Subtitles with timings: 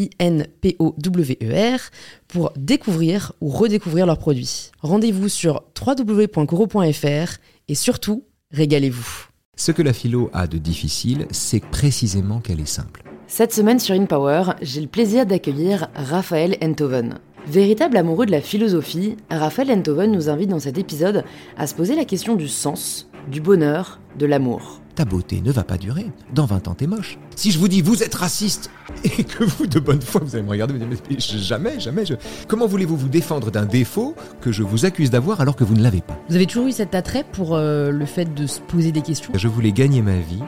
[0.00, 1.80] I-N-P-O-W-E-R,
[2.28, 4.70] pour découvrir ou redécouvrir leurs produits.
[4.80, 9.26] Rendez-vous sur www.coro.fr et surtout, régalez-vous.
[9.56, 13.02] Ce que la philo a de difficile, c'est précisément qu'elle est simple.
[13.26, 17.18] Cette semaine sur InPower, j'ai le plaisir d'accueillir Raphaël Enthoven.
[17.46, 21.24] Véritable amoureux de la philosophie, Raphaël Enthoven nous invite dans cet épisode
[21.56, 24.80] à se poser la question du sens, du bonheur, de l'amour.
[25.00, 26.08] Ta beauté ne va pas durer.
[26.34, 27.16] Dans 20 ans, t'es moche.
[27.34, 28.70] Si je vous dis vous êtes raciste
[29.04, 31.18] et que vous, de bonne foi, vous allez me regarder, vous allez me dire, mais
[31.18, 32.04] jamais, jamais.
[32.04, 32.12] Je...
[32.48, 35.82] Comment voulez-vous vous défendre d'un défaut que je vous accuse d'avoir alors que vous ne
[35.82, 36.20] l'avez pas?
[36.28, 39.32] Vous avez toujours eu cet attrait pour euh, le fait de se poser des questions?
[39.34, 40.42] Je voulais gagner ma vie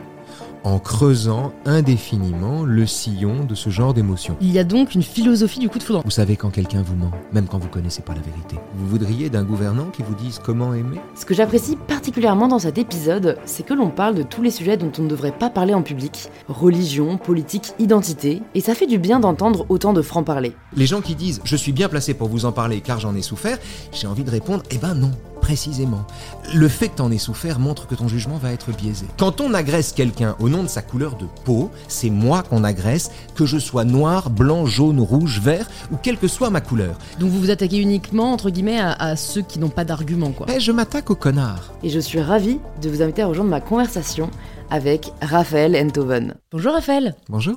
[0.64, 4.36] en creusant indéfiniment le sillon de ce genre d'émotion.
[4.40, 6.02] Il y a donc une philosophie du coup de foudre.
[6.04, 8.56] Vous savez quand quelqu'un vous ment, même quand vous connaissez pas la vérité.
[8.74, 10.98] Vous voudriez d'un gouvernant qui vous dise comment aimer?
[11.14, 14.76] Ce que j'apprécie particulièrement dans cet épisode, c'est que l'on parle de tous les sujets
[14.76, 16.28] dont on ne devrait pas parler en public.
[16.48, 18.42] Religion, politique, identité.
[18.54, 20.54] Et ça fait du bien d'entendre autant de francs-parler.
[20.76, 23.22] Les gens qui disent je suis bien placé pour vous en parler car j'en ai
[23.22, 23.58] souffert,
[23.92, 25.12] j'ai envie de répondre eh ben non
[25.42, 26.06] précisément.
[26.54, 29.04] Le fait que t'en aies souffert montre que ton jugement va être biaisé.
[29.18, 33.10] Quand on agresse quelqu'un au nom de sa couleur de peau, c'est moi qu'on agresse,
[33.34, 36.96] que je sois noir, blanc, jaune, rouge, vert, ou quelle que soit ma couleur.
[37.18, 40.46] Donc vous vous attaquez uniquement, entre guillemets, à, à ceux qui n'ont pas d'argument, quoi.
[40.54, 41.72] Eh, je m'attaque aux connards.
[41.82, 44.30] Et je suis ravie de vous inviter à rejoindre ma conversation
[44.70, 46.34] avec Raphaël Enthoven.
[46.50, 47.56] Bonjour Raphaël Bonjour.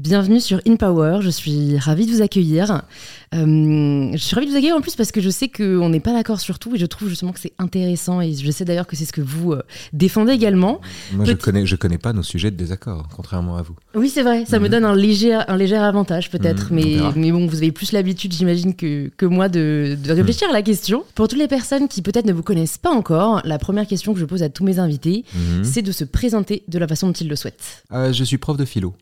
[0.00, 2.82] Bienvenue sur InPower, je suis ravie de vous accueillir.
[3.34, 6.00] Euh, je suis ravie de vous accueillir en plus parce que je sais qu'on n'est
[6.00, 8.86] pas d'accord sur tout et je trouve justement que c'est intéressant et je sais d'ailleurs
[8.86, 9.62] que c'est ce que vous euh,
[9.94, 10.82] défendez également.
[11.14, 13.74] Moi, je connais, je connais pas nos sujets de désaccord, contrairement à vous.
[13.94, 14.70] Oui, c'est vrai, ça me Mhm.
[14.70, 18.34] donne un léger, un léger avantage peut-être, Mhm, mais, mais bon, vous avez plus l'habitude,
[18.34, 21.04] j'imagine, que, que moi de, de réfléchir à la question.
[21.14, 24.20] Pour toutes les personnes qui peut-être ne vous connaissent pas encore, la première question que
[24.20, 25.64] je pose à tous mes invités, Mhm.
[25.64, 27.82] c'est de se présenter de la façon dont ils le souhaitent.
[27.92, 28.94] Euh, je suis prof de philo.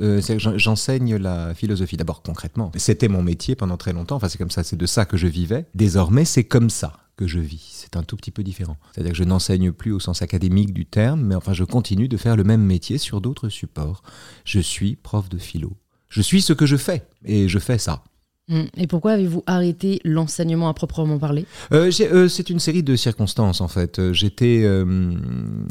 [0.00, 0.20] Euh,
[0.56, 2.72] J'enseigne la philosophie d'abord concrètement.
[2.76, 4.16] C'était mon métier pendant très longtemps.
[4.16, 5.66] Enfin, c'est comme ça, c'est de ça que je vivais.
[5.74, 7.68] Désormais, c'est comme ça que je vis.
[7.82, 8.76] C'est un tout petit peu différent.
[8.92, 12.16] C'est-à-dire que je n'enseigne plus au sens académique du terme, mais enfin, je continue de
[12.16, 14.02] faire le même métier sur d'autres supports.
[14.44, 15.76] Je suis prof de philo.
[16.08, 18.04] Je suis ce que je fais et je fais ça.
[18.50, 18.62] Mm.
[18.76, 21.46] Et pourquoi avez-vous arrêté l'enseignement à proprement parler?
[21.72, 23.98] Euh, euh, c'est une série de circonstances en fait.
[23.98, 25.14] Euh, J'étais euh,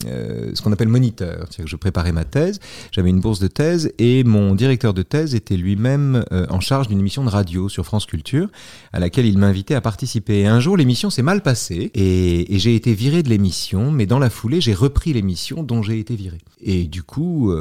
[0.07, 2.59] euh, ce qu'on appelle moniteur, c'est-à-dire que je préparais ma thèse,
[2.91, 6.87] j'avais une bourse de thèse et mon directeur de thèse était lui-même euh, en charge
[6.87, 8.47] d'une émission de radio sur France Culture
[8.93, 10.39] à laquelle il m'invitait à participer.
[10.39, 14.19] Et un jour l'émission s'est mal passée et, j'ai été viré de l'émission, mais dans
[14.19, 16.39] la foulée j'ai repris l'émission dont j'ai été viré.
[16.61, 17.53] Et du coup,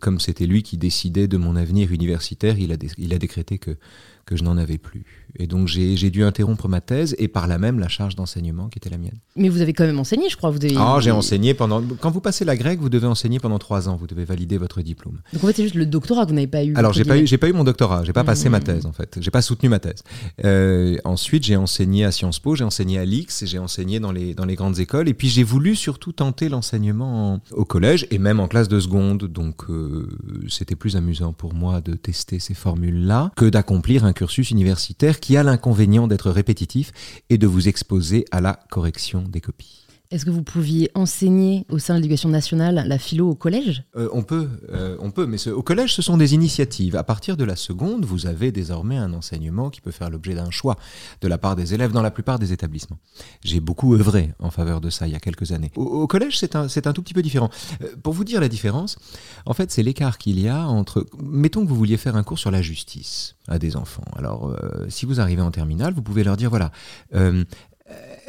[0.00, 3.78] comme c'était lui qui décidait de mon avenir universitaire, il a décrété que
[4.28, 5.04] que je n'en avais plus.
[5.36, 8.78] Et donc j'ai dû interrompre ma thèse et par là même la charge d'enseignement qui
[8.78, 9.18] était la mienne.
[9.36, 10.50] Mais vous avez quand même enseigné, je crois.
[10.50, 10.74] Vous avez...
[10.76, 11.82] Ah, j'ai enseigné pendant.
[12.00, 13.96] Quand vous passez la grecque, vous devez enseigner pendant trois ans.
[13.96, 15.18] Vous devez valider votre diplôme.
[15.32, 16.74] Donc en fait, c'est juste le doctorat que vous n'avez pas eu.
[16.76, 18.04] Alors j'ai pas eu, j'ai pas eu mon doctorat.
[18.04, 19.18] J'ai pas passé ma thèse en fait.
[19.20, 20.02] J'ai pas soutenu ma thèse.
[20.44, 24.34] Euh, ensuite, j'ai enseigné à Sciences Po, j'ai enseigné à l'IX, j'ai enseigné dans les
[24.34, 25.08] dans les grandes écoles.
[25.08, 28.80] Et puis j'ai voulu surtout tenter l'enseignement en- au collège et même en classe de
[28.80, 29.24] seconde.
[29.24, 30.08] Donc euh,
[30.48, 35.36] c'était plus amusant pour moi de tester ces formules-là que d'accomplir un cursus universitaire qui
[35.36, 36.92] a l'inconvénient d'être répétitif
[37.30, 39.87] et de vous exposer à la correction des copies.
[40.10, 43.84] Est-ce que vous pouviez enseigner au sein de l'éducation nationale la philo au collège?
[43.94, 46.96] Euh, on peut, euh, on peut, mais au collège, ce sont des initiatives.
[46.96, 50.50] À partir de la seconde, vous avez désormais un enseignement qui peut faire l'objet d'un
[50.50, 50.76] choix
[51.20, 52.96] de la part des élèves dans la plupart des établissements.
[53.44, 55.70] J'ai beaucoup œuvré en faveur de ça il y a quelques années.
[55.76, 57.50] Au, collège, c'est un, tout petit peu différent.
[57.82, 58.98] Euh, pour vous dire la différence,
[59.44, 62.38] en fait, c'est l'écart qu'il y a entre, mettons que vous vouliez faire un cours
[62.38, 64.04] sur la justice à des enfants.
[64.16, 64.54] Alors,
[64.88, 66.70] si vous arrivez en terminale, vous pouvez leur dire, voilà,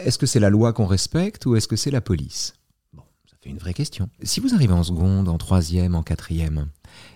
[0.04, 2.54] est-ce que c'est la loi qu'on respecte ou est-ce que c'est la police?
[2.94, 4.10] Bon, ça fait une vraie question.
[4.24, 6.68] Si vous arrivez en seconde, en troisième, en quatrième,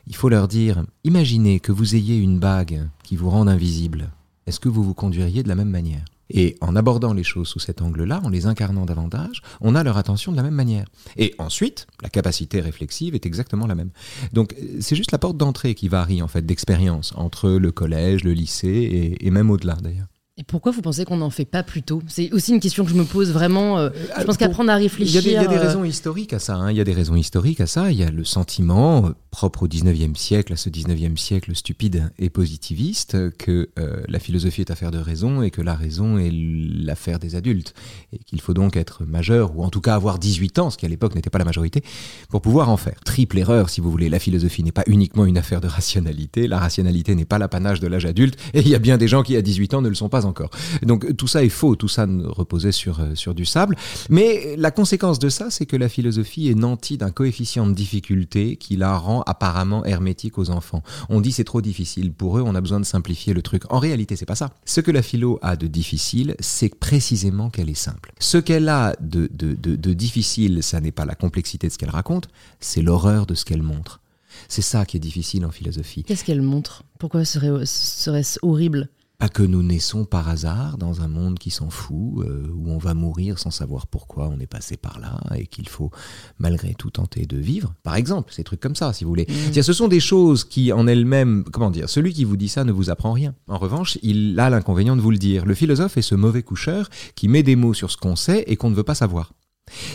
[0.07, 4.12] il faut leur dire, imaginez que vous ayez une bague qui vous rende invisible.
[4.45, 6.03] Est-ce que vous vous conduiriez de la même manière?
[6.30, 9.97] Et en abordant les choses sous cet angle-là, en les incarnant davantage, on a leur
[9.97, 10.88] attention de la même manière.
[11.18, 13.91] Et ensuite, la capacité réflexive est exactement la même.
[14.31, 18.33] Donc c'est juste la porte d'entrée qui varie en fait d'expérience entre le collège, le
[18.33, 20.07] lycée et, même au-delà d'ailleurs.
[20.35, 22.01] Et pourquoi vous pensez qu'on n'en fait pas plus tôt?
[22.07, 23.77] C'est aussi une question que je me pose vraiment.
[23.77, 25.21] Euh, je pense qu'apprendre à réfléchir.
[25.24, 26.56] Il y, a des, euh, raisons historiques à ça.
[26.56, 26.71] Hein.
[26.71, 27.91] Il y a des raisons historiques à ça.
[27.91, 32.12] Il y a le sentiment euh, propre au 19e siècle, à ce 19e siècle stupide
[32.18, 33.69] et positiviste, que
[34.07, 37.75] la philosophie est affaire de raison et que la raison est l'affaire des adultes.
[38.12, 40.86] Et qu'il faut donc être majeur, ou en tout cas avoir 18 ans, ce qui
[40.86, 41.83] à l'époque n'était pas la majorité,
[42.29, 43.00] pour pouvoir en faire.
[43.06, 44.09] Triple erreur, si vous voulez.
[44.09, 46.47] La philosophie n'est pas uniquement une affaire de rationalité.
[46.47, 48.39] La rationalité n'est pas l'apanage de l'âge adulte.
[48.53, 50.23] Et il y a bien des gens qui, à 18 ans, ne le sont pas
[50.25, 50.50] encore.
[50.81, 53.75] Donc tout ça est faux, tout ça reposait sur, euh, sur du sable.
[54.10, 58.56] Mais la conséquence de ça, c'est que la philosophie est nantie d'un coefficient de difficulté
[58.56, 60.84] qui la rend apparemment hermétique aux enfants.
[61.10, 63.64] On dit c'est trop difficile pour eux, on a besoin de simplifier le truc.
[63.72, 64.52] En réalité, c'est pas ça.
[64.66, 68.14] Ce que la philo a de difficile, c'est précisément qu'elle est simple.
[68.20, 71.90] Ce qu'elle a de, de, de difficile, ça n'est pas la complexité de ce qu'elle
[71.90, 72.30] raconte,
[72.60, 74.00] c'est l'horreur de ce qu'elle montre.
[74.48, 76.04] C'est ça qui est difficile en philosophie.
[76.04, 76.84] Qu'est-ce qu'elle montre?
[77.00, 78.90] Pourquoi serait-ce horrible?
[79.24, 82.78] Pas que nous naissons par hasard dans un monde qui s'en fout, euh, où on
[82.78, 85.92] va mourir sans savoir pourquoi on est passé par là et qu'il faut
[86.40, 87.74] malgré tout tenter de vivre.
[87.84, 89.25] Par exemple, ces trucs comme ça, si vous voulez.
[89.30, 89.62] Mm.
[89.62, 92.74] Ce sont des choses qui en elles-mêmes, comment dire, celui qui vous dit ça ne
[92.74, 93.34] vous apprend rien.
[93.48, 95.46] En revanche, il a l'inconvénient de vous le dire.
[95.46, 98.58] Le philosophe est ce mauvais coucheur qui met des mots sur ce qu'on sait et
[98.58, 99.31] qu'on ne veut pas savoir.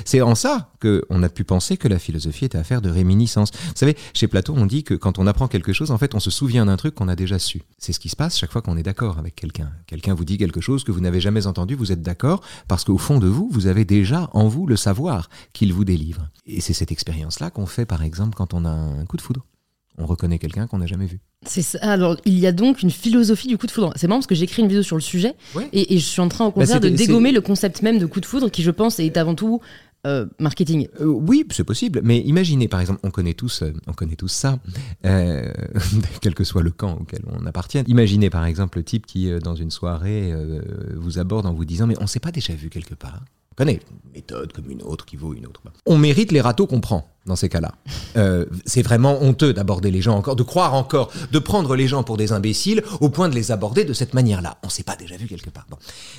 [0.05, 3.51] C'est en ça qu'on a pu penser que la philosophie était affaire de réminiscence.
[3.53, 6.21] Vous savez, chez Platon, on dit que quand on apprend quelque chose, en fait, on
[6.21, 7.63] se souvient d'un truc qu'on a déjà su.
[7.79, 9.71] C'est ce qui se passe chaque fois qu'on est d'accord avec quelqu'un.
[9.87, 12.99] Quelqu'un vous dit quelque chose que vous n'avez jamais entendu, vous êtes d'accord, parce qu'au
[12.99, 16.29] fond de vous, vous avez déjà en vous le savoir qu'il vous délivre.
[16.47, 19.45] Et c'est cette expérience-là qu'on fait, par exemple, quand on a un coup de foudre
[19.99, 21.21] on reconnaît quelqu'un qu'on n'a jamais vu.
[21.47, 21.79] C'est ça.
[21.83, 23.93] Alors, il y a donc une philosophie du coup de foudre.
[23.97, 25.35] C'est marrant parce que j'écris une vidéo sur le sujet
[25.73, 28.21] et, je suis en train au bah, contraire de dégommer le concept même de coup
[28.21, 29.61] de foudre qui, je pense, est avant tout
[30.07, 30.89] euh, marketing.
[31.01, 32.01] Euh, oui, c'est possible.
[32.05, 34.59] Mais imaginez, par exemple, on connaît tous, euh, on connaît tous ça,
[35.03, 37.83] quel que soit le camp auquel on appartient.
[37.89, 40.33] Imaginez, par exemple, le type qui, dans une soirée,
[40.97, 43.23] vous aborde en vous disant, mais on s'est pas déjà vu quelque part.
[43.53, 45.61] On connaît une méthode comme une autre qui vaut une autre.
[45.85, 47.75] On mérite les râteaux qu'on prend dans ces cas-là.
[48.17, 52.03] Euh, c'est vraiment honteux d'aborder les gens encore, de croire encore, de prendre les gens
[52.03, 54.59] pour des imbéciles au point de les aborder de cette manière-là.
[54.65, 55.67] On s'est pas déjà vu quelque part.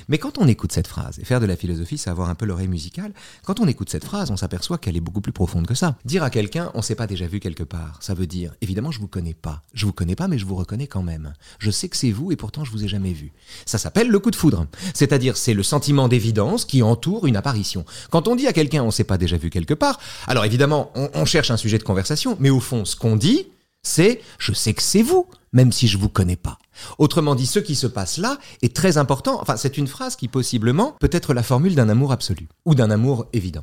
[0.08, 2.46] Mais quand on écoute cette phrase, et faire de la philosophie, c'est avoir un peu
[2.46, 3.12] l'oreille musicale,
[3.44, 5.96] quand on écoute cette phrase, on s'aperçoit qu'elle est beaucoup plus profonde que ça.
[6.04, 9.00] Dire à quelqu'un, on s'est pas déjà vu quelque part, ça veut dire, évidemment, je
[9.00, 9.62] vous connais pas.
[9.74, 11.34] Je vous connais pas, mais je vous reconnais quand même.
[11.58, 13.32] Je sais que c'est vous et pourtant je vous ai jamais vu.
[13.66, 14.66] Ça s'appelle le coup de foudre.
[14.94, 17.84] C'est-à-dire, c'est le sentiment d'évidence qui entoure une apparition.
[18.10, 20.99] Quand on dit à quelqu'un, on s'est pas déjà vu quelque part, alors évidemment, on,
[21.24, 23.46] cherche un sujet de conversation, mais au fond, ce qu'on dit,
[23.82, 26.58] c'est je sais que c'est vous, même si je vous connais pas.
[26.98, 29.38] Autrement dit, ce qui se passe là est très important.
[29.40, 32.90] Enfin, c'est une phrase qui possiblement peut être la formule d'un amour absolu ou d'un
[32.90, 33.62] amour évident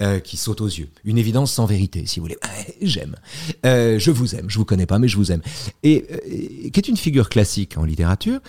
[0.00, 2.38] euh, qui saute aux yeux, une évidence sans vérité, si vous voulez.
[2.82, 3.16] J'aime,
[3.64, 5.42] euh, je vous aime, je vous connais pas, mais je vous aime.
[5.82, 8.40] Et euh, qui est une figure classique en littérature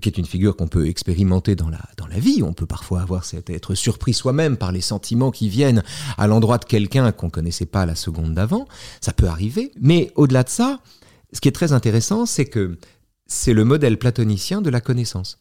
[0.00, 2.42] qui est une figure qu'on peut expérimenter dans la, dans la vie.
[2.42, 5.82] On peut parfois avoir cet être surpris soi-même par les sentiments qui viennent
[6.18, 8.66] à l'endroit de quelqu'un qu'on connaissait pas la seconde d'avant.
[9.00, 9.72] Ça peut arriver.
[9.80, 10.80] Mais au-delà de ça,
[11.32, 12.76] ce qui est très intéressant, c'est que
[13.26, 15.38] c'est le modèle platonicien de la connaissance.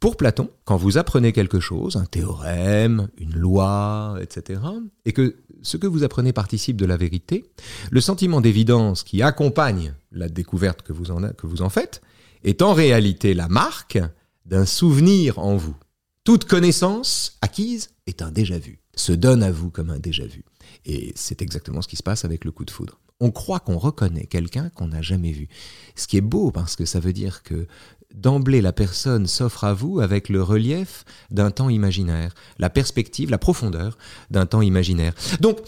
[0.00, 4.60] Pour Platon, quand vous apprenez quelque chose, un théorème, une loi, etc.,
[5.06, 7.50] et que ce que vous apprenez participe de la vérité,
[7.90, 12.02] le sentiment d'évidence qui accompagne la découverte que vous en, que vous en faites,
[12.44, 13.98] est en réalité la marque
[14.44, 15.76] d'un souvenir en vous.
[16.24, 20.44] Toute connaissance acquise est un déjà-vu, se donne à vous comme un déjà-vu.
[20.84, 22.98] Et c'est exactement ce qui se passe avec le coup de foudre.
[23.20, 25.48] On croit qu'on reconnaît quelqu'un qu'on n'a jamais vu.
[25.94, 27.66] Ce qui est beau parce que ça veut dire que
[28.14, 33.38] d'emblée la personne s'offre à vous avec le relief d'un temps imaginaire, la perspective, la
[33.38, 33.96] profondeur
[34.30, 35.14] d'un temps imaginaire.
[35.40, 35.58] Donc,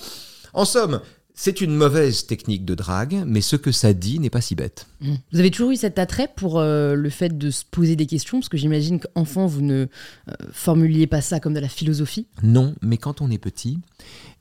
[0.52, 1.00] en somme,
[1.40, 4.88] c'est une mauvaise technique de drague, mais ce que ça dit n'est pas si bête.
[5.00, 5.14] Mmh.
[5.30, 8.40] Vous avez toujours eu cet attrait pour euh, le fait de se poser des questions?
[8.40, 9.87] Parce que j'imagine qu'enfant, vous ne
[10.28, 12.26] euh, formuliez pas ça comme de la philosophie?
[12.42, 13.78] Non, mais quand on est petit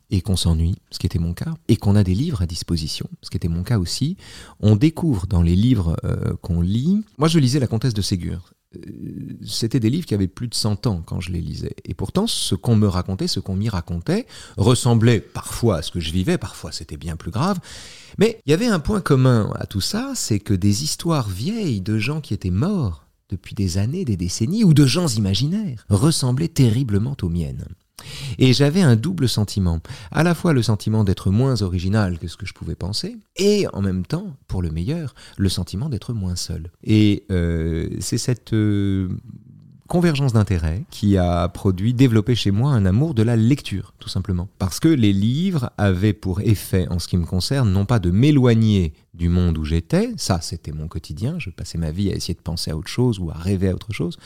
[0.10, 3.08] et qu'on s'ennuie, ce qui était mon cas, et qu'on a des livres à disposition,
[3.22, 4.18] ce qui était mon cas aussi,
[4.60, 7.04] on découvre dans les livres euh, qu'on lit.
[7.20, 8.54] Moi, je lisais La Comtesse de Ségur.
[8.76, 8.80] Euh,
[9.46, 11.76] c'était des livres qui avaient plus de 100 ans quand je les lisais.
[11.86, 16.00] Et pourtant, ce qu'on me racontait, ce qu'on m'y racontait, ressemblait parfois à ce que
[16.00, 17.60] je vivais, parfois c'était bien plus grave.
[18.18, 21.82] Mais il y avait un point commun à tout ça, c'est que des histoires vieilles
[21.82, 26.48] de gens qui étaient morts depuis des années, des décennies, ou de gens imaginaires, ressemblaient
[26.48, 27.66] terriblement aux miennes.
[28.38, 29.80] Et j'avais un double sentiment,
[30.12, 33.66] à la fois le sentiment d'être moins original que ce que je pouvais penser, et
[33.74, 36.72] en même temps, pour le meilleur, le sentiment d'être moins seul.
[36.84, 38.54] Et euh, c'est cette...
[38.54, 39.10] Euh,
[39.88, 44.48] convergence d'intérêts qui a produit, développé chez moi un amour de la lecture, tout simplement.
[44.60, 48.12] Parce que les livres avaient pour effet, en ce qui me concerne, non pas de
[48.12, 52.36] m'éloigner du monde où j'étais, ça c'était mon quotidien, je passais ma vie à essayer
[52.36, 54.18] de penser à autre chose ou à rêver à autre chose,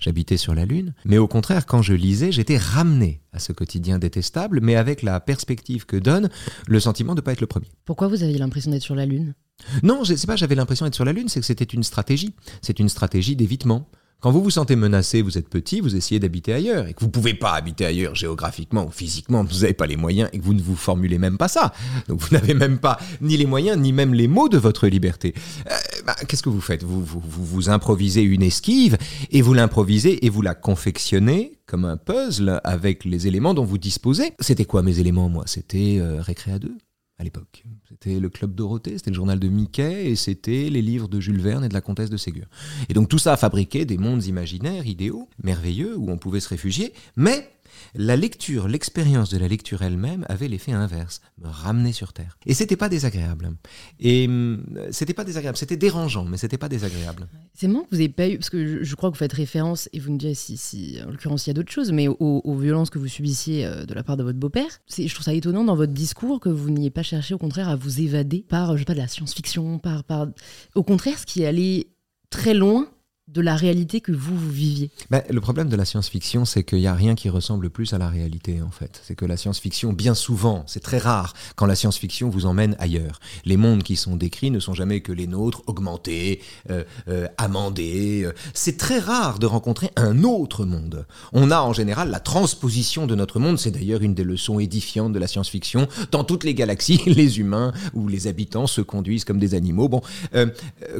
[0.00, 4.00] j'habitais sur la Lune, mais au contraire, quand je lisais, j'étais ramené à ce quotidien
[4.00, 6.30] détestable, mais avec la perspective que donne
[6.66, 7.68] le sentiment de ne pas être le premier.
[7.84, 9.34] Pourquoi vous aviez l'impression d'être sur la Lune?
[9.82, 12.34] Non, sais pas, j'avais l'impression d'être sur la Lune, c'est que c'était une stratégie.
[12.62, 13.88] C'est une stratégie d'évitement.
[14.20, 17.06] Quand vous vous sentez menacé, vous êtes petit, vous essayez d'habiter ailleurs, et que vous
[17.06, 20.44] ne pouvez pas habiter ailleurs géographiquement ou physiquement, vous n'avez pas les moyens, et que
[20.44, 21.72] vous ne vous formulez même pas ça.
[22.06, 25.32] Donc vous n'avez même pas ni les moyens, ni même les mots de votre liberté.
[25.70, 25.74] Euh,
[26.04, 26.82] bah, qu'est-ce que vous faites?
[26.82, 28.98] Vous, vous, vous, improvisez une esquive,
[29.30, 33.78] et vous l'improvisez, et vous la confectionnez comme un puzzle avec les éléments dont vous
[33.78, 34.32] disposez.
[34.40, 35.44] C'était quoi mes éléments, moi?
[35.46, 36.76] C'était euh, Récré à deux
[37.20, 37.64] à l'époque.
[37.88, 41.40] C'était le Club Dorothée, c'était le journal de Mickey et c'était les livres de Jules
[41.40, 42.46] Verne et de la comtesse de Ségur.
[42.88, 46.48] Et donc tout ça a fabriqué des mondes imaginaires, idéaux, merveilleux, où on pouvait se
[46.48, 47.50] réfugier, mais
[47.94, 52.38] la lecture, l'expérience de la lecture elle-même avait l'effet inverse, me ramener sur terre.
[52.46, 53.52] Et c'était pas désagréable.
[53.98, 57.26] Et hum, c'était pas désagréable, c'était dérangeant, mais c'était pas désagréable.
[57.54, 59.88] C'est marrant que vous n'ayez pas eu, parce que je, crois que vous faites référence,
[59.92, 62.90] et vous me si, si en l'occurrence il y a d'autres choses, mais aux, violences
[62.90, 64.80] que vous subissiez euh, de la part de votre beau-père.
[64.88, 67.76] Je trouve ça étonnant dans votre discours que vous n'ayez pas cherché au contraire à
[67.76, 70.26] vous évader par, je sais pas, de la science-fiction, par, par...
[70.74, 71.88] Au contraire, ce qui allait
[72.28, 72.88] très loin
[73.32, 76.78] de la réalité que vous, vous viviez ben, Le problème de la science-fiction, c'est qu'il
[76.78, 79.00] n'y a rien qui ressemble plus à la réalité, en fait.
[79.04, 83.20] C'est que la science-fiction, bien souvent, c'est très rare quand la science-fiction vous emmène ailleurs.
[83.44, 88.28] Les mondes qui sont décrits ne sont jamais que les nôtres, augmentés, euh, euh, amendés.
[88.52, 91.06] C'est très rare de rencontrer un autre monde.
[91.32, 95.12] On a en général la transposition de notre monde, c'est d'ailleurs une des leçons édifiantes
[95.12, 95.86] de la science-fiction.
[96.10, 99.88] Dans toutes les galaxies, les humains ou les habitants se conduisent comme des animaux.
[99.88, 100.00] Bon,
[100.34, 100.46] euh,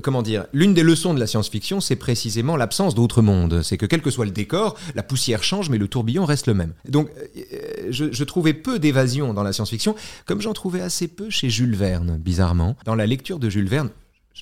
[0.03, 0.47] comment dire?
[0.53, 3.63] L'une des leçons de la science-fiction, c'est précisément précisément l'absence d'autre monde.
[3.63, 6.53] C'est que quel que soit le décor, la poussière change, mais le tourbillon reste le
[6.53, 6.75] même.
[6.87, 9.95] Donc, euh, je, trouvais peu d'évasion dans la science-fiction,
[10.27, 12.77] comme j'en trouvais assez peu chez Jules Verne, bizarrement.
[12.85, 13.89] Dans la lecture de Jules Verne,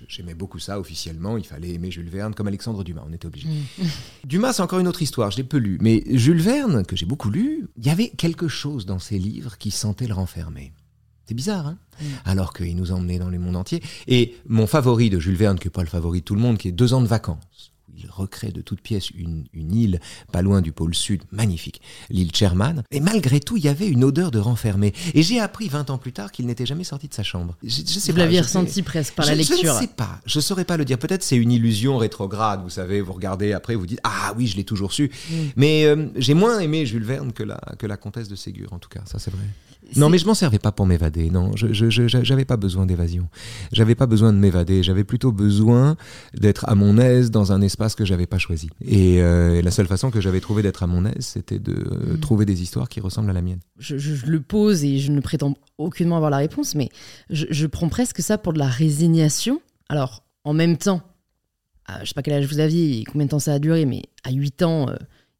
[0.08, 3.48] J'aimais beaucoup ça officiellement, il fallait aimer Jules Verne comme Alexandre Dumas, on était obligé.
[3.48, 3.84] Mm.
[4.24, 5.78] Dumas, c'est encore une autre histoire, je l'ai peu lu.
[5.80, 9.56] Mais Jules Verne, que j'ai beaucoup lu, il y avait quelque chose dans ses livres
[9.56, 10.72] qui sentait le renfermer.
[11.28, 12.04] C'est bizarre, hein mm.
[12.24, 13.82] Alors qu'il nous emmenait dans le monde entier.
[14.06, 16.56] Et mon favori de Jules Verne, qui n'est pas le favori de tout le monde,
[16.56, 17.72] qui est Deux ans de vacances.
[17.98, 20.00] Il recrée de toutes pièces une, île
[20.32, 22.84] pas loin du pôle sud, magnifique, l'île Sherman.
[22.92, 24.94] Et malgré tout, il y avait une odeur de renfermé.
[25.14, 27.56] Et j'ai appris 20 ans plus tard qu'il n'était jamais sorti de sa chambre.
[27.64, 29.56] Je, Vous l'aviez ressenti presque par la lecture.
[29.60, 30.98] Je ne sais pas, je ne saurais pas le dire.
[30.98, 34.56] Peut-être c'est une illusion rétrograde, vous savez, vous regardez après, vous dites Ah oui, je
[34.56, 35.10] l'ai toujours su.
[35.28, 35.34] Mm.
[35.56, 38.78] Mais euh, j'ai moins aimé Jules Verne que la, que la comtesse de Ségur, en
[38.78, 39.42] tout cas, ça c'est vrai.
[39.96, 41.30] Non, mais je m'en servais pas pour m'évader.
[41.30, 43.28] Non, je n'avais pas besoin d'évasion.
[43.72, 44.82] J'avais pas besoin de m'évader.
[44.82, 45.96] J'avais plutôt besoin
[46.34, 48.70] d'être à mon aise dans un espace que j'avais pas choisi.
[48.84, 52.20] Et, euh, la seule façon que j'avais trouvé d'être à mon aise, c'était de mm.
[52.20, 53.60] trouver des histoires qui ressemblent à la mienne.
[53.78, 56.88] Je, le pose et je ne prétends aucunement avoir la réponse, mais
[57.30, 59.60] je, prends presque ça pour de la résignation.
[59.88, 61.02] Alors, en même temps,
[62.00, 64.02] je sais pas quel âge vous aviez et combien de temps ça a duré, mais
[64.24, 64.88] à 8 ans.
[64.88, 64.96] Euh,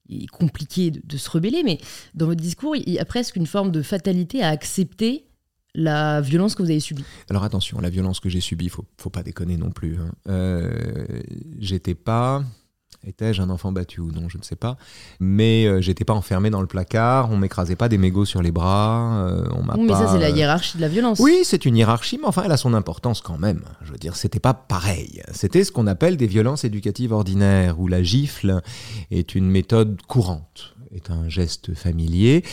[0.09, 1.79] il est compliqué de, se rebeller, mais
[2.15, 5.27] dans votre discours, il y a presque une forme de fatalité à accepter
[5.75, 7.05] la violence que vous avez subie.
[7.29, 9.99] Alors attention, la violence que j'ai subie, faut, faut pas déconner non plus.
[9.99, 10.13] Hein.
[10.29, 11.21] Euh,
[11.59, 12.43] j'étais pas
[13.09, 14.77] Étais-je un enfant battu ou non Je ne sais pas.
[15.19, 18.51] Mais euh, j'étais pas enfermé dans le placard, on m'écrasait pas des mégots sur les
[18.51, 19.27] bras.
[19.27, 21.19] Euh, on m'a mais ça, c'est la hiérarchie de la violence.
[21.19, 23.63] Oui, c'est une hiérarchie, mais enfin, elle a son importance quand même.
[23.83, 25.23] Je veux dire, c'était pas pareil.
[25.33, 28.61] C'était ce qu'on appelle des violences éducatives ordinaires, où la gifle
[29.11, 32.45] est une méthode courante est un geste familier.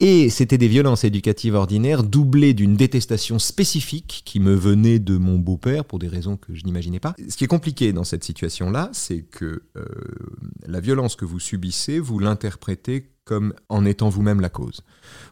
[0.00, 5.38] Et c'était des violences éducatives ordinaires doublées d'une détestation spécifique qui me venait de mon
[5.38, 7.14] beau-père pour des raisons que je n'imaginais pas.
[7.28, 9.84] Ce qui est compliqué dans cette situation-là, c'est que euh,
[10.66, 14.82] la violence que vous subissez, vous l'interprétez comme en étant vous-même la cause.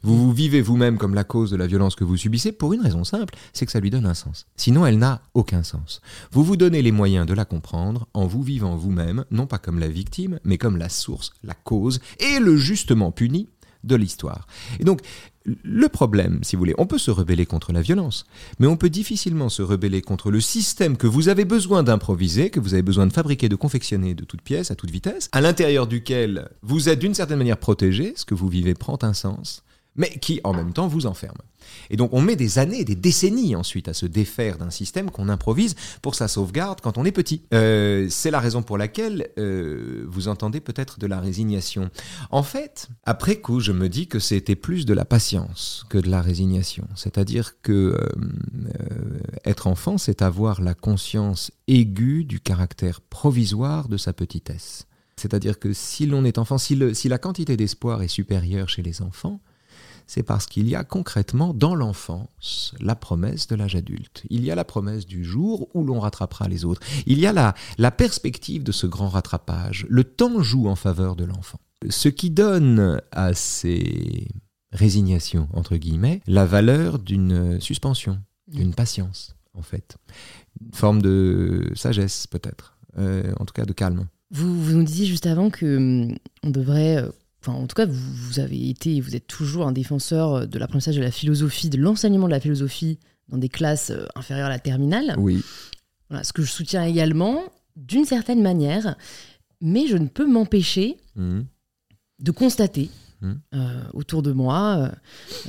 [0.03, 2.81] Vous vous vivez vous-même comme la cause de la violence que vous subissez pour une
[2.83, 4.47] raison simple, c'est que ça lui donne un sens.
[4.57, 6.01] Sinon, elle n'a aucun sens.
[6.31, 9.79] Vous vous donnez les moyens de la comprendre en vous vivant vous-même, non pas comme
[9.79, 13.49] la victime, mais comme la source, la cause, et le justement puni
[13.85, 14.47] de l'histoire.
[14.79, 15.01] Et donc,
[15.47, 18.25] le problème, si vous voulez, on peut se rebeller contre la violence,
[18.59, 22.61] mais on peut difficilement se rebeller contre le système que vous avez besoin d'improviser, que
[22.61, 25.87] vous avez besoin de fabriquer, de confectionner de toutes pièces, à toute vitesse, à l'intérieur
[25.87, 29.65] duquel vous êtes d'une certaine manière protégé, ce que vous vivez prend un sens,
[29.97, 31.39] mais qui en même temps vous enferme.
[31.91, 35.29] Et donc on met des années, des décennies ensuite à se défaire d'un système qu'on
[35.29, 37.43] improvise pour sa sauvegarde quand on est petit.
[37.53, 41.91] Euh, c'est la raison pour laquelle euh, vous entendez peut-être de la résignation.
[42.31, 46.11] En fait, après coup, je me dis que c'était plus de la patience que de
[46.11, 46.87] la résignation.
[46.95, 54.13] C'est-à-dire que euh, être enfant, c'est avoir la conscience aiguë du caractère provisoire de sa
[54.13, 54.87] petitesse.
[55.21, 59.41] C'est-à-dire que si l'on est enfant, si, la quantité d'espoir est supérieure chez les enfants,
[60.11, 64.25] c'est parce qu'il y a concrètement dans l'enfance la promesse de l'âge adulte.
[64.29, 66.81] Il y a la promesse du jour où l'on rattrapera les autres.
[67.07, 69.87] Il y a la, la perspective de ce grand rattrapage.
[69.89, 71.61] Le temps joue en faveur de l'enfant.
[71.89, 74.27] Ce qui donne à ces
[74.73, 79.97] résignations, entre guillemets, la valeur d'une suspension, d'une patience, en fait.
[80.61, 82.77] Une forme de sagesse, peut-être.
[82.99, 84.09] Euh, en tout cas, de calme.
[84.33, 87.05] Vous, vous nous disiez juste avant que hum, on devrait.
[87.43, 90.47] Enfin, en tout cas, vous, vous avez été et vous êtes toujours un défenseur euh,
[90.47, 94.47] de l'apprentissage de la philosophie, de l'enseignement de la philosophie dans des classes euh, inférieures
[94.47, 95.15] à la terminale.
[95.19, 95.43] Oui.
[96.11, 97.43] Voilà, ce que je soutiens également,
[97.77, 98.97] d'une certaine manière,
[99.61, 101.45] mais je ne peux m'empêcher Mhm.
[102.21, 102.91] de constater
[103.23, 103.35] Hmm.
[103.55, 104.91] euh, autour de moi, euh,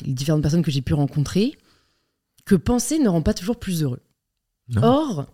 [0.05, 1.57] les différentes personnes que j'ai pu rencontrer,
[2.45, 4.01] que penser ne rend pas toujours plus heureux.
[4.67, 4.83] Non.
[4.83, 5.25] Or,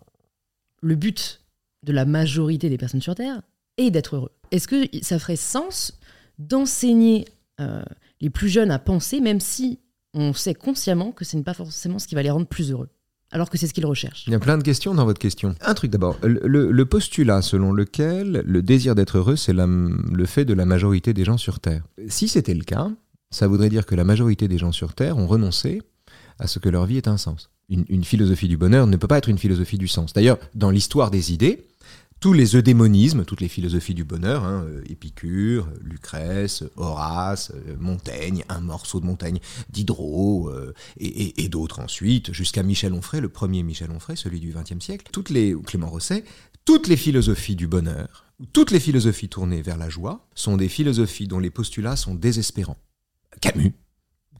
[0.82, 1.40] le but
[1.82, 3.42] de la majorité des personnes sur Terre
[3.76, 4.30] est d'être heureux.
[4.52, 5.97] Est-ce que ça ferait sens
[6.38, 7.26] d'enseigner
[7.60, 7.82] euh,
[8.20, 9.78] les plus jeunes à penser, même si
[10.14, 12.88] on sait consciemment que ce n'est pas forcément ce qui va les rendre plus heureux,
[13.30, 15.54] alors que c'est ce qu'ils recherchent Il y a plein de questions dans votre question.
[15.60, 20.54] Un truc d'abord, le, postulat selon lequel le désir d'être heureux, c'est le fait de
[20.54, 21.84] la majorité des gens sur Terre.
[22.08, 22.90] Si c'était le cas,
[23.30, 25.82] ça voudrait dire que la majorité des gens sur Terre ont renoncé
[26.38, 27.50] à ce que leur vie ait un sens.
[27.68, 30.14] Une philosophie du bonheur ne peut pas être une philosophie du sens.
[30.14, 31.67] D'ailleurs, dans l'histoire des idées,
[32.20, 38.44] tous les eudémonismes, toutes les philosophies du bonheur, hein, euh, Épicure, Lucrèce, Horace, euh, Montaigne,
[38.48, 39.38] un morceau de Montaigne,
[39.70, 44.84] Diderot, euh, et, d'autres ensuite, jusqu'à Michel Onfray, le premier Michel Onfray, celui du XXe
[44.84, 46.24] siècle, toutes les, ou Clément Rosset,
[46.64, 50.68] toutes les philosophies du bonheur, ou toutes les philosophies tournées vers la joie, sont des
[50.68, 52.78] philosophies dont les postulats sont désespérants.
[53.40, 53.74] Camus,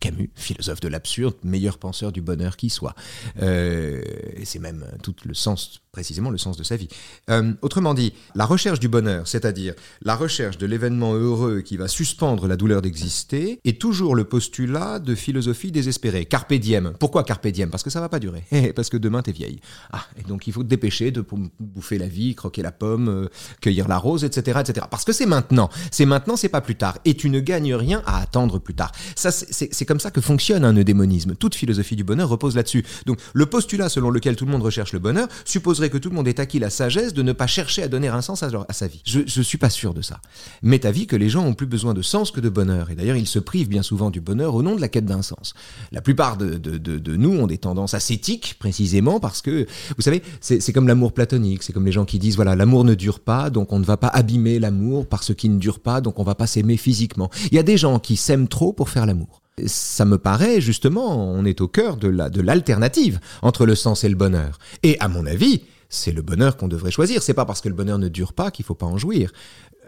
[0.01, 2.95] Camus, philosophe de l'absurde, meilleur penseur du bonheur qui soit.
[3.41, 4.03] Euh,
[4.45, 6.87] c'est même tout le sens, précisément le sens de sa vie.
[7.29, 11.89] Euh, autrement dit, la recherche du bonheur, c'est-à-dire la recherche de l'événement heureux qui va
[11.89, 16.25] suspendre la douleur d'exister, est toujours le postulat de philosophie désespérée.
[16.25, 16.93] Carpe diem.
[17.01, 17.69] Pourquoi carpe diem?
[17.69, 18.45] Parce que ça va pas durer.
[18.77, 19.59] Parce que demain t'es vieille.
[19.93, 21.25] Ah, et donc il faut te dépêcher de
[21.59, 23.27] bouffer la vie, croquer la pomme, euh,
[23.61, 24.87] cueillir la rose, etc., etc.
[24.89, 25.69] Parce que c'est maintenant.
[25.91, 26.97] C'est maintenant, c'est pas plus tard.
[27.07, 28.93] Et tu ne gagnes rien à attendre plus tard.
[29.17, 31.35] Ça, c'est- comme ça que fonctionne un eudémonisme.
[31.35, 32.85] Toute philosophie du bonheur repose là-dessus.
[33.07, 36.15] Donc, le postulat selon lequel tout le monde recherche le bonheur supposerait que tout le
[36.15, 38.87] monde ait acquis la sagesse de ne pas chercher à donner un sens à, sa
[38.87, 39.03] vie.
[39.05, 40.21] Je, je suis pas sûr de ça.
[40.63, 42.91] Mais avis que les gens ont plus besoin de sens que de bonheur.
[42.91, 45.23] Et d'ailleurs, ils se privent bien souvent du bonheur au nom de la quête d'un
[45.23, 45.55] sens.
[45.93, 50.73] La plupart de, de- nous ont des tendances ascétiques, précisément parce que, vous savez, c'est
[50.73, 51.63] comme l'amour platonique.
[51.63, 53.97] C'est comme les gens qui disent, voilà, l'amour ne dure pas, donc on ne va
[53.97, 57.31] pas abîmer l'amour par ce qui ne dure pas, donc on va pas s'aimer physiquement.
[57.51, 59.43] Il y a des gens qui s'aiment trop pour faire l'amour.
[59.67, 64.05] Ça me paraît, justement, on est au cœur de la de l'alternative entre le sens
[64.05, 64.59] et le bonheur.
[64.85, 67.23] Et à mon avis, c'est le bonheur qu'on devrait choisir.
[67.23, 69.33] C'est pas parce que le bonheur ne dure pas qu'il faut pas en jouir.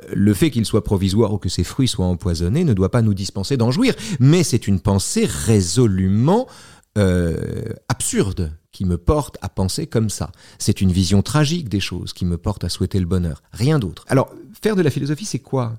[0.05, 3.03] Euh, Le fait qu'il soit provisoire ou que ses fruits soient empoisonnés ne doit pas
[3.03, 3.95] nous dispenser d'en jouir.
[4.19, 6.47] Mais c'est une pensée résolument
[6.99, 10.31] euh, absurde qui me porte à penser comme ça.
[10.59, 13.43] C'est une vision tragique des choses qui me porte à souhaiter le bonheur.
[13.53, 14.05] Rien d'autre.
[14.09, 14.33] Alors,
[14.63, 15.75] faire de la philosophie, c'est quoi?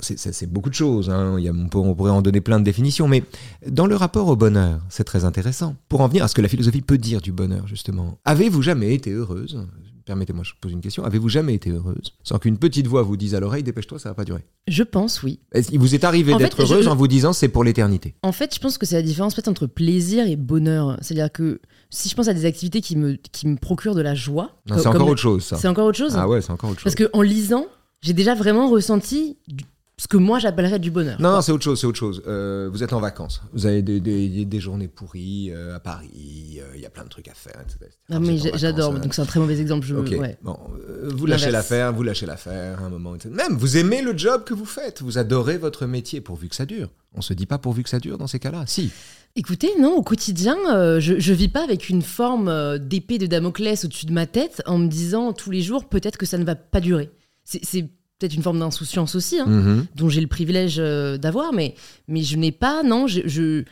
[0.00, 1.36] C'est- beaucoup de choses, hein.
[1.38, 3.22] Il y a- on, peut- on pourrait en donner plein de définitions, mais
[3.68, 5.76] dans le rapport au bonheur, c'est très intéressant.
[5.88, 8.18] Pour en venir à ce que la philosophie peut dire du bonheur, justement.
[8.24, 9.64] Avez-vous jamais été heureuse?
[10.04, 11.04] Permettez-moi, je pose une question.
[11.04, 12.12] Avez-vous jamais été heureuse?
[12.24, 14.44] Sans qu'une petite voix vous dise à l'oreille, dépêche-toi, ça va pas durer.
[14.66, 15.38] Je pense, oui.
[15.68, 18.16] Qu'il vous est arrivé d'être heureuse je- en vous disant c'est pour l'éternité?
[18.24, 20.98] En fait, je pense que c'est la différence peut-être entre plaisir et bonheur.
[21.02, 24.16] C'est-à-dire que si je pense à des activités qui me, qui me procurent de la
[24.16, 25.56] joie, c'est encore autre chose, ça.
[25.56, 26.14] C'est encore autre chose?
[26.16, 26.92] Ah ouais, c'est encore autre chose.
[26.96, 27.66] Parce qu'en lisant,
[28.00, 29.64] j'ai déjà vraiment ressenti du-
[30.02, 31.20] ce que moi j'appellerais du bonheur.
[31.20, 32.22] Non, non, c'est autre chose, c'est autre chose.
[32.26, 36.58] Euh, vous êtes en vacances, vous avez des, des- des journées pourries euh, à Paris,
[36.60, 37.90] euh, il y a plein de trucs à faire, etc.
[38.08, 39.86] Vous mais j'adore, donc c'est un très mauvais exemple.
[39.86, 40.36] Je, euh, Ok, ouais.
[40.42, 40.58] bon,
[41.04, 43.30] vous lâchez l'affaire, vous lâchez l'affaire, un moment, etc.
[43.32, 46.66] Même, vous aimez le job que vous faites, vous adorez votre métier, pourvu que ça
[46.66, 46.88] dure.
[47.14, 48.90] On se dit pas pourvu que ça dure dans ces cas-là, si.
[49.36, 53.26] Écoutez, non, au quotidien, euh, je, je vis pas avec une forme euh, d'épée de
[53.26, 56.44] Damoclès au-dessus de ma tête en me disant tous les jours peut-être que ça ne
[56.44, 57.10] va pas durer.
[57.44, 57.88] C'est
[58.22, 59.86] peut-être une forme d'insouciance aussi, hein, Mhm.
[59.96, 61.74] dont j'ai le privilège euh, d'avoir, mais,
[62.08, 63.64] mais je n'ai pas, non, je, je-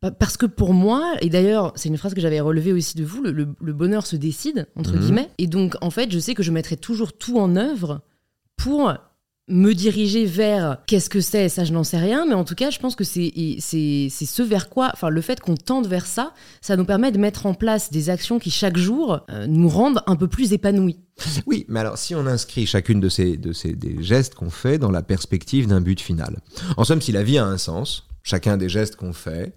[0.00, 3.04] pa- parce que pour moi, et d'ailleurs, c'est une phrase que j'avais relevée aussi de
[3.04, 5.00] vous, le, le- le bonheur se décide, entre Mhm.
[5.00, 8.00] guillemets, et donc en fait, je sais que je mettrai toujours tout en œuvre
[8.56, 8.94] pour
[9.50, 12.70] me diriger vers qu'est-ce que c'est, ça je n'en sais rien, mais en tout cas
[12.70, 16.76] je pense que c'est ce vers quoi, enfin le fait qu'on tende vers ça, ça
[16.76, 20.16] nous permet de mettre en place des actions qui chaque jour euh, nous rendent un
[20.16, 20.98] peu plus épanouis.
[21.46, 24.78] Oui, mais alors si on inscrit chacune de ces, de ces des gestes qu'on fait
[24.78, 26.38] dans la perspective d'un but final.
[26.76, 29.54] En somme, si la vie a un sens, chacun des gestes qu'on fait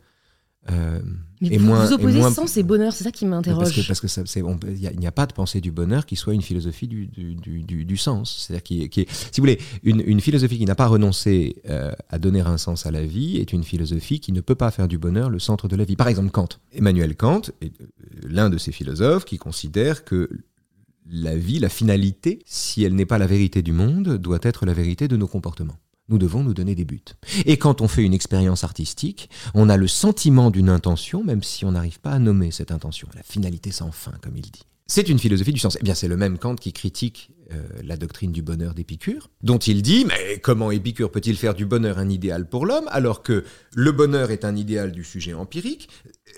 [0.71, 1.02] euh,
[1.41, 3.63] mais et vous, moins, vous opposez sens et bonheur, c'est ça qui m'interroge.
[3.88, 6.88] Parce que parce il n'y a, pas de pensée du bonheur qui soit une philosophie
[6.88, 8.45] du, du, du, du sens.
[8.47, 11.91] C'est-à-dire qui, qui est, si vous voulez, une, une philosophie qui n'a pas renoncé euh,
[12.10, 14.88] à donner un sens à la vie est une philosophie qui ne peut pas faire
[14.88, 15.97] du bonheur le centre de la vie.
[15.97, 16.49] Par exemple, Kant.
[16.71, 17.86] Emmanuel Kant est euh,
[18.23, 20.30] l'un de ces philosophes qui considère que
[21.12, 24.73] la vie, la finalité, si elle n'est pas la vérité du monde, doit être la
[24.73, 25.78] vérité de nos comportements.
[26.09, 27.03] Nous devons nous donner des buts.
[27.45, 31.63] Et quand on fait une expérience artistique, on a le sentiment d'une intention, même si
[31.63, 33.07] on n'arrive pas à nommer cette intention.
[33.15, 34.63] La finalité sans fin, comme il dit.
[34.85, 35.77] C'est une philosophie du sens.
[35.79, 39.58] Eh bien, c'est le même Kant qui critique euh, la doctrine du bonheur d'Épicure, dont
[39.58, 43.43] il dit Mais comment Épicure peut-il faire du bonheur un idéal pour l'homme alors que
[43.75, 45.89] le bonheur est un idéal du sujet empirique?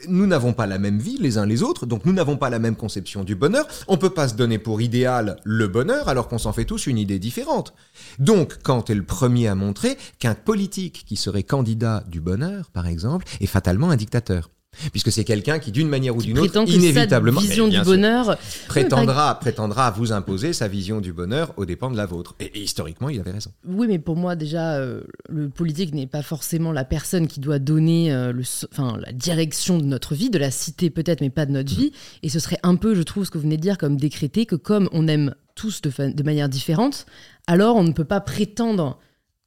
[0.08, 2.60] Nous n'avons pas la même vie les uns les autres, donc nous n'avons pas la
[2.60, 3.68] même conception du bonheur.
[3.88, 6.88] On ne peut pas se donner pour idéal le bonheur alors qu'on s'en fait tous
[6.88, 7.74] une idée différente.
[8.18, 12.88] Donc, Kant est le premier à montrer qu'un politique qui serait candidat du bonheur, par
[12.88, 14.50] exemple, est fatalement un dictateur
[14.92, 19.92] puisque c'est quelqu'un qui, d'une manière ou d'une autre, inévitablement, vision du bonheur, prétendra, prétendra
[19.92, 22.36] vous imposer sa vision du bonheur aux dépens de la vôtre.
[22.40, 23.52] Et, historiquement, il avait raison.
[23.68, 27.60] Oui, mais pour moi, déjà, euh, le politique n'est pas forcément la personne qui doit
[27.60, 31.46] donner euh, le, enfin, la direction de notre vie, de la cité peut-être, mais pas
[31.46, 31.92] de notre vie.
[32.24, 34.46] Et ce serait un peu, je trouve, ce que vous venez de dire, comme décréter
[34.46, 37.06] que comme on aime tous de, de manière différente,
[37.48, 39.00] alors on ne peut pas prétendre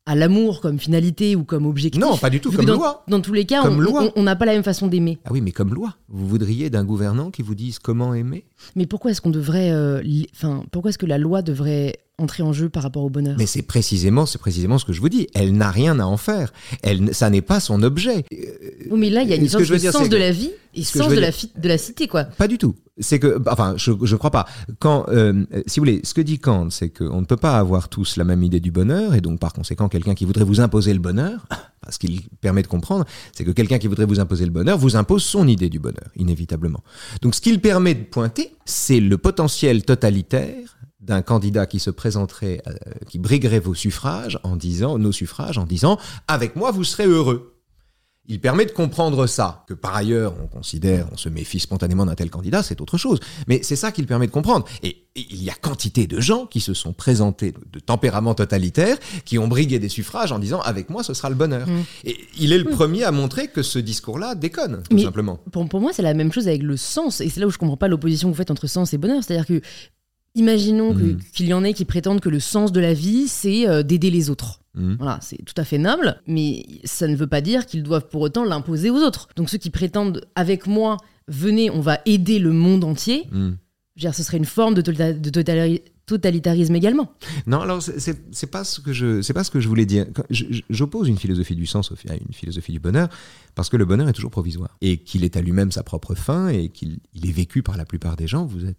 [0.09, 2.01] à l'amour comme finalité ou comme objectif.
[2.01, 3.05] Non, pas du tout, comme dans, loi.
[3.09, 5.19] Dans tous les cas, on n'a pas la même façon d'aimer.
[5.27, 5.97] Ah oui, mais comme loi.
[6.09, 8.47] Vous voudriez d'un gouvernant qui vous dise comment aimer?
[8.75, 10.03] Mais pourquoi est-ce qu'on devrait, euh,
[10.35, 13.37] enfin, pourquoi est-ce que la loi devrait entrer en jeu par rapport au bonheur.
[13.39, 15.29] Mais c'est précisément, c'est précisément ce que je vous dis.
[15.35, 16.53] Elle n'a rien à en faire.
[16.83, 18.25] Elle, ça n'est pas son objet.
[18.91, 21.09] Oui, mais là, il y a une sorte de sens de la vie et sens
[21.09, 22.25] de la, de la cité, quoi.
[22.25, 22.75] Pas du tout.
[23.01, 24.47] C'est que, enfin, je ne crois pas.
[24.81, 27.89] Quand, euh, si vous voulez, ce que dit Kant, c'est qu'on ne peut pas avoir
[27.89, 30.93] tous la même idée du bonheur, et donc par conséquent, quelqu'un qui voudrait vous imposer
[30.93, 31.47] le bonheur,
[31.89, 34.97] ce qu'il permet de comprendre, c'est que quelqu'un qui voudrait vous imposer le bonheur vous
[34.97, 36.83] impose son idée du bonheur, inévitablement.
[37.23, 42.61] Donc, ce qu'il permet de pointer, c'est le potentiel totalitaire d'un candidat qui se présenterait,
[42.67, 42.73] euh,
[43.09, 47.55] qui briguerait vos suffrages en disant, nos suffrages en disant, avec moi vous serez heureux.
[48.31, 52.15] Il permet de comprendre ça, que par ailleurs on considère, on se méfie spontanément d'un
[52.15, 53.21] tel candidat, c'est autre chose.
[53.47, 54.67] Mais c'est ça qu'il permet de comprendre.
[54.83, 59.37] Et, il y a quantité de gens qui se sont présentés de, tempérament totalitaire, qui
[59.39, 61.67] ont brigué des suffrages en disant avec moi ce sera le bonheur.
[61.67, 61.83] Mmh.
[62.05, 62.77] Et il est le mmh.
[62.77, 65.41] premier à montrer que ce discours-là déconne, tout simplement.
[65.51, 67.59] Pour, pour moi, c'est la même chose avec le sens, et c'est là où je
[67.59, 69.25] comprends pas l'opposition que vous faites entre sens et bonheur.
[69.25, 69.61] C'est-à-dire que
[70.39, 71.19] Imaginons mm.
[71.33, 74.11] qu'il y en ait qui prétendent que le sens de la vie, c'est euh, d'aider
[74.11, 74.61] les autres.
[74.75, 74.95] Mm.
[74.99, 78.23] Voilà, c'est tout à fait noble, mais ça ne veut pas dire qu'ils doivent pour
[78.23, 79.29] autant l'imposer aux autres.
[79.35, 80.97] Donc ceux qui prétendent, avec moi,
[81.27, 83.51] venez, on va aider le monde entier, mm.
[83.97, 84.83] dire, ce serait une forme de,
[86.07, 87.13] totalitarisme également.
[87.49, 90.07] Non, alors c'est pas ce que je c'est pas ce que je voulais dire.
[90.71, 93.09] J'oppose une philosophie du sens à une philosophie du bonheur
[93.57, 96.49] parce que le bonheur est toujours provisoire et qu'il est à lui-même sa propre fin
[96.49, 98.47] et qu'il est vécu par la plupart des gens.
[98.47, 98.79] Vous êtes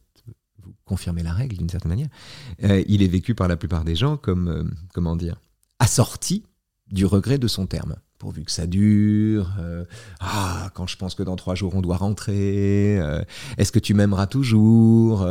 [0.89, 2.09] confirmer la règle d'une certaine manière,
[2.63, 5.39] euh, il est vécu par la plupart des gens comme, euh, comment dire,
[5.77, 6.43] assorti
[6.91, 7.95] du regret de son terme.
[8.17, 9.85] Pourvu que ça dure, euh,
[10.19, 12.99] ah, quand je pense que dans trois jours on doit rentrer,
[13.57, 15.25] est-ce que tu m'aimeras toujours,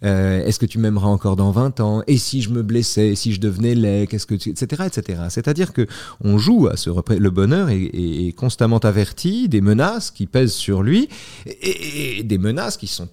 [0.00, 3.38] est-ce que tu m'aimeras encore dans 20 ans, et si je me blessais, si je
[3.38, 5.22] devenais laid, qu'est-ce que etc., etc.
[5.28, 5.86] C'est-à-dire que
[6.20, 11.08] on joue à ce le bonheur est, constamment averti des menaces qui pèsent sur lui,
[11.46, 13.08] et des menaces qui sont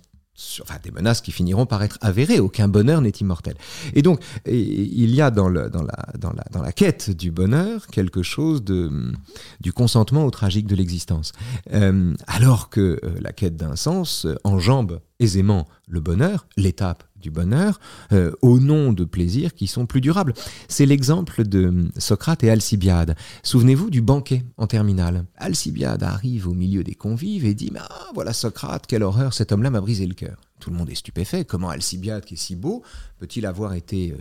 [0.61, 2.39] enfin, des menaces qui finiront par être avérées.
[2.39, 3.55] Aucun bonheur n'est immortel.
[3.93, 10.31] Et donc, il y a dans, la, quête du bonheur quelque chose du consentement au
[10.31, 11.33] tragique de l'existence.
[11.73, 17.79] Euh, alors que euh, la quête d'un sens enjambe aisément le bonheur, l'étape du bonheur,
[18.11, 20.33] euh, au nom de plaisirs qui sont plus durables.
[20.67, 23.15] C'est l'exemple de Socrate et Alcibiade.
[23.43, 25.25] Souvenez-vous du banquet en terminale.
[25.37, 29.69] Alcibiade arrive au milieu des convives et dit ah, voilà Socrate, quelle horreur, cet homme-là
[29.69, 30.37] m'a brisé le cœur.
[30.59, 31.45] Tout le monde est stupéfait.
[31.45, 32.83] Comment Alcibiade, qui est si beau,
[33.17, 34.17] peut-il avoir été euh,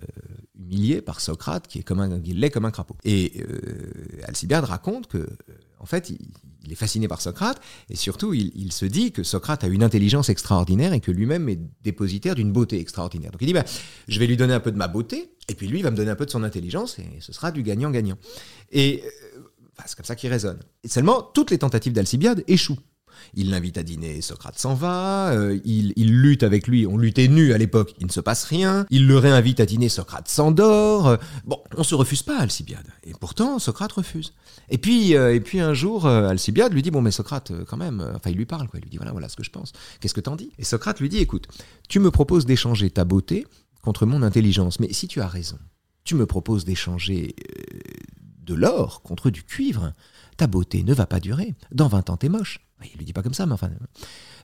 [0.59, 2.97] humilié par Socrate, qui est comme un, comme un crapaud?
[3.05, 5.29] Et euh, Alcibiade raconte que,
[5.81, 9.69] en fait, il, est fasciné par Socrate, et surtout, il, se dit que Socrate a
[9.69, 13.31] une intelligence extraordinaire et que lui-même est dépositaire d'une beauté extraordinaire.
[13.31, 13.65] Donc il dit, bah,
[14.07, 15.97] je vais lui donner un peu de ma beauté, et puis lui, il va me
[15.97, 18.19] donner un peu de son intelligence, et ce sera du gagnant-gagnant.
[18.71, 19.41] Et euh,
[19.87, 20.59] c'est comme ça qu'il raisonne.
[20.85, 22.79] Et seulement, toutes les tentatives d'Alcibiade échouent.
[23.35, 27.53] Il l'invite à dîner, Socrate s'en va, euh, il, lutte avec lui, on luttait nu
[27.53, 31.09] à l'époque, il ne se passe rien, il le réinvite à dîner, Socrate s'endort.
[31.09, 32.87] Euh, bon, on se refuse pas Alcibiade.
[33.05, 34.33] Et pourtant, Socrate refuse.
[34.71, 38.05] Et puis, euh, et puis un jour, Alcibiade lui dit, bon mais Socrate, quand même,
[38.15, 38.79] enfin il lui parle, quoi.
[38.79, 40.53] il lui dit, voilà, voilà ce que je pense, qu'est-ce que t'en dis?
[40.59, 41.49] Et Socrate lui dit, écoute,
[41.89, 43.47] tu me proposes d'échanger ta beauté
[43.83, 45.59] contre mon intelligence, mais si tu as raison,
[46.05, 47.35] tu me proposes d'échanger
[48.49, 49.93] de l'or contre du cuivre,
[50.37, 51.55] ta beauté ne va pas durer.
[51.71, 52.61] Dans 20 ans, t'es moche.
[52.85, 53.71] Il lui dit pas comme ça, mais enfin,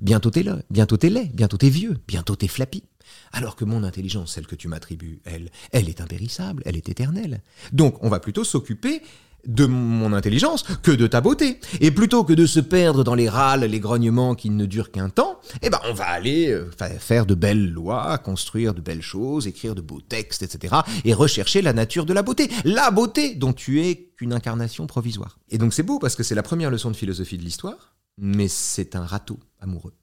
[0.01, 2.85] bientôt t'es là, bientôt t'es laid, bientôt t'es vieux, bientôt t'es flappy.
[3.33, 7.43] Alors que mon intelligence, celle que tu m'attribues, elle, elle est impérissable, elle est éternelle.
[7.73, 9.03] Donc, on va plutôt s'occuper
[9.47, 11.61] de mon intelligence que de ta beauté.
[11.81, 15.11] Et plutôt que de se perdre dans les râles, les grognements qui ne durent qu'un
[15.11, 19.47] temps, eh ben, on va aller euh, faire de belles lois, construire de belles choses,
[19.47, 20.77] écrire de beaux textes, etc.
[21.05, 22.49] et rechercher la nature de la beauté.
[22.65, 25.39] La beauté dont tu es qu'une incarnation provisoire.
[25.51, 28.49] Et donc c'est beau parce que c'est la première leçon de philosophie de l'histoire, mais
[28.49, 29.95] c'est un râteau amoureux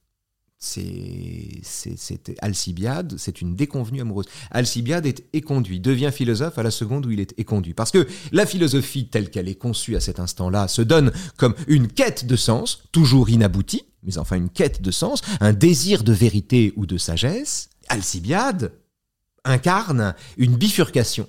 [0.62, 4.28] c'est Alcibiade, c'est une déconvenue amoureuse.
[4.52, 7.74] Alcibiade est éconduit, devient philosophe à la seconde où il est éconduit.
[7.74, 11.88] Parce que la philosophie telle qu'elle est conçue à cet instant-là se donne comme une
[11.88, 16.74] quête de sens, toujours inaboutie, mais enfin une quête de sens, un désir de vérité
[16.76, 17.70] ou de sagesse.
[17.90, 18.72] Alcibiade
[19.44, 21.28] incarne une bifurcation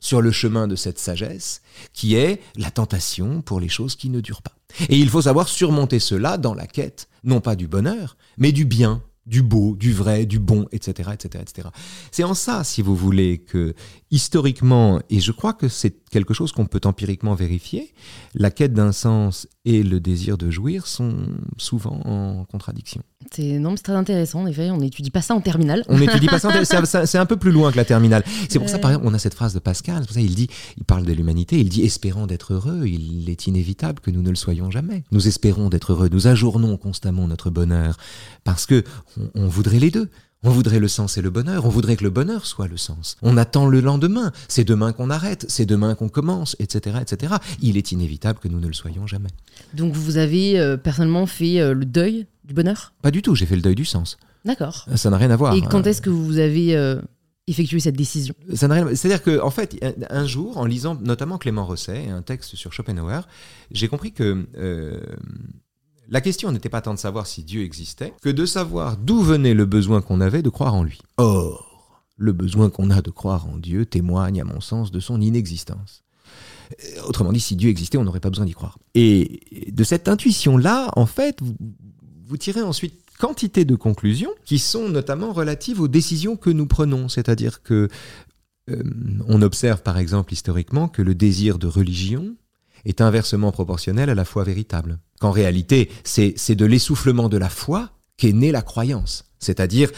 [0.00, 1.60] sur le chemin de cette sagesse,
[1.92, 4.56] qui est la tentation pour les choses qui ne durent pas.
[4.88, 8.64] Et il faut savoir surmonter cela dans la quête, non pas du bonheur, mais du
[8.64, 11.68] bien, du beau, du vrai, du bon, etc., etc., etc.
[12.10, 13.74] C'est en ça, si vous voulez, que
[14.12, 17.94] historiquement, et je crois que c'est quelque chose qu'on peut empiriquement vérifier,
[18.34, 21.14] la quête d'un sens et le désir de jouir sont
[21.56, 23.02] souvent en contradiction.
[23.32, 24.42] C'est non, c'est très intéressant.
[24.42, 25.82] En effet, on n'étudie pas ça en terminale.
[25.88, 26.48] On n'étudie pas ça.
[26.48, 28.22] En c'est un peu plus loin que la terminale.
[28.50, 30.00] C'est pour ça, par exemple, on a cette phrase de Pascal.
[30.00, 31.58] C'est pour ça il dit, il parle de l'humanité.
[31.58, 35.04] Il dit, espérant d'être heureux, il est inévitable que nous ne le soyons jamais.
[35.10, 36.10] Nous espérons d'être heureux.
[36.12, 37.96] Nous ajournons constamment notre bonheur
[38.44, 38.84] parce que
[39.34, 40.10] on voudrait les deux.
[40.44, 43.16] On voudrait le sens et le bonheur, on voudrait que le bonheur soit le sens.
[43.22, 47.34] On attend le lendemain, c'est demain qu'on arrête, c'est demain qu'on commence, etc., etc.
[47.60, 49.28] Il est inévitable que nous ne le soyons jamais.
[49.72, 52.92] Donc vous avez euh, personnellement fait euh, le deuil du bonheur?
[53.02, 54.18] Pas du tout, j'ai fait le deuil du sens.
[54.44, 54.86] D'accord.
[54.96, 55.54] Ça n'a rien à voir.
[55.54, 57.00] Et quand est-ce que vous avez euh,
[57.46, 58.34] effectué cette décision?
[58.52, 58.88] Ça n'a rien.
[58.96, 59.78] C'est-à-dire que, en fait,
[60.10, 63.28] un jour, en lisant notamment Clément Rosset, un texte sur Schopenhauer,
[63.70, 64.44] j'ai compris que
[66.12, 69.54] la question n'était pas tant de savoir si Dieu existait que de savoir d'où venait
[69.54, 71.00] le besoin qu'on avait de croire en lui.
[71.16, 75.22] Or, le besoin qu'on a de croire en Dieu témoigne, à mon sens, de son
[75.22, 76.04] inexistence.
[76.72, 78.78] Euh, autrement dit, si Dieu existait, on n'aurait pas besoin d'y croire.
[78.94, 79.40] Et
[79.72, 85.80] de cette intuition-là, en fait, vous, tirez ensuite quantité de conclusions qui sont notamment relatives
[85.80, 87.08] aux décisions que nous prenons.
[87.08, 87.88] C'est-à-dire que
[88.68, 88.82] euh,
[89.28, 92.36] on observe par exemple historiquement que le désir de religion
[92.84, 94.98] est inversement proportionnel à la foi véritable.
[95.20, 97.90] Qu'en réalité, c'est de l'essoufflement de la foi
[98.22, 99.24] qu'est née la croyance.
[99.40, 99.90] C'est-à-dire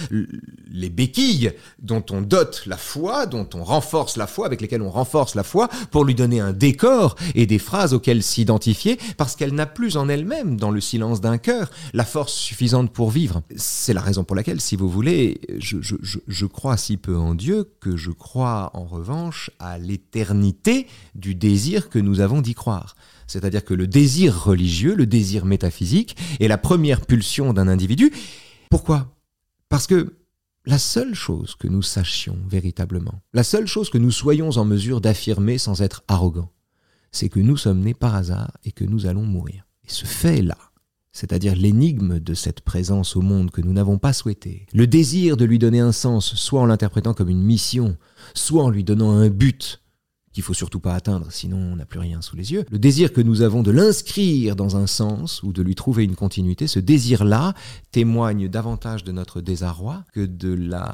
[0.70, 4.90] les béquilles dont on dote la foi, dont on renforce la foi, avec lesquelles on
[4.90, 9.52] renforce la foi, pour lui donner un décor et des phrases auxquelles s'identifier, parce qu'elle
[9.52, 13.42] n'a plus en elle-même, dans le silence d'un cœur, la force suffisante pour vivre.
[13.56, 15.76] C'est la raison pour laquelle, si vous voulez, je,
[16.26, 21.90] je crois si peu en Dieu que je crois en revanche à l'éternité du désir
[21.90, 22.96] que nous avons d'y croire.
[23.26, 28.12] C'est-à-dire que le désir religieux, le désir métaphysique, est la première pulsion d'un individu.
[28.70, 29.16] Pourquoi?
[29.68, 30.18] Parce que
[30.66, 35.00] la seule chose que nous sachions véritablement, la seule chose que nous soyons en mesure
[35.00, 36.52] d'affirmer sans être arrogants,
[37.12, 39.66] c'est que nous sommes nés par hasard et que nous allons mourir.
[39.84, 40.56] Et ce fait-là,
[41.12, 45.44] c'est-à-dire l'énigme de cette présence au monde que nous n'avons pas souhaité, le désir de
[45.44, 47.96] lui donner un sens, soit en l'interprétant comme une mission,
[48.34, 49.80] soit en lui donnant un but,
[50.34, 52.64] qu'il faut surtout pas atteindre, sinon on n'a plus rien sous les yeux.
[52.70, 56.16] Le désir que nous avons de l'inscrire dans un sens ou de lui trouver une
[56.16, 57.54] continuité, ce désir-là
[57.92, 60.92] témoigne davantage de notre désarroi que de la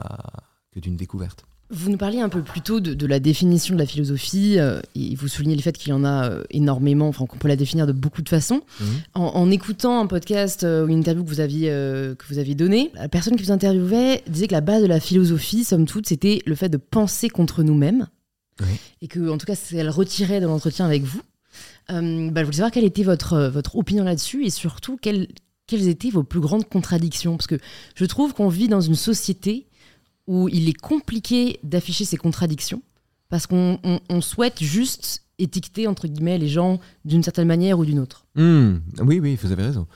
[0.72, 1.44] que d'une découverte.
[1.72, 5.14] Vous nous parliez un peu plus tôt de, la définition de la philosophie, euh, et
[5.14, 7.86] vous soulignez le fait qu'il y en a euh, énormément, enfin qu'on peut la définir
[7.86, 8.62] de beaucoup de façons.
[8.80, 8.86] Mhm.
[9.14, 12.90] En, écoutant un podcast euh, ou une interview que vous aviez que vous aviez donnée,
[12.94, 16.42] la personne qui vous interviewait disait que la base de la philosophie, somme toute, c'était
[16.44, 18.08] le fait de penser contre nous-mêmes
[19.02, 21.20] et que, en tout cas, elle retirait de l'entretien avec vous.
[21.90, 25.28] Euh, bah, je voulais savoir quelle était votre, euh, votre opinion là-dessus et surtout quelles,
[25.66, 27.36] quelles étaient vos plus grandes contradictions.
[27.36, 27.58] Parce que
[27.94, 29.66] je trouve qu'on vit dans une société
[30.26, 32.82] où il est compliqué d'afficher ces contradictions
[33.28, 33.78] parce qu'on
[34.20, 38.26] souhaite juste étiqueter, entre guillemets, les gens d'une certaine manière ou d'une autre.
[38.34, 38.78] Hmm.
[39.02, 39.86] oui, oui, vous avez raison.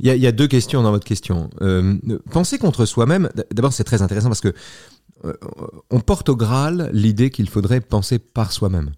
[0.00, 1.48] Il y, a, deux questions dans votre question.
[1.60, 1.96] Euh,
[2.32, 4.52] penser contre soi-même, d'abord c'est très intéressant parce que
[5.90, 8.92] on porte au Graal l'idée qu'il faudrait penser par soi-même.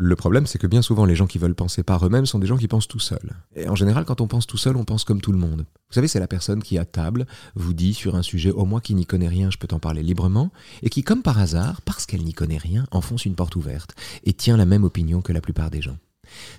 [0.00, 2.46] Le problème, c'est que bien souvent, les gens qui veulent penser par eux-mêmes sont des
[2.46, 3.32] gens qui pensent tout seuls.
[3.56, 5.66] Et en général, quand on pense tout seul, on pense comme tout le monde.
[5.88, 7.26] Vous savez, c'est la personne qui, à table,
[7.56, 10.04] vous dit sur un sujet, au moins qui n'y connaît rien, je peux t'en parler
[10.04, 10.52] librement,
[10.82, 14.34] et qui, comme par hasard, parce qu'elle n'y connaît rien, enfonce une porte ouverte et
[14.34, 15.96] tient la même opinion que la plupart des gens.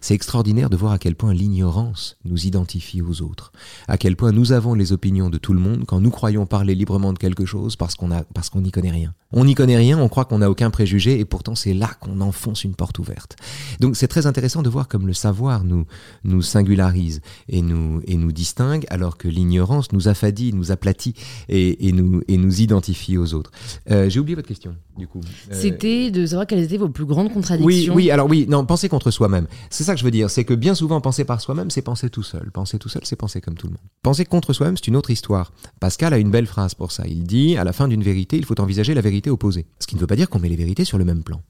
[0.02, 3.52] C'est extraordinaire de voir à quel point l'ignorance nous identifie aux autres,
[3.88, 6.76] à quel point nous avons les opinions de tout le monde quand nous croyons parler
[6.76, 9.14] librement de quelque chose parce qu'on n'y connaît rien.
[9.32, 12.20] On n'y connaît rien, on croit qu'on n'a aucun préjugé, et pourtant c'est là qu'on
[12.20, 13.36] enfonce une porte ouverte.
[13.80, 15.86] Donc c'est très intéressant de voir comme le savoir nous,
[16.24, 21.14] nous singularise et nous, et nous distingue, alors que l'ignorance nous affadit, nous aplatit
[21.48, 23.52] et, et, nous, et nous identifie aux autres.
[23.92, 25.22] Euh, J'ai oublié votre question, du coup.
[25.52, 27.94] Euh, C'était de savoir quelles étaient vos plus grandes contradictions.
[27.94, 29.46] Oui, oui, alors oui, non, penser contre soi-même.
[29.70, 32.10] C'est ça que je veux dire, c'est que bien souvent penser par soi-même, c'est penser
[32.10, 32.50] tout seul.
[32.52, 33.82] Penser tout seul, c'est penser comme tout le monde.
[34.02, 35.54] Penser contre soi-même, c'est une autre histoire.
[35.80, 37.04] Pascal a une belle phrase pour ça.
[37.06, 39.66] Il dit, à la fin d'une vérité, il faut envisager la vérité opposée.
[39.80, 41.42] Ce qui ne veut pas dire qu'on met les vérités sur le même plan.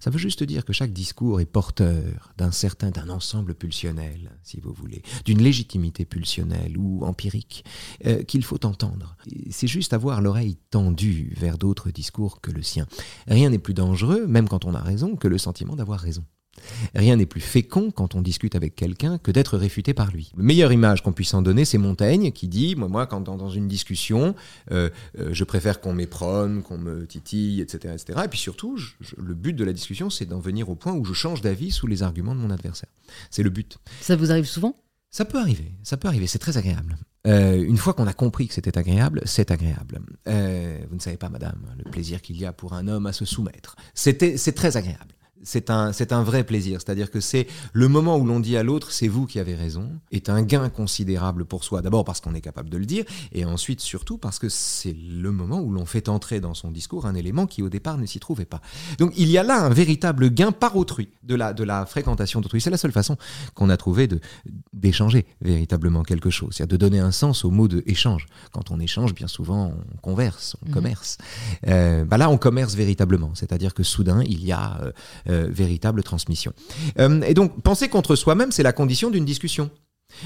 [0.00, 4.60] Ça veut juste dire que chaque discours est porteur d'un certain, d'un ensemble pulsionnel, si
[4.60, 7.64] vous voulez, d'une légitimité pulsionnelle ou empirique
[8.06, 9.16] euh, qu'il faut entendre.
[9.50, 12.86] C'est juste avoir l'oreille tendue vers d'autres discours que le sien.
[13.26, 16.24] Rien n'est plus dangereux, même quand on a raison, que le sentiment d'avoir raison.
[16.94, 20.32] Rien n'est plus fécond quand on discute avec quelqu'un que d'être réfuté par lui.
[20.36, 23.50] La meilleure image qu'on puisse en donner, c'est Montaigne qui dit, moi, moi quand dans,
[23.50, 24.34] une discussion,
[24.70, 27.94] euh, euh, je préfère qu'on m'éprône, qu'on me titille, etc.
[27.94, 28.20] etc.
[28.24, 28.78] Et puis surtout,
[29.16, 31.86] le but de la discussion, c'est d'en venir au point où je change d'avis sous
[31.86, 32.90] les arguments de mon adversaire.
[33.30, 33.78] C'est le but.
[34.00, 34.76] Ça vous arrive souvent?
[35.10, 36.96] Ça peut arriver, ça peut arriver, c'est très agréable.
[37.26, 40.00] Euh, une fois qu'on a compris que c'était agréable, c'est agréable.
[40.26, 43.26] vous ne savez pas, madame, le plaisir qu'il y a pour un homme à se
[43.26, 43.76] soumettre.
[43.94, 46.80] C'est très agréable c'est un, c'est un vrai plaisir.
[46.80, 49.90] C'est-à-dire que c'est le moment où l'on dit à l'autre, c'est vous qui avez raison,
[50.10, 51.82] est un gain considérable pour soi.
[51.82, 55.30] D'abord parce qu'on est capable de le dire, et ensuite surtout parce que c'est le
[55.32, 58.20] moment où l'on fait entrer dans son discours un élément qui au départ ne s'y
[58.20, 58.60] trouvait pas.
[58.98, 62.40] Donc il y a là un véritable gain par autrui de la, de la fréquentation
[62.40, 62.60] d'autrui.
[62.60, 63.16] C'est la seule façon
[63.54, 64.20] qu'on a trouvé de,
[64.72, 68.26] d'échanger véritablement quelque chose, c'est-à-dire de donner un sens au mot de échange.
[68.52, 70.74] Quand on échange, bien souvent, on converse, on mhm.
[70.74, 71.18] commerce.
[71.66, 74.92] Euh, bah là, on commerce véritablement, c'est-à-dire que soudain, il y a euh,
[75.32, 76.52] euh, véritable transmission.
[76.98, 79.70] Euh, et donc, penser contre soi-même, c'est la condition d'une discussion.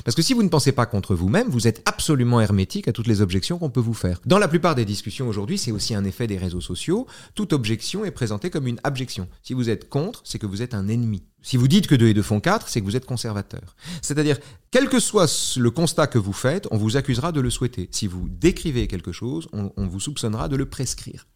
[0.04, 3.06] Parce que si vous ne pensez pas contre vous-même, vous êtes absolument hermétique à toutes
[3.06, 4.20] les objections qu'on peut vous faire.
[4.26, 7.06] Dans la plupart des discussions aujourd'hui, c'est aussi un effet des réseaux sociaux.
[7.34, 9.28] Toute objection est présentée comme une abjection.
[9.42, 11.22] Si vous êtes contre, c'est que vous êtes un ennemi.
[11.42, 13.76] Si vous dites que 2 et 2 font 4, c'est que vous êtes conservateur.
[14.02, 14.38] C'est-à-dire,
[14.70, 17.88] quel que soit le constat que vous faites, on vous accusera de le souhaiter.
[17.92, 21.28] Si vous décrivez quelque chose, on, vous soupçonnera de le prescrire.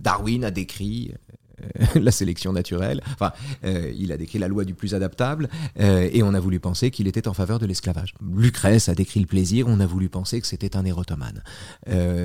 [0.00, 1.12] Darwin a décrit
[1.94, 3.02] la sélection naturelle.
[3.12, 3.32] Enfin,
[3.64, 5.48] euh, il a décrit la loi du plus adaptable
[5.80, 8.14] euh, et on a voulu penser qu'il était en faveur de l'esclavage.
[8.34, 11.42] Lucrèce a décrit le plaisir, on a voulu penser que c'était un érotomane.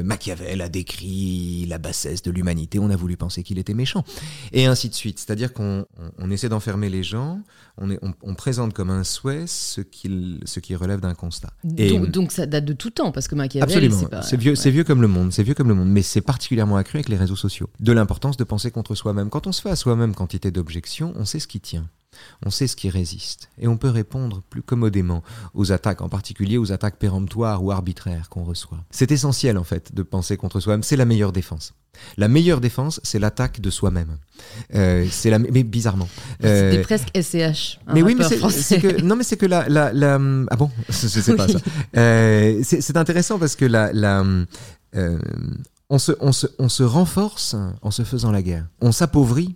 [0.03, 4.03] Machiavel a décrit la bassesse de l'humanité, on a voulu penser qu'il était méchant.
[4.51, 5.19] Et ainsi de suite.
[5.19, 5.85] C'est-à-dire qu'on
[6.31, 7.41] essaie d'enfermer les gens,
[7.77, 11.49] on, présente comme un souhait ce, ce qui relève d'un constat.
[11.63, 14.21] donc, ça date de tout temps, parce que Machiavel, Absolument.
[14.21, 16.97] C'est vieux, vieux comme le monde, c'est vieux comme le monde, mais c'est particulièrement accru
[16.97, 17.69] avec les réseaux sociaux.
[17.79, 19.18] De l'importance de penser contre soi-même.
[19.29, 21.87] Quand on se fait à soi-même quantité d'objections, on sait ce qui tient.
[22.45, 26.57] On sait ce qui résiste et on peut répondre plus commodément aux attaques, en particulier
[26.57, 28.83] aux attaques péremptoires ou arbitraires qu'on reçoit.
[28.91, 31.73] C'est essentiel en fait de penser contre soi-même, c'est la meilleure défense.
[32.17, 34.17] La meilleure défense, c'est l'attaque de soi-même.
[34.73, 36.07] Euh, c'est la, mais bizarrement.
[36.43, 37.79] Euh, C'était presque SCH.
[37.93, 40.93] Mais oui, mais c'est que non, mais c'est que la, la, la, ah bon, je
[40.93, 41.59] sais pas ça.
[41.97, 44.23] Euh, c'est intéressant parce que la, la
[44.95, 45.19] euh,
[45.89, 48.67] on se, on, se, on se renforce en se faisant la guerre.
[48.81, 49.55] On s'appauvrit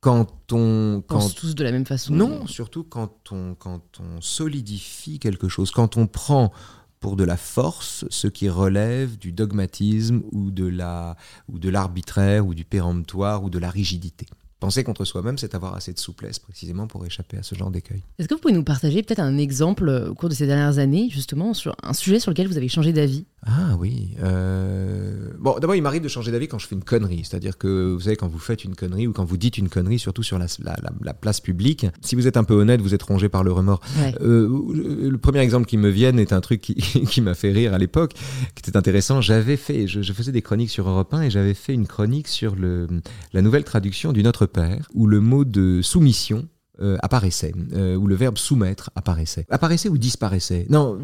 [0.00, 2.14] quand on pense tous de la même façon.
[2.14, 6.52] Non, surtout quand on quand on solidifie quelque chose, quand on prend
[7.00, 11.16] pour de la force ce qui relève du dogmatisme ou de la
[11.48, 14.26] ou de l'arbitraire ou du péremptoire ou de la rigidité.
[14.58, 18.02] Penser contre soi-même, c'est avoir assez de souplesse précisément pour échapper à ce genre d'écueil.
[18.18, 21.08] Est-ce que vous pouvez nous partager peut-être un exemple au cours de ces dernières années,
[21.08, 23.24] justement, sur un sujet sur lequel vous avez changé d'avis?
[23.46, 24.10] Ah oui.
[24.22, 25.30] Euh...
[25.38, 27.22] Bon, d'abord, il m'arrive de changer d'avis quand je fais une connerie.
[27.24, 29.98] C'est-à-dire que, vous savez, quand vous faites une connerie ou quand vous dites une connerie,
[29.98, 33.02] surtout sur la, la, la, place publique, si vous êtes un peu honnête, vous êtes
[33.02, 33.80] rongé par le remords.
[34.20, 37.72] Euh, le premier exemple qui me vient est un truc qui, qui m'a fait rire
[37.72, 38.12] à l'époque,
[38.54, 39.22] qui était intéressant.
[39.22, 42.28] J'avais fait, je, je, faisais des chroniques sur Europe 1 et j'avais fait une chronique
[42.28, 42.88] sur le,
[43.32, 46.46] la nouvelle traduction du Notre Père, où le mot de soumission
[46.82, 49.46] euh, apparaissait, euh, ou le verbe soumettre apparaissait.
[49.50, 50.66] Apparaissait ou disparaissait?
[50.70, 50.98] Non,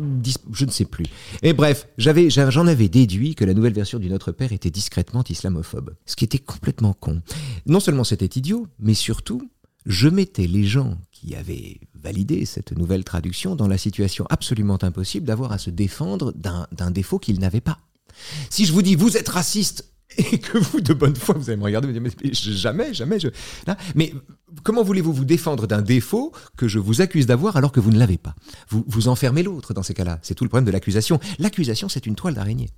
[0.53, 1.07] je ne sais plus.
[1.43, 5.95] Et bref, j'en avais déduit que la nouvelle version du Notre Père était discrètement islamophobe.
[6.07, 7.21] Ce qui était complètement con.
[7.67, 9.43] Non seulement c'était idiot, mais surtout,
[9.87, 15.27] je mettais les gens qui avaient validé cette nouvelle traduction dans la situation absolument impossible
[15.27, 17.79] d'avoir à se défendre d'un défaut qu'ils n'avaient pas.
[18.51, 19.91] Si je vous dis vous êtes raciste,
[20.33, 22.95] et que vous, de bonne foi, vous allez me regarder et me dire, mais jamais,
[22.95, 23.29] jamais, je...
[23.95, 24.13] mais
[24.63, 27.99] comment voulez-vous vous défendre d'un défaut que je vous accuse d'avoir alors que vous ne
[27.99, 28.35] l'avez pas?
[28.69, 30.19] Vous, vous enfermez l'autre dans ces cas-là.
[30.23, 31.21] C'est tout le problème de l'accusation.
[31.39, 32.71] L'accusation, c'est une toile d'araignée.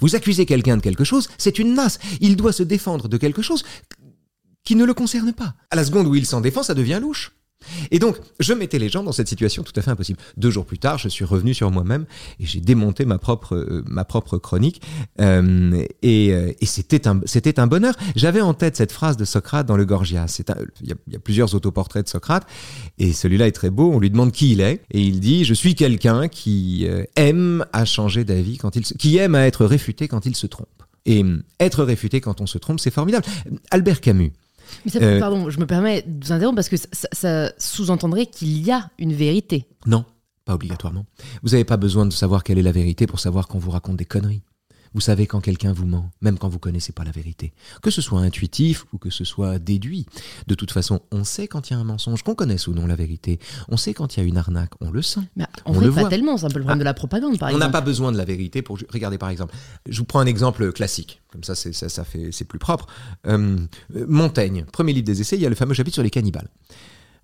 [0.00, 1.98] Vous accusez quelqu'un de quelque chose, c'est une nasse.
[2.20, 3.64] Il doit se défendre de quelque chose
[4.64, 5.54] qui ne le concerne pas.
[5.70, 7.32] À la seconde où il s'en défend, ça devient louche.
[7.90, 10.18] Et donc, je mettais les gens dans cette situation tout à fait impossible.
[10.36, 12.06] Deux jours plus tard, je suis revenu sur moi-même
[12.38, 14.80] et j'ai démonté ma propre, euh, ma propre chronique.
[15.20, 17.94] Euh, et, euh, et c'était un, c'était un bonheur.
[18.16, 20.40] J'avais en tête cette phrase de Socrate dans le Gorgias.
[20.82, 22.46] Il y, a, plusieurs autoportraits de Socrate
[22.98, 23.90] et celui-là est très beau.
[23.92, 26.86] On lui demande qui il est et il dit Je suis quelqu'un qui
[27.16, 30.68] aime à changer d'avis quand il qui aime à être réfuté quand il se trompe.
[31.06, 31.24] Et
[31.58, 33.24] être réfuté quand on se trompe, c'est formidable.
[33.70, 34.32] Albert Camus.
[34.84, 37.52] Mais ça, Euh, pardon, je me permets de vous interrompre parce que ça, ça- ça
[37.58, 39.66] sous-entendrait qu'il y a une vérité.
[39.86, 40.04] Non,
[40.44, 41.06] pas obligatoirement.
[41.42, 43.96] Vous n'avez pas besoin de savoir quelle est la vérité pour savoir qu'on vous raconte
[43.96, 44.42] des conneries.
[44.94, 47.52] Vous savez quand quelqu'un vous ment, même quand vous connaissez pas la vérité.
[47.82, 50.06] Que ce soit intuitif ou que ce soit déduit.
[50.48, 52.86] De toute façon, on sait quand il y a un mensonge, qu'on connaisse ou non
[52.86, 53.38] la vérité.
[53.68, 55.20] On sait quand il y a une arnaque, on le sent.
[55.36, 56.10] Mais On vrai, le pas voit.
[56.10, 56.36] tellement.
[56.36, 56.80] C'est un peu le problème Ah.
[56.80, 57.72] de la propagande, par on n'a exemple.
[57.72, 58.78] pas besoin de la vérité pour...
[58.92, 59.54] Regardez par exemple,
[59.88, 62.86] je vous prends un exemple classique, comme ça c'est, ça, ça fait, c'est plus propre.
[63.26, 63.56] Euh,
[63.94, 66.48] euh, Montaigne, premier livre des essais, il y a le fameux chapitre sur les cannibales.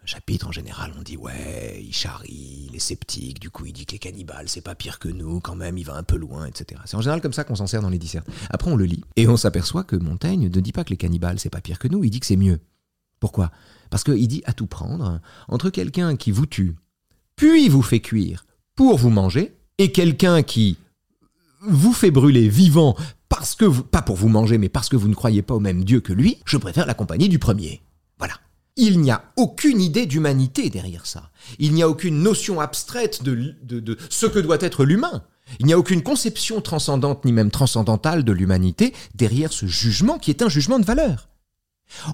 [0.07, 3.87] Chapitre en général, on dit ouais, il charrie, il est sceptique, du coup il dit
[3.87, 6.47] que les cannibales c'est pas pire que nous, quand même il va un peu loin,
[6.47, 6.81] etc.
[6.85, 8.29] C'est en général comme ça qu'on s'en sert dans les dissertes.
[8.51, 11.41] Après on le lit et on s'aperçoit que Montaigne ne dit pas que les cannibales
[11.41, 12.61] c'est pas pire que nous, il dit que c'est mieux.
[13.19, 13.51] Pourquoi?
[13.91, 16.77] Parce qu'il dit à tout prendre entre quelqu'un qui vous tue,
[17.35, 18.47] puis vous fait cuire
[18.77, 20.79] pour vous manger, et quelqu'un qui
[21.63, 22.97] vous fait brûler vivant
[23.29, 25.85] parce que pas pour vous manger, mais parce que vous ne croyez pas au même
[25.85, 27.83] Dieu que lui, je préfère la compagnie du premier.
[28.77, 31.31] Il n'y a aucune idée d'humanité derrière ça.
[31.59, 35.25] Il n'y a aucune notion abstraite de ce que doit être l'humain.
[35.61, 40.31] Il n'y a aucune conception transcendante ni même transcendantale de l'humanité derrière ce jugement qui
[40.31, 41.29] est un jugement de valeur.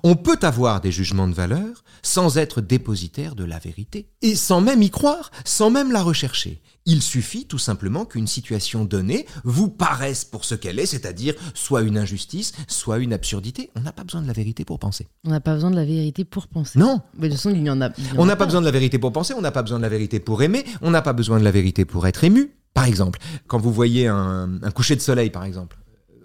[0.02, 4.60] On peut avoir des jugements de valeur sans être dépositaire de la vérité, et sans
[4.60, 6.60] même y croire, sans même la rechercher.
[6.84, 11.82] Il suffit tout simplement qu'une situation donnée vous paraisse pour ce qu'elle est, c'est-à-dire soit
[11.82, 13.70] une injustice, soit une absurdité.
[13.76, 15.06] On n'a pas besoin de la vérité pour penser.
[15.24, 16.78] On n'a pas besoin de la vérité pour penser.
[16.78, 17.86] Non, Mais de toute façon, il y en a.
[17.86, 19.78] y en on n'a pas besoin de la vérité pour penser, on n'a pas besoin
[19.78, 22.52] de la vérité pour aimer, on n'a pas besoin de la vérité pour être ému.
[22.74, 25.78] Par exemple, quand vous voyez un, un coucher de soleil, par exemple,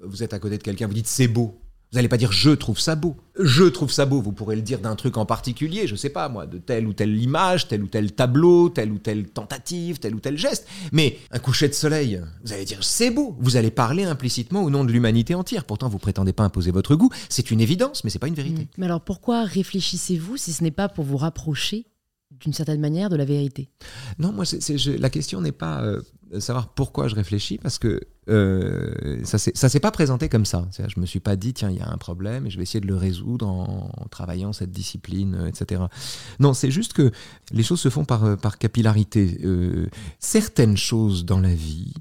[0.04, 1.60] vous êtes à côté de quelqu'un, vous dites c'est beau.
[1.92, 3.16] Vous n'allez pas dire je trouve ça beau.
[3.40, 6.28] Je trouve ça beau, vous pourrez le dire d'un truc en particulier, je sais pas
[6.28, 10.14] moi, de telle ou telle image, tel ou tel tableau, telle ou telle tentative, tel
[10.14, 10.68] ou tel geste.
[10.92, 13.38] Mais un coucher de soleil, vous allez dire c'est beau.
[13.40, 15.64] Vous allez parler implicitement au nom de l'humanité entière.
[15.64, 17.10] Pourtant, vous prétendez pas imposer votre goût.
[17.30, 18.68] C'est une évidence, mais c'est pas une vérité.
[18.78, 21.86] Mais alors pourquoi réfléchissez-vous si ce n'est pas pour vous rapprocher
[22.40, 23.70] d'une certaine manière de la vérité
[24.20, 24.46] Non, moi,
[25.00, 26.02] la question n'est pas euh,
[26.40, 30.68] savoir pourquoi je réfléchis, parce que euh, ça ça s'est pas présenté comme ça.
[30.88, 32.82] Je me suis pas dit, tiens, il y a un problème et je vais essayer
[32.82, 35.84] de le résoudre en, travaillant cette discipline, euh, etc.
[36.40, 37.12] Non, c'est juste que
[37.52, 39.40] les choses se font par, euh, par capillarité.
[40.20, 41.94] Certaines choses dans la vie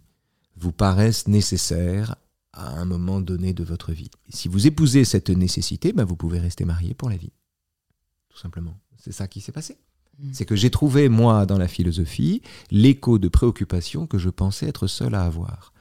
[0.56, 2.16] vous paraissent nécessaires
[2.52, 4.10] à un moment donné de votre vie.
[4.30, 7.32] Si vous épousez cette nécessité, ben, vous pouvez rester marié pour la vie.
[8.30, 8.78] Tout simplement.
[8.96, 9.76] C'est ça qui s'est passé.
[10.18, 10.28] Mm.
[10.32, 14.86] C'est que j'ai trouvé, moi, dans la philosophie, l'écho de préoccupations que je pensais être
[14.86, 15.72] seul à avoir.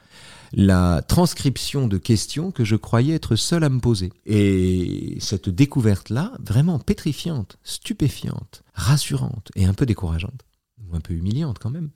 [0.52, 4.12] La transcription de questions que je croyais être seul à me poser.
[4.26, 10.44] Et cette découverte-là, vraiment pétrifiante, stupéfiante, rassurante et un peu décourageante,
[10.88, 11.90] ou un peu humiliante quand même,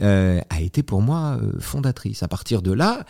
[0.00, 2.22] euh, a été pour moi euh, fondatrice.
[2.22, 3.04] À partir de là,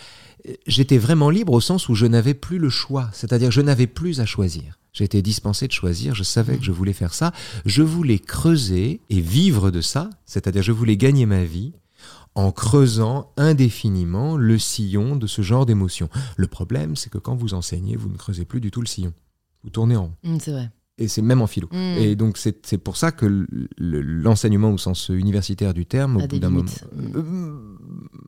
[0.48, 3.86] euh, j'étais vraiment libre au sens où je n'avais plus le choix, c'est-à-dire je n'avais
[3.86, 4.78] plus à choisir.
[4.98, 7.32] J'étais dispensé de choisir, je savais que je voulais faire ça,
[7.64, 11.72] je voulais creuser et vivre de ça, c'est-à-dire je voulais gagner ma vie
[12.34, 16.08] en creusant indéfiniment le sillon de ce genre d'émotions.
[16.36, 19.12] Le problème, c'est que quand vous enseignez, vous ne creusez plus du tout le sillon.
[19.62, 20.14] Vous tournez en rond.
[20.24, 20.70] Mm, C'est vrai.
[21.00, 21.68] Et c'est même en philo.
[21.70, 21.76] Mm.
[21.98, 23.46] Et donc c'est pour ça que le-
[23.76, 26.70] le- l'enseignement au sens universitaire du terme, au bout d'un moment,
[27.14, 27.52] euh,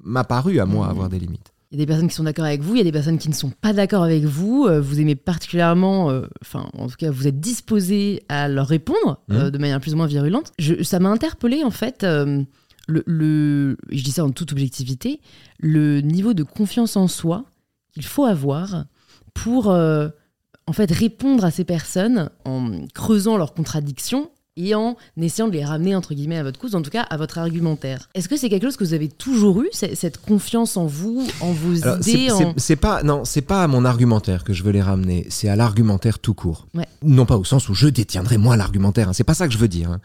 [0.04, 0.90] m'a paru à moi Mm.
[0.90, 1.52] avoir des limites.
[1.72, 3.18] Il y a des personnes qui sont d'accord avec vous, il y a des personnes
[3.18, 4.66] qui ne sont pas d'accord avec vous.
[4.68, 9.20] euh, Vous aimez particulièrement, euh, enfin, en tout cas, vous êtes disposé à leur répondre
[9.30, 9.50] euh, Mhm.
[9.50, 10.52] de manière plus ou moins virulente.
[10.58, 12.02] Je- ça m'a interpellé en fait.
[12.02, 12.42] euh,
[12.88, 15.20] le, le- je dis ça en toute objectivité,
[15.60, 17.44] le niveau de confiance en soi
[17.92, 18.86] qu'il faut avoir
[19.32, 24.30] pour en fait répondre à ces personnes en creusant leurs contradictions
[24.68, 27.16] et en essayant de les ramener entre guillemets à votre cause, en tout cas à
[27.16, 28.08] votre argumentaire.
[28.14, 31.52] Est-ce que c'est quelque chose que vous avez toujours eu, cette confiance en vous, en
[31.52, 32.76] vos Alors, idées c'est en...
[32.80, 36.18] pas non, c'est pas à mon argumentaire que je veux les ramener, c'est à l'argumentaire
[36.18, 36.66] tout court.
[36.74, 36.86] Ouais.
[37.02, 39.58] Non pas au sens où je détiendrai moi l'argumentaire, hein, c'est pas ça que je
[39.58, 39.90] veux dire.
[39.90, 40.00] hein.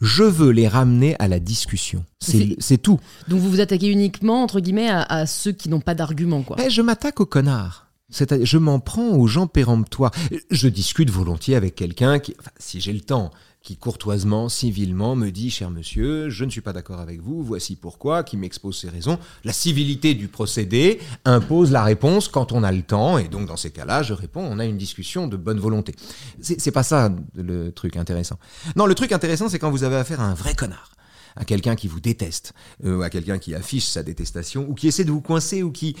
[0.00, 2.04] Je veux les ramener à la discussion.
[2.20, 2.98] C'est tout.
[3.28, 6.56] Donc vous vous attaquez uniquement entre guillemets à, à ceux qui n'ont pas d'argument quoi.
[6.58, 7.86] Mais je m'attaque aux connards.
[8.10, 10.12] C'est-à-dire, je m'en prends aux gens péremptoires.
[10.50, 13.30] Je discute volontiers avec quelqu'un qui, si j'ai le temps,
[13.62, 17.76] qui courtoisement, civilement me dit, cher monsieur, je ne suis pas d'accord avec vous, voici
[17.76, 19.18] pourquoi, qui m'expose ses raisons.
[19.44, 23.58] La civilité du procédé impose la réponse quand on a le temps, et donc dans
[23.58, 25.94] ces cas-là, je réponds, on a une discussion de bonne volonté.
[26.40, 28.38] C'est pas ça le truc intéressant.
[28.76, 30.92] Non, le truc intéressant, c'est quand vous avez affaire à un vrai connard
[31.36, 32.54] à quelqu'un qui vous déteste,
[32.84, 35.94] euh, à quelqu'un qui affiche sa détestation, ou qui essaie de vous coincer, ou qui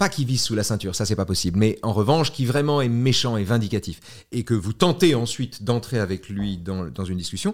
[0.00, 2.80] pas qui vise sous la ceinture, ça c'est pas possible, mais en revanche qui vraiment
[2.80, 4.00] est méchant et vindicatif,
[4.32, 7.52] et que vous tentez ensuite d'entrer avec lui dans, dans une discussion,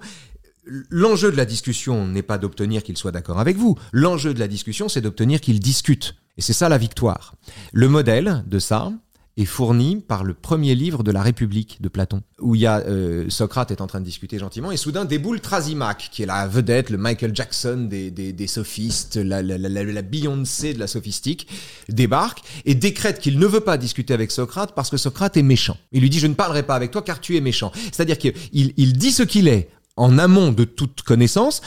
[0.88, 4.46] l'enjeu de la discussion n'est pas d'obtenir qu'il soit d'accord avec vous, l'enjeu de la
[4.46, 6.14] discussion c'est d'obtenir qu'il discute.
[6.38, 7.34] Et c'est ça la victoire.
[7.72, 8.92] Le modèle de ça,
[9.36, 12.78] est fourni par le premier livre de la République de Platon, où il y a
[12.80, 16.46] euh, Socrate est en train de discuter gentiment, et soudain déboule Trasimaque, qui est la
[16.48, 20.86] vedette, le Michael Jackson des, des, des sophistes, la, la, la, la, Beyoncé de la
[20.86, 21.48] sophistique,
[21.88, 25.76] débarque et décrète qu'il ne veut pas discuter avec Socrate parce que Socrate est méchant.
[25.92, 27.72] Il lui dit je ne parlerai pas avec toi car tu es méchant.
[27.92, 31.60] C'est-à-dire qu'il il dit ce qu'il est en amont de toute connaissance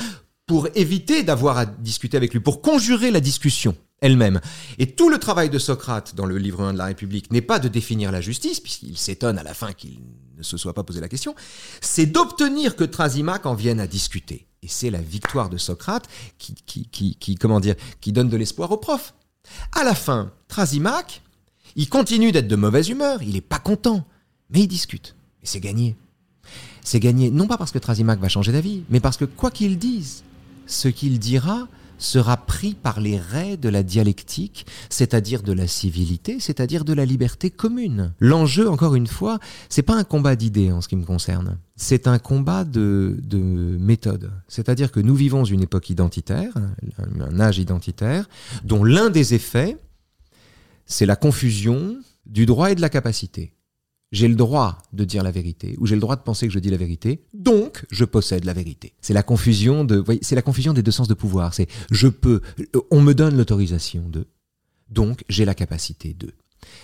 [0.47, 4.39] pour éviter d'avoir à discuter avec lui, pour conjurer la discussion elle-même.
[4.77, 7.59] Et tout le travail de Socrate dans le livre 1 de la République n'est pas
[7.59, 9.99] de définir la justice, puisqu'il s'étonne à la fin qu'il
[10.37, 11.35] ne se soit pas posé la question,
[11.81, 14.47] c'est d'obtenir que Trasimaque en vienne à discuter.
[14.61, 18.71] Et c'est la victoire de Socrate qui, qui, qui, comment dire, qui donne de l'espoir
[18.71, 19.13] aux profs.
[19.73, 21.21] À la fin, Trasimaque,
[21.75, 24.05] il continue d'être de mauvaise humeur, il n'est pas content,
[24.49, 25.15] mais il discute.
[25.43, 25.95] Et c'est gagné.
[26.83, 29.77] C'est gagné, non pas parce que Trasimaque va changer d'avis, mais parce que quoi qu'il
[29.77, 30.23] dise,
[30.67, 31.67] ce qu'il dira
[31.99, 37.05] sera pris par les raies de la dialectique, c'est-à-dire de la civilité, c'est-à-dire de la
[37.05, 38.13] liberté commune.
[38.19, 39.37] L'enjeu, encore une fois,
[39.69, 41.57] c'est pas un combat d'idées en ce qui me concerne.
[41.75, 44.31] C'est un combat de, de méthode.
[44.47, 46.53] C'est-à-dire que nous vivons une époque identitaire,
[47.19, 48.27] un âge identitaire,
[48.63, 49.77] dont l'un des effets,
[50.85, 53.53] c'est la confusion du droit et de la capacité
[54.11, 56.59] j'ai le droit de dire la vérité ou j'ai le droit de penser que je
[56.59, 58.93] dis la vérité, donc je possède la vérité.
[59.01, 61.53] C'est la confusion de, c'est la confusion des deux sens de pouvoir.
[61.53, 62.41] C'est je peux,
[62.91, 64.27] on me donne l'autorisation de,
[64.89, 66.33] donc j'ai la capacité de.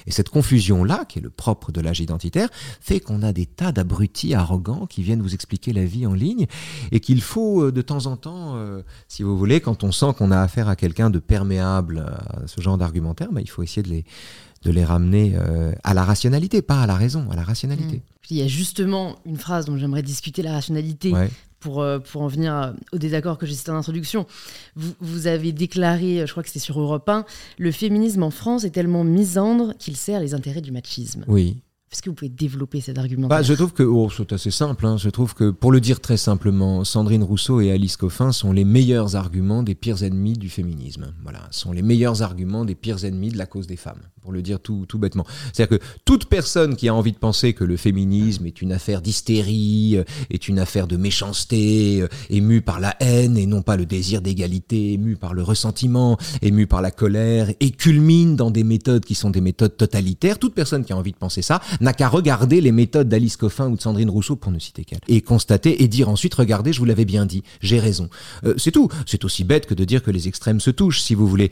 [0.08, 2.50] Et cette confusion-là, qui est le propre de l'âge identitaire,
[2.80, 6.48] fait qu'on a des tas d'abrutis arrogants qui viennent vous expliquer la vie en ligne
[6.92, 10.14] et qu'il faut euh, de temps en temps, euh, si vous voulez, quand on sent
[10.18, 13.84] qu'on a affaire à quelqu'un de perméable à ce genre d'argumentaire, bah, il faut essayer
[13.84, 14.06] de les,
[14.66, 17.98] de les ramener euh, à la rationalité, pas à la raison, à la rationalité.
[17.98, 18.02] Mmh.
[18.32, 21.14] Il y a justement une phrase dont j'aimerais discuter la rationalité
[21.60, 24.26] pour, euh, pour en venir au désaccord que j'ai cité en introduction.
[24.76, 27.26] Vous, vous, avez déclaré, je crois que c'était sur Europe 1,
[27.60, 31.24] le féminisme en France est tellement misandre qu'il sert les intérêts du machisme.
[31.28, 31.62] Oui.
[31.96, 34.86] Est-ce que vous pouvez développer cet argument bah, Je trouve que, oh, c'est assez simple,
[34.86, 34.98] hein.
[34.98, 38.66] je trouve que, pour le dire très simplement, Sandrine Rousseau et Alice Coffin sont les
[38.66, 41.14] meilleurs arguments des pires ennemis du féminisme.
[41.24, 44.42] Voilà, sont les meilleurs arguments des pires ennemis de la cause des femmes, pour le
[44.42, 45.24] dire tout, tout bêtement.
[45.54, 49.04] C'est-à-dire que toute personne qui a envie de penser que le féminisme est une affaire
[49.04, 53.78] d'hystérie, euh, est une affaire de méchanceté, euh, émue par la haine et non pas
[53.78, 58.64] le désir d'égalité, émue par le ressentiment, émue par la colère, et culmine dans des
[58.64, 61.94] méthodes qui sont des méthodes totalitaires, toute personne qui a envie de penser ça n'a
[61.94, 65.22] qu'à regarder les méthodes d'Alice Coffin ou de Sandrine Rousseau, pour ne citer qu'elle, et
[65.22, 68.10] constater et dire ensuite, regardez, je vous l'avais bien dit, j'ai raison.
[68.44, 68.90] Euh, c'est tout.
[69.06, 71.52] C'est aussi bête que de dire que les extrêmes se touchent, si vous voulez.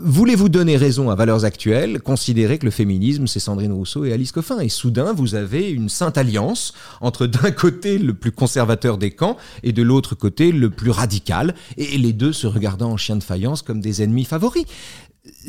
[0.00, 1.71] Voulez-vous donner raison à valeurs actuelles?
[2.04, 4.60] Considérez que le féminisme, c'est Sandrine Rousseau et Alice Coffin.
[4.60, 9.36] Et soudain, vous avez une sainte alliance entre d'un côté le plus conservateur des camps
[9.62, 13.22] et de l'autre côté le plus radical, et les deux se regardant en chien de
[13.22, 14.64] faïence comme des ennemis favoris.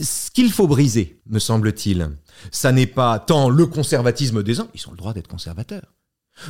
[0.02, 2.12] Ce qu'il faut briser, me semble-t-il,
[2.52, 5.94] ça n'est pas tant le conservatisme des uns, ils ont le droit d'être conservateurs.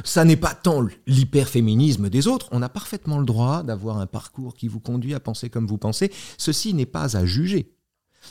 [0.04, 4.56] Ça n'est pas tant l'hyperféminisme des autres, on a parfaitement le droit d'avoir un parcours
[4.56, 7.74] qui vous conduit à penser comme vous pensez, ceci n'est pas à juger.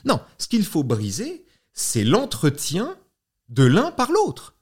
[0.05, 2.97] Non, ce qu'il faut briser, c'est l'entretien
[3.49, 4.55] de l'un par l'autre.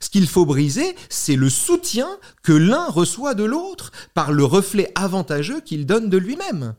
[0.00, 2.08] Ce qu'il faut briser, c'est le soutien
[2.42, 6.74] que l'un reçoit de l'autre par le reflet avantageux qu'il donne de lui-même.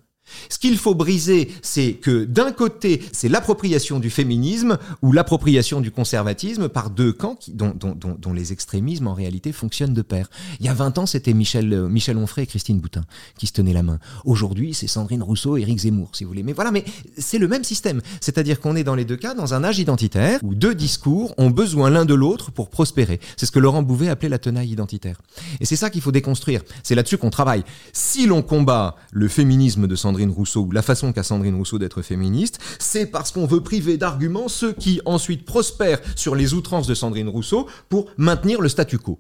[0.50, 5.92] Ce qu'il faut briser, c'est que d'un côté, c'est l'appropriation du féminisme ou l'appropriation du
[5.92, 10.30] conservatisme par deux camps dont, les extrémismes en réalité fonctionnent de pair.
[10.60, 13.04] Il y a 20 ans, c'était Michel, euh, Michel Onfray et Christine Boutin
[13.38, 14.00] qui se tenaient la main.
[14.26, 16.44] Aujourd'hui, c'est Sandrine Rousseau et Éric Zemmour, si vous voulez.
[16.44, 16.84] Mais voilà, mais
[17.18, 18.02] c'est le même système.
[18.22, 21.50] C'est-à-dire qu'on est dans les deux cas dans un âge identitaire où deux discours ont
[21.50, 23.20] besoin l'un de l'autre pour prospérer.
[23.38, 25.22] C'est ce que Laurent Bouvet appelait la tenaille identitaire.
[25.60, 26.62] Et c'est ça qu'il faut déconstruire.
[26.84, 27.64] C'est là-dessus qu'on travaille.
[27.94, 32.02] Si l'on combat le féminisme de Sandrine Rousseau, ou la façon qu'a Sandrine Rousseau d'être
[32.02, 36.94] féministe, c'est parce qu'on veut priver d'arguments ceux qui ensuite prospèrent sur les outrances de
[36.94, 39.20] Sandrine Rousseau pour maintenir le statu quo.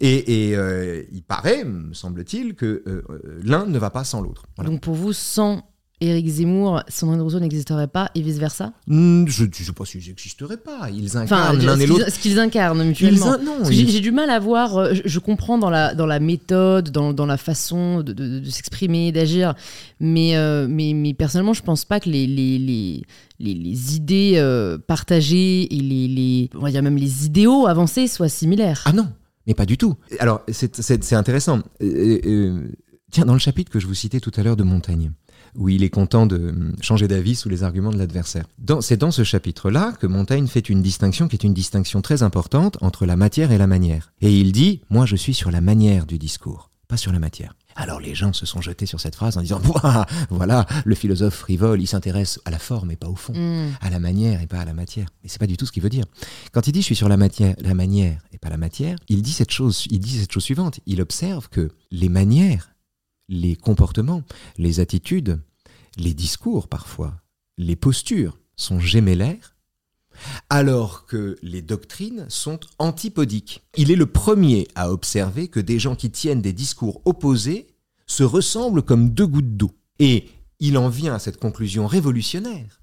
[0.00, 3.02] Et, euh, il paraît, me semble-t-il, que euh,
[3.42, 4.46] l'un ne va pas sans l'autre.
[4.64, 5.62] Donc pour vous, sans
[6.02, 10.58] Éric Zemmour, Sandrine Rousseau n'existerait pas et vice-versa Hmm, Je ne sais pas s'ils n'existeraient
[10.58, 10.90] pas.
[10.90, 12.10] Ils incarnent l'un ce et qu'ils- l'autre.
[12.12, 13.32] ce qu'ils incarnent mutuellement.
[13.32, 16.04] In- j'ai ils- j'ai du mal à voir, euh, je, je comprends dans la, dans
[16.04, 19.54] la méthode, dans, dans la façon de, de- de s'exprimer, d'agir,
[19.98, 23.02] mais, euh, mais, mais personnellement, je pense pas que les, les, les,
[23.40, 28.06] les, les idées euh, partagées et les, les, on va dire même les idéaux avancés
[28.06, 28.82] soient similaires.
[28.84, 29.08] Ah non,
[29.46, 29.94] mais pas du tout.
[30.18, 31.60] Alors, c'est- intéressant.
[31.82, 32.68] Euh,
[33.10, 35.12] tiens, dans le chapitre que je vous citais tout à l'heure de Montaigne,
[35.56, 38.46] où il est content de hum, changer d'avis sous les arguments de l'adversaire.
[38.80, 42.76] C'est dans ce chapitre-là que Montaigne fait une distinction qui est une distinction très importante
[42.80, 44.12] entre la matière et la manière.
[44.20, 47.54] Et il dit, moi je suis sur la manière du discours, pas sur la matière.
[47.78, 51.34] Alors les gens se sont jetés sur cette phrase en disant, Ouah, voilà, le philosophe
[51.34, 53.72] frivole, il s'intéresse à la forme et pas au fond Hmm.
[53.82, 55.08] à la manière et pas à la matière.
[55.22, 56.06] Mais c'est pas du tout ce qu'il veut dire.
[56.52, 59.20] Quand il dit je suis sur la matière, la manière et pas la matière, il
[59.20, 60.80] dit cette chose, il dit cette chose suivante.
[60.86, 62.70] Il observe que les manières,
[63.28, 64.22] les comportements,
[64.58, 65.40] les attitudes,
[65.96, 67.20] les discours parfois,
[67.58, 69.56] les postures sont gémellaires,
[70.48, 73.62] alors que les doctrines sont antipodiques.
[73.76, 77.66] Il est le premier à observer que des gens qui tiennent des discours opposés
[78.06, 79.72] se ressemblent comme deux gouttes d'eau.
[79.98, 80.28] Et
[80.60, 82.80] il en vient à cette conclusion révolutionnaire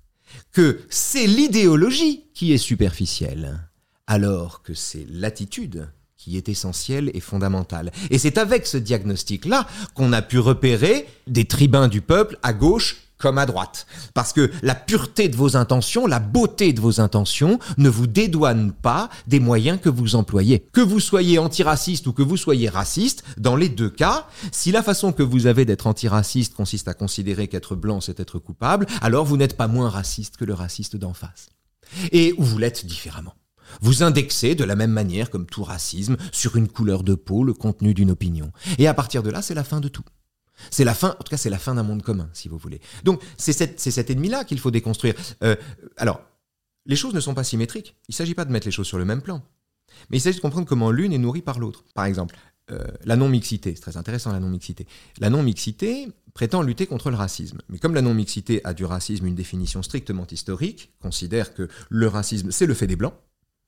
[0.52, 3.70] que c'est l'idéologie qui est superficielle,
[4.08, 5.90] alors que c'est l'attitude
[6.24, 7.92] qui est essentielle et fondamentale.
[8.10, 12.98] Et c'est avec ce diagnostic-là qu'on a pu repérer des tribuns du peuple à gauche
[13.18, 13.88] comme à droite.
[14.14, 18.72] Parce que la pureté de vos intentions, la beauté de vos intentions ne vous dédouane
[18.72, 20.66] pas des moyens que vous employez.
[20.72, 24.84] Que vous soyez antiraciste ou que vous soyez raciste, dans les deux cas, si la
[24.84, 29.26] façon que vous avez d'être antiraciste consiste à considérer qu'être blanc c'est être coupable, alors
[29.26, 31.48] vous n'êtes pas moins raciste que le raciste d'en face.
[32.12, 33.34] Et vous l'êtes différemment.
[33.82, 37.54] Vous indexez de la même manière, comme tout racisme, sur une couleur de peau le
[37.54, 38.52] contenu d'une opinion.
[38.78, 40.04] Et à partir de là, c'est la fin de tout.
[40.70, 42.80] C'est la fin, en tout cas, c'est la fin d'un monde commun, si vous voulez.
[43.04, 45.16] Donc, c'est cet ennemi-là qu'il faut déconstruire.
[45.44, 45.56] Euh,
[45.98, 46.22] alors,
[46.86, 47.96] les choses ne sont pas symétriques.
[48.08, 49.42] Il ne s'agit pas de mettre les choses sur le même plan.
[50.10, 51.84] Mais il s'agit de comprendre comment l'une est nourrie par l'autre.
[51.94, 52.36] Par exemple,
[52.72, 54.88] euh, la non-mixité, c'est très intéressant la non-mixité.
[55.20, 57.62] La non-mixité prétend lutter contre le racisme.
[57.70, 62.52] Mais comme la non-mixité a du racisme une définition strictement historique, considère que le racisme,
[62.52, 63.14] c'est le fait des blancs,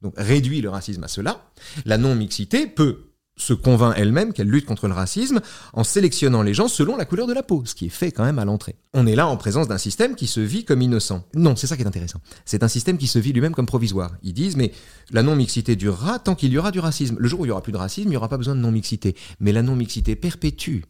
[0.05, 1.41] donc réduit le racisme à cela,
[1.85, 3.05] la non-mixité peut
[3.37, 5.41] se convainc elle-même qu'elle lutte contre le racisme
[5.73, 8.23] en sélectionnant les gens selon la couleur de la peau, ce qui est fait quand
[8.23, 8.75] même à l'entrée.
[8.93, 11.25] On est là en présence d'un système qui se vit comme innocent.
[11.33, 12.21] Non, c'est ça qui est intéressant.
[12.45, 14.15] C'est un système qui se vit lui-même comme provisoire.
[14.21, 14.71] Ils disent, mais
[15.09, 17.17] la non-mixité durera tant qu'il y aura du racisme.
[17.19, 18.61] Le jour où il y aura plus de racisme, il n'y aura pas besoin de
[18.61, 19.15] non-mixité.
[19.39, 20.81] Mais la non-mixité perpétue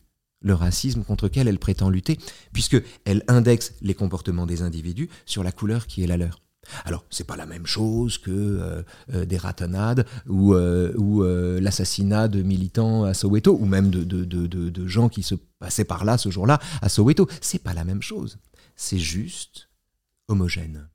[0.42, 2.20] le racisme contre lequel elle prétend lutter,
[2.54, 6.45] puisque elle indexe les comportements des individus sur la couleur qui est la leur.
[6.86, 8.82] Alors, c'est pas la même chose que euh,
[9.14, 14.04] euh, des ratonnades ou, euh, ou euh, l'assassinat de militants à Soweto, ou même de,
[14.04, 17.28] de, de, de- de gens qui se passaient par là ce jour-là à Soweto.
[17.42, 18.38] C'est pas la même chose.
[18.76, 19.70] C'est juste
[20.28, 20.88] homogène.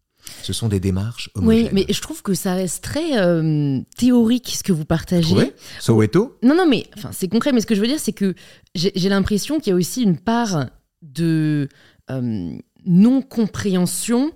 [0.43, 1.65] Ce sont des démarches homogènes.
[1.65, 3.13] Oui, mais je trouve que ça reste très
[3.97, 5.23] théorique ce que vous partagez.
[5.35, 5.55] Trouvez?
[5.81, 6.37] Soweto?
[6.43, 7.53] Non, non, mais enfin, c'est concret.
[7.53, 8.35] Mais ce que je veux dire, c'est que
[8.75, 10.67] j'ai l'impression qu'il y a aussi une part
[11.03, 11.69] de
[12.85, 14.33] non-compréhension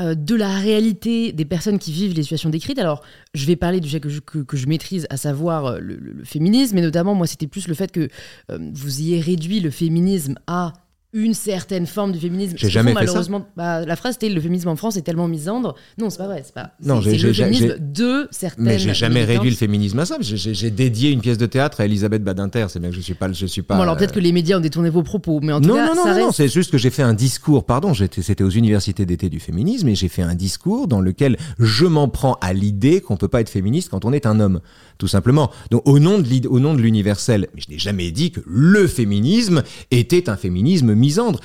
[0.00, 2.80] euh, de la réalité des personnes qui vivent les situations décrites.
[2.80, 3.00] Alors,
[3.32, 4.08] je vais parler du sujet que
[4.56, 8.08] je, maîtrise, à savoir euh, le, féminisme, et notamment, moi, c'était plus le fait que
[8.50, 10.72] euh, vous ayez réduit le féminisme à
[11.14, 12.56] une certaine forme du féminisme.
[12.58, 13.00] J'ai jamais fait ça.
[13.06, 15.74] malheureusement, bah, la phrase c'était le féminisme en France est tellement misandre.
[15.96, 16.42] Non, c'est pas vrai.
[16.44, 16.72] C'est pas.
[16.84, 18.64] Non, c'est- j'ai- c'est le j'ai- féminisme j'ai- de certaines.
[18.64, 19.36] Mais j'ai jamais militantes.
[19.36, 20.16] réduit le féminisme à ça.
[20.20, 22.66] J'ai- dédié une pièce de théâtre à Elisabeth Badinter.
[22.68, 23.76] C'est bien que je suis pas, je suis pas.
[23.76, 25.86] Bon, alors peut-être que les médias ont détourné vos propos, mais en tout non, cas,
[25.86, 26.36] non, non, ça non, non, reste.
[26.36, 29.94] c'est juste que j'ai fait un discours, pardon, c'était aux universités d'été du féminisme et
[29.94, 33.48] j'ai fait un discours dans lequel je m'en prends à l'idée qu'on peut pas être
[33.50, 34.60] féministe quand on est un homme,
[34.98, 35.50] tout simplement.
[35.70, 38.86] Donc au nom de au nom de l'universel, mais je n'ai jamais dit que le
[38.88, 39.62] féminisme
[39.92, 41.40] était un féminisme misandre.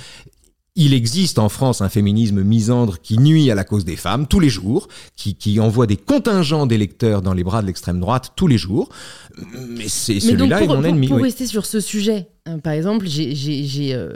[0.76, 4.39] Il existe en France un féminisme misandre qui nuit à la cause des femmes tous
[4.39, 4.88] les jours,
[5.18, 8.88] qui, qui envoie des contingents d'électeurs dans les bras de l'extrême droite tous les jours.
[9.70, 11.07] Mais c'est celui-là est pour, mon pour- ennemi.
[11.07, 11.24] pour oui.
[11.24, 14.14] rester sur ce sujet, hein, par exemple, j'ai- euh,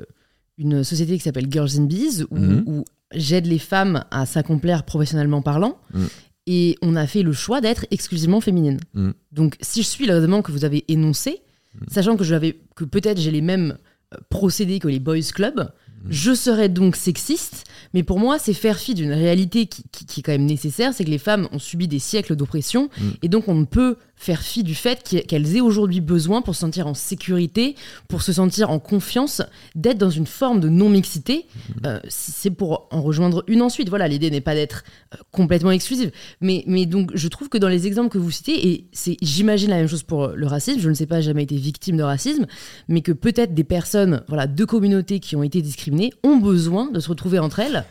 [0.57, 2.63] une société qui s'appelle Girls in Bees où, Mhm.
[2.67, 5.77] où j'aide les femmes à s'accomplir professionnellement parlant.
[5.93, 6.07] Mhm.
[6.47, 8.79] Et on a fait le choix d'être exclusivement féminine.
[8.93, 9.13] Mhm.
[9.31, 11.41] Donc, si je suis le raisonnement que vous avez énoncé,
[11.89, 12.23] sachant que,
[12.75, 13.77] que peut-être j'ai les mêmes
[14.29, 15.71] procédés que les boys club,
[16.09, 20.19] je serais donc sexiste, mais pour moi, c'est faire fi d'une réalité qui, qui- qui
[20.19, 23.09] est quand même nécessaire, c'est que les femmes ont subi des siècles d'oppression, Mm.
[23.21, 26.61] et donc on ne peut faire fi du fait qu'elles aient aujourd'hui besoin pour se
[26.61, 27.75] sentir en sécurité,
[28.07, 29.41] pour se sentir en confiance,
[29.75, 31.45] d'être dans une forme de non-mixité.
[31.45, 31.71] Mmh.
[31.85, 33.89] Euh, c'est pour en rejoindre une ensuite.
[33.89, 34.83] Voilà, l'idée n'est pas d'être
[35.13, 36.11] euh, complètement exclusive.
[36.39, 39.69] Mais, mais donc, je trouve que dans les exemples que vous citez, et c'est, j'imagine
[39.69, 42.45] la même chose pour le racisme, je ne sais pas, jamais été victime de racisme,
[42.87, 46.99] mais que peut-être des personnes, voilà, de communautés qui ont été discriminées ont besoin de
[46.99, 47.83] se retrouver entre elles.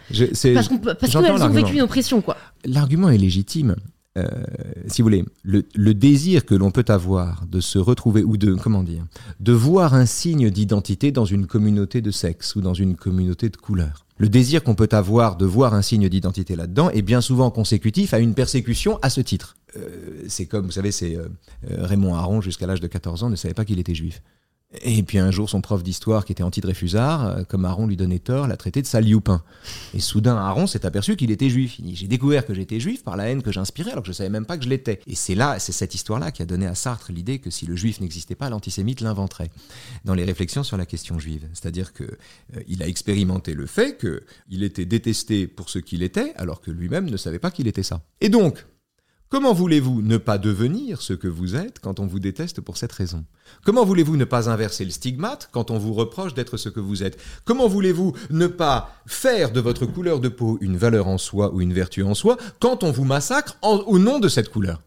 [0.55, 0.69] parce,
[0.99, 2.37] parce qu'elles ont vécu une oppression, quoi.
[2.65, 3.77] L'argument est légitime.
[4.19, 4.29] Euh,
[4.89, 8.83] si vous voulez, le, désir que l'on peut avoir de se retrouver ou de comment
[8.83, 9.07] dire,
[9.41, 13.57] de voir un signe d'identité dans une communauté de sexe ou dans une communauté de
[13.57, 14.05] couleur.
[14.19, 18.13] Le désir qu'on peut avoir de voir un signe d'identité là-dedans est bien souvent consécutif
[18.13, 19.57] à une persécution à ce titre.
[19.77, 21.29] Euh, c'est comme, vous savez, c'est euh,
[21.67, 24.23] Raymond Aron jusqu'à l'âge de 14 ans ne savait pas qu'il était juif.
[24.81, 28.19] Et puis un jour, son prof d'histoire, qui était anti-Dreyfusard, euh, comme Aaron lui donnait
[28.19, 29.43] tort, l'a traité de sale youpin.
[29.93, 31.79] Et soudain, Aaron s'est aperçu qu'il était juif.
[31.93, 34.47] J'ai découvert que j'étais juif par la haine que j'inspirais, alors que je savais même
[34.47, 35.01] pas que je l'étais.
[35.07, 37.77] Et c'est là, c'est cette histoire-là qui a donné à Sartre l'idée que si le
[37.77, 39.51] juif n'existait pas, l'antisémite l'inventerait.
[40.05, 43.99] Dans les réflexions sur la question juive, c'est-à-dire que euh, il a expérimenté le fait
[43.99, 47.83] qu'il était détesté pour ce qu'il était, alors que lui-même ne savait pas qu'il était
[47.83, 48.03] ça.
[48.21, 48.65] Et donc,
[49.33, 52.93] Comment voulez-vous ne pas devenir ce que vous êtes quand on vous déteste pour cette
[52.93, 53.25] raison?
[53.65, 57.03] Comment voulez-vous ne pas inverser le stigmate quand on vous reproche d'être ce que vous
[57.03, 57.19] êtes?
[57.47, 61.63] Comment voulez-vous ne pas faire de votre couleur de peau une valeur en soi ou
[61.63, 64.83] une vertu en soi quand on vous massacre au nom de cette couleur?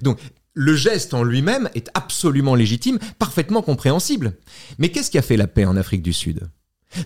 [0.00, 0.18] Donc,
[0.54, 4.32] le geste en lui-même est absolument légitime, parfaitement compréhensible.
[4.78, 6.48] Mais qu'est-ce qui a fait la paix en Afrique du Sud?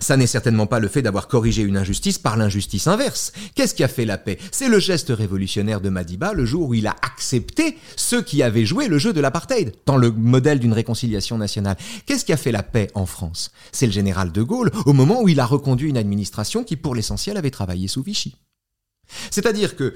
[0.01, 3.31] Ça n'est certainement pas le fait d'avoir corrigé une injustice par l'injustice inverse.
[3.55, 4.37] Qu'est-ce qui a fait la paix?
[4.51, 8.65] C'est le geste révolutionnaire de Madiba le jour où il a accepté ceux qui avaient
[8.65, 11.77] joué le jeu de l'apartheid, dans le modèle d'une réconciliation nationale.
[12.05, 13.51] Qu'est-ce qui a fait la paix en France?
[13.71, 16.95] C'est le général de Gaulle, au moment où il a reconduit une administration qui, pour
[16.95, 18.35] l'essentiel, avait travaillé sous Vichy.
[19.31, 19.93] C'est-à-dire que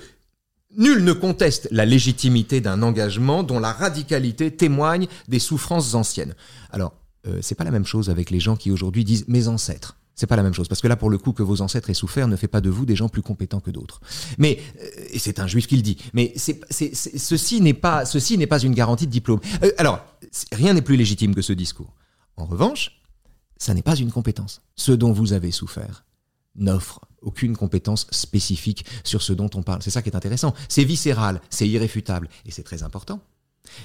[0.77, 6.33] Nul ne conteste la légitimité d'un engagement dont la radicalité témoigne des souffrances anciennes.
[6.71, 6.93] Alors,
[7.27, 9.97] euh, c'est pas la même chose avec les gens qui aujourd'hui disent mes ancêtres.
[10.15, 11.95] C'est pas la même chose parce que là, pour le coup, que vos ancêtres aient
[11.95, 14.01] souffert ne fait pas de vous des gens plus compétents que d'autres.
[14.37, 15.97] Mais euh, et c'est un juif qui le dit.
[16.13, 19.39] Mais ceci n'est pas ceci n'est pas une garantie de diplôme.
[19.63, 20.05] Euh, alors,
[20.51, 21.93] rien n'est plus légitime que ce discours.
[22.37, 23.01] En revanche,
[23.57, 24.61] ça n'est pas une compétence.
[24.75, 26.03] Ce dont vous avez souffert
[26.55, 29.81] n'offre aucune compétence spécifique sur ce dont on parle.
[29.81, 30.53] C'est ça qui est intéressant.
[30.67, 33.21] C'est viscéral, c'est irréfutable et c'est très important.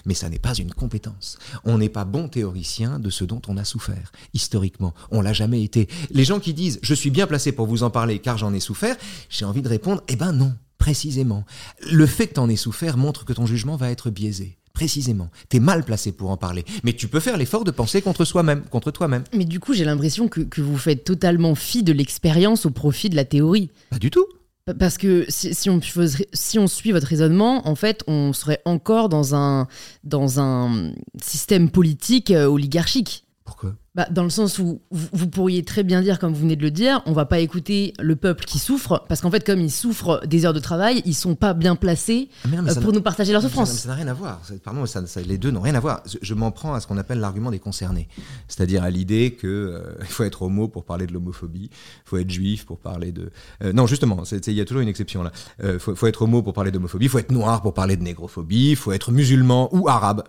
[0.04, 1.38] Mais ça n'est pas une compétence.
[1.64, 4.12] On n'est pas bon théoricien de ce dont on a souffert.
[4.34, 5.88] Historiquement, on l'a jamais été.
[6.10, 8.60] Les gens qui disent je suis bien placé pour vous en parler car j'en ai
[8.60, 8.96] souffert,
[9.28, 11.44] j'ai envie de répondre eh ben non, précisément.
[11.90, 14.58] Le fait que tu en aies souffert montre que ton jugement va être biaisé.
[14.72, 18.26] Précisément, t'es mal placé pour en parler, mais tu peux faire l'effort de penser contre
[18.26, 19.24] soi-même, contre toi-même.
[19.32, 23.08] Mais du coup, j'ai l'impression que, que vous faites totalement fi de l'expérience au profit
[23.08, 23.70] de la théorie.
[23.88, 24.26] Pas du tout.
[24.80, 25.80] Parce que si, on,
[26.32, 29.68] si suit votre raisonnement, en fait, on serait encore dans un,
[30.02, 30.92] dans un
[31.22, 33.25] système politique euh, oligarchique.
[33.96, 36.70] Bah, dans le sens où vous, pourriez très bien dire, comme vous venez de le
[36.70, 40.20] dire, on va pas écouter le peuple qui souffre, parce qu'en fait, comme ils souffrent
[40.26, 43.40] des heures de travail, ils sont pas bien placés ah, euh, pour nous partager leur
[43.40, 43.72] souffrance.
[43.72, 44.42] Ça n'a rien à voir.
[44.62, 46.02] Pardon, ça, les deux n'ont rien à voir.
[46.20, 48.06] Je, m'en prends à ce qu'on appelle l'argument des concernés,
[48.48, 52.30] c'est-à-dire à, l'idée qu'il euh, faut être homo pour parler de l'homophobie, il faut être
[52.30, 53.30] juif pour parler de.
[53.64, 55.32] Euh, non, justement, il y a toujours une exception là.
[55.64, 58.02] Il faut, faut, être homo pour parler d'homophobie, il faut être noir pour parler de
[58.02, 60.22] négrophobie, il faut être musulman ou arabe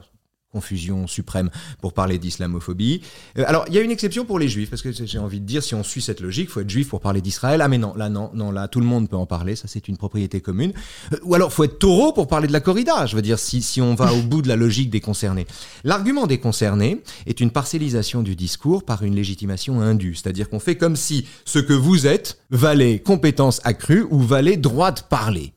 [0.57, 1.51] confusion suprême
[1.81, 3.01] pour parler d'islamophobie.
[3.37, 5.45] Euh, alors, il y a une exception pour les juifs, parce que j'ai envie de
[5.45, 7.61] dire, si on suit cette logique, faut être juif pour parler d'Israël.
[7.61, 9.87] Ah mais non, là non, non, là tout le monde peut en parler, ça c'est
[9.87, 10.73] une propriété commune.
[11.13, 13.61] Euh, ou alors, faut être taureau pour parler de la corrida, je veux dire, si,
[13.61, 15.45] si on va au bout de la logique des concernés.
[15.83, 20.75] L'argument des concernés est une parcellisation du discours par une légitimation indue, c'est-à-dire qu'on fait
[20.75, 25.53] comme si ce que vous êtes valait compétence accrue ou valait droit de parler.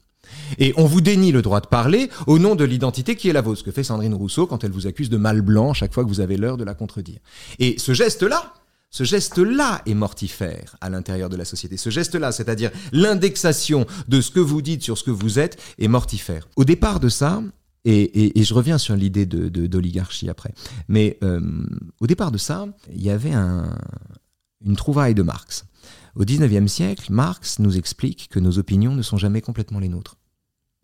[0.59, 3.41] Et on vous dénie le droit de parler au nom de l'identité qui est la
[3.41, 6.05] vôtre, ce que fait Sandrine Rousseau quand elle vous accuse de mal blanc chaque fois
[6.05, 7.19] que vous avez l'heure de la contredire.
[7.59, 8.55] Et ce geste-là,
[8.91, 11.77] ce geste-là est mortifère à l'intérieur de la société.
[11.77, 15.89] Ce geste-là, c'est-à-dire l'indexation de ce que vous dites sur ce que vous êtes, est
[15.89, 16.49] mortifère.
[16.57, 17.41] Au départ de ça,
[17.85, 20.53] et, je reviens sur l'idée d'oligarchie de, après,
[20.89, 21.41] mais euh,
[22.01, 25.65] au départ de ça, il y avait une trouvaille de Marx.
[26.17, 30.17] Au XIXe siècle, Marx nous explique que nos opinions ne sont jamais complètement les nôtres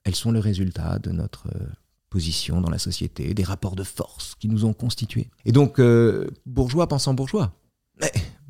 [0.07, 1.67] elles sont le résultat de notre euh,
[2.11, 5.31] position dans la société, des rapports de force qui nous ont constitués.
[5.45, 7.59] Et donc, euh, bourgeois pensant bourgeois.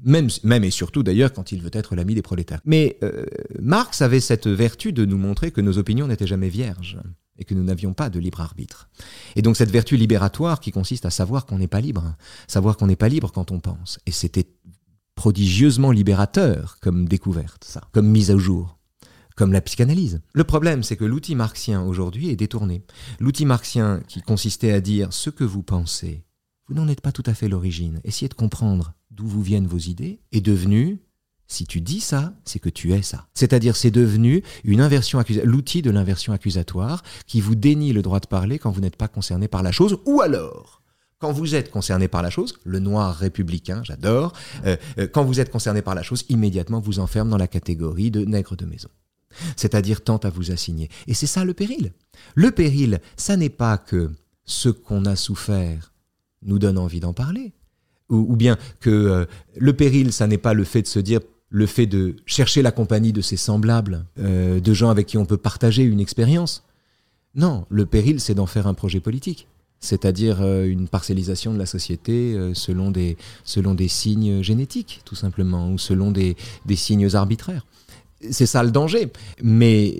[0.05, 2.61] Même, même et surtout d'ailleurs quand il veut être l'ami des prolétaires.
[2.65, 3.25] Mais euh,
[3.61, 6.99] Marx avait cette vertu de nous montrer que nos opinions n'étaient jamais vierges
[7.39, 8.91] et que nous n'avions pas de libre arbitre.
[9.35, 12.17] Et donc cette vertu libératoire qui consiste à savoir qu'on n'est pas libre,
[12.49, 13.99] savoir qu'on n'est pas libre quand on pense.
[14.05, 14.47] Et c'était
[15.15, 18.77] prodigieusement libérateur comme découverte, ça, comme mise à jour
[19.37, 20.21] comme la psychanalyse.
[20.33, 22.83] Le problème, c'est que l'outil marxien aujourd'hui est détourné.
[23.21, 26.25] L'outil marxien qui consistait à dire ce que vous pensez,
[26.67, 28.01] vous n'en êtes pas tout à fait l'origine.
[28.03, 30.99] Essayez de comprendre d'où vous viennent vos idées, est devenu
[31.49, 33.29] si tu dis ça, c'est que tu es ça.
[33.33, 38.27] C'est-à-dire, c'est devenu une inversion l'outil de l'inversion accusatoire qui vous dénie le droit de
[38.27, 40.83] parler quand vous n'êtes pas concerné par la chose, ou alors,
[41.19, 44.33] quand vous êtes concerné par la chose, le noir républicain, j'adore,
[44.65, 48.11] euh, euh, quand vous êtes concerné par la chose, immédiatement vous enferme dans la catégorie
[48.11, 48.89] de nègre de maison.
[49.57, 50.89] C'est-à-dire tente à vous assigner.
[51.07, 51.93] Et c'est ça le péril.
[52.35, 54.11] Le péril, ça n'est pas que
[54.45, 55.93] ce qu'on a souffert
[56.43, 57.53] nous donne envie d'en parler.
[58.09, 59.25] Ou, bien que euh,
[59.57, 61.21] le péril, ça n'est pas le fait de se dire
[61.51, 65.27] le fait de chercher la compagnie de ses semblables, euh, de gens avec qui on
[65.27, 66.65] peut partager une expérience.
[67.35, 69.49] Non, le péril, c'est d'en faire un projet politique,
[69.81, 75.73] c'est-à-dire euh, une parcellisation de la société selon, des, selon des signes génétiques, tout simplement,
[75.73, 77.67] ou selon des, des signes arbitraires.
[78.31, 79.11] C'est ça le danger.
[79.43, 79.99] Mais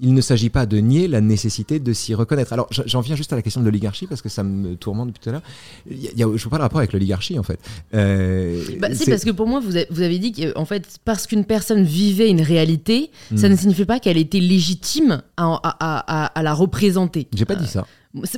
[0.00, 2.52] il ne s'agit pas de nier la nécessité de s'y reconnaître.
[2.52, 5.20] Alors, j'en viens juste à la question de l'oligarchie parce que ça me tourmente depuis
[5.20, 5.42] tout à l'heure.
[5.90, 7.58] Je ne vois pas le rapport avec l'oligarchie en fait.
[7.94, 11.82] Euh, bah, c'est parce que pour moi, vous, avez dit qu'en fait, parce qu'une personne
[11.82, 13.52] vivait une réalité, ça hmm.
[13.52, 17.28] ne signifie pas qu'elle était légitime à, la représenter.
[17.34, 17.86] J'ai pas dit ça.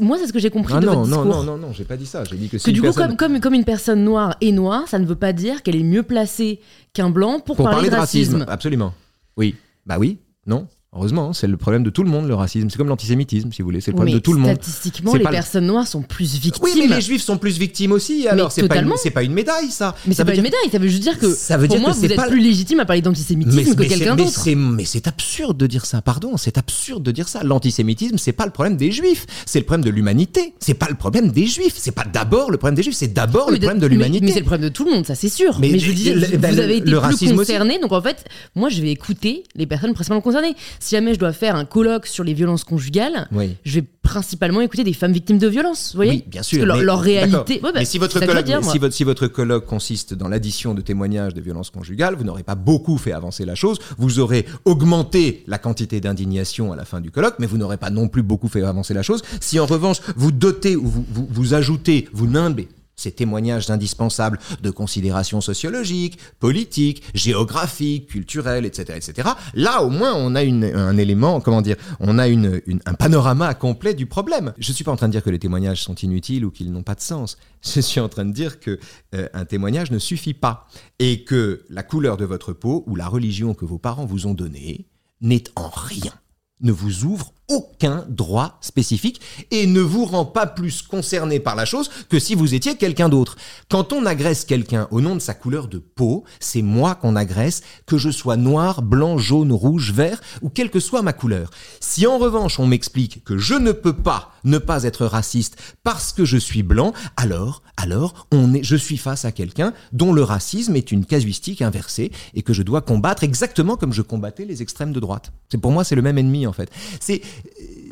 [0.00, 1.24] Moi, c'est ce que j'ai compris ah de non, votre discours.
[1.24, 2.24] Non, non, non, non, j'ai pas dit ça.
[2.24, 5.06] J'ai dit que, que du coup, comme, comme, une personne noire est noire, ça ne
[5.06, 6.58] veut pas dire qu'elle est mieux placée
[6.94, 8.44] qu'un blanc pour, parler, de racisme.
[8.48, 8.92] Absolument.
[9.38, 9.54] Oui.
[9.86, 10.18] Bah oui.
[10.46, 10.66] Non.
[10.98, 12.70] Heureusement, hein, c'est le problème de tout le monde, le racisme.
[12.70, 13.80] C'est comme l'antisémitisme, si vous voulez.
[13.80, 14.54] C'est le problème de tout le monde.
[14.54, 16.64] Statistiquement, les personnes noires sont plus victimes.
[16.64, 18.26] Oui, mais les juifs sont plus victimes aussi.
[18.26, 19.94] Alors, c'est pas, une, pas une médaille, ça.
[20.06, 20.58] Mais c'est pas une médaille.
[20.72, 22.26] Ça veut juste dire que ça veut pour dire moi, que vous êtes pas...
[22.26, 24.44] plus légitime à parler d'antisémitisme que quelqu'un d'autre.
[24.56, 26.02] Mais c'est absurde de dire ça.
[26.02, 27.44] Pardon, c'est absurde de dire ça.
[27.44, 29.26] L'antisémitisme, c'est pas le problème des juifs.
[29.46, 30.54] C'est le problème de l'humanité.
[30.58, 31.74] C'est pas le problème des juifs.
[31.76, 32.96] C'est pas d'abord le problème des juifs.
[32.96, 34.26] C'est d'abord le problème de l'humanité.
[34.26, 35.58] Mais, c'est le problème de tout le monde, ça c'est sûr.
[35.60, 37.78] Mais, je dis, vous avez été plus concerné.
[37.78, 38.24] Donc en fait,
[38.56, 40.56] moi, je vais écouter les personnes principalement concernées.
[40.88, 43.28] Si jamais je dois faire un colloque sur les violences conjugales,
[43.62, 45.90] je vais principalement écouter des femmes victimes de violences.
[45.92, 46.66] Vous voyez Oui, bien sûr.
[46.66, 47.60] Parce leur, réalité.
[47.74, 51.42] mais si votre, colloque, si, votre, si votre colloque consiste dans l'addition de témoignages de
[51.42, 53.78] violences conjugales, vous n'aurez pas beaucoup fait avancer la chose.
[53.98, 57.90] Vous aurez augmenté la quantité d'indignation à la fin du colloque, mais vous n'aurez pas
[57.90, 59.20] non plus beaucoup fait avancer la chose.
[59.42, 62.66] Si en revanche vous dotez ou vous, vous, vous ajoutez, vous nimbez
[62.98, 69.28] ces témoignages indispensables de considérations sociologiques, politiques, géographiques, culturelles, etc., etc.
[69.54, 74.06] Là, au moins, on a un élément, comment dire, on a un panorama complet du
[74.06, 74.52] problème.
[74.58, 76.72] Je ne suis pas en train de dire que les témoignages sont inutiles ou qu'ils
[76.72, 77.38] n'ont pas de sens.
[77.62, 78.78] Je suis en train de dire que
[79.14, 80.66] euh, un témoignage ne suffit pas
[80.98, 84.34] et que la couleur de votre peau ou la religion que vos parents vous ont
[84.34, 84.86] donnée
[85.20, 86.12] n'est en rien
[86.60, 89.20] ne vous ouvre aucun droit spécifique
[89.50, 93.08] et ne vous rend pas plus concerné par la chose que si vous étiez quelqu'un
[93.08, 93.36] d'autre.
[93.70, 97.62] Quand on agresse quelqu'un au nom de sa couleur de peau, c'est moi qu'on agresse,
[97.86, 101.50] que je sois noir, blanc, jaune, rouge, vert ou quelle que soit ma couleur.
[101.80, 106.12] Si en revanche on m'explique que je ne peux pas ne pas être raciste parce
[106.12, 110.22] que je suis blanc, alors, alors, on est, je suis face à quelqu'un dont le
[110.22, 114.62] racisme est une casuistique inversée et que je dois combattre exactement comme je combattais les
[114.62, 115.32] extrêmes de droite.
[115.50, 116.70] C'est pour moi c'est le même ennemi en fait.
[117.00, 117.22] C'est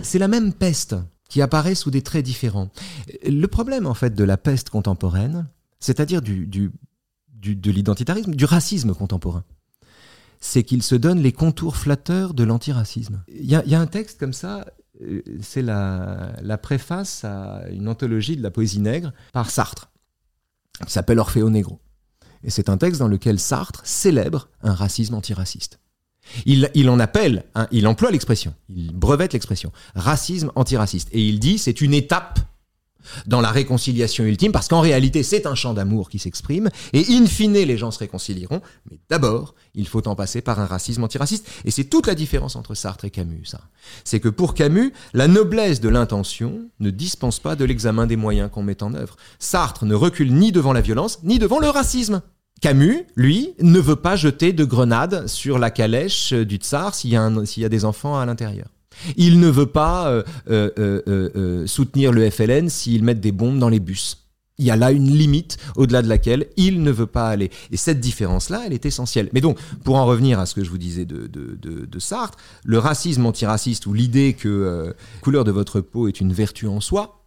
[0.03, 0.97] c'est la même peste
[1.29, 2.71] qui apparaît sous des traits différents.
[3.25, 5.49] Le problème, en fait, de la peste contemporaine,
[5.81, 6.71] c'est-à-dire de
[7.71, 9.45] l'identitarisme, du racisme contemporain,
[10.41, 13.23] c'est qu'il se donne les contours flatteurs de l'antiracisme.
[13.29, 14.67] Il y, y, a un texte comme ça,
[15.03, 19.91] euh, c'est la, la, préface à une anthologie de la poésie nègre par Sartre,
[20.87, 21.81] qui s'appelle Orfeo Negro.
[22.43, 25.81] Et c'est un texte dans lequel Sartre célèbre un racisme antiraciste.
[26.45, 31.09] Il, en appelle, hein, il emploie l'expression, il brevette l'expression, racisme antiraciste.
[31.13, 32.41] Et il dit c'est une étape
[33.27, 37.27] dans la réconciliation ultime, parce qu'en réalité c'est un chant d'amour qui s'exprime, et in
[37.27, 38.61] fine les gens se réconcilieront,
[38.91, 41.49] mais d'abord il faut en passer par un racisme antiraciste.
[41.65, 43.61] Et c'est toute la différence entre Sartre et Camus, ça.
[44.05, 48.51] C'est que pour Camus, la noblesse de l'intention ne dispense pas de l'examen des moyens
[48.51, 49.17] qu'on met en œuvre.
[49.39, 52.23] Sartre ne recule ni devant la violence, ni devant le racisme.
[52.61, 57.17] Camus, lui, ne veut pas jeter de grenades sur la calèche du tsar s'il y,
[57.65, 58.69] a des enfants à l'intérieur.
[59.17, 63.69] Il ne veut pas euh, euh, euh, soutenir le FLN s'ils mettent des bombes dans
[63.69, 64.23] les bus.
[64.59, 67.51] Il y a là une limite au-delà de laquelle il ne veut pas aller.
[67.71, 69.29] Et cette différence-là, elle est essentielle.
[69.35, 72.79] Mais donc, pour en revenir à ce que je vous disais de, de Sartre, le
[72.79, 77.23] racisme antiraciste ou l'idée que couleur de votre peau est une vertu en soi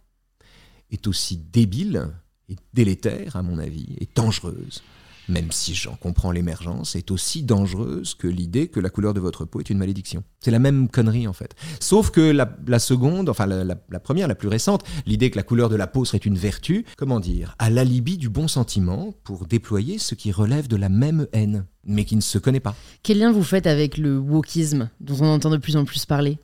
[0.90, 2.08] est aussi débile
[2.48, 4.82] et délétère, à mon avis, et dangereuse
[5.30, 9.44] même si j'en comprends l'émergence, est aussi dangereuse que l'idée que la couleur de votre
[9.44, 10.22] peau est une malédiction.
[10.40, 11.54] C'est la même connerie en fait.
[11.78, 15.76] Sauf que la, seconde, enfin la, première, la plus récente, l'idée que la couleur de
[15.76, 20.14] la peau serait une vertu, comment dire, à l'alibi du bon sentiment pour déployer ce
[20.14, 22.74] qui relève de la même haine, mais qui ne se connaît pas.
[23.02, 26.38] Quel lien vous faites avec le wokisme, dont on entend de plus en plus parler?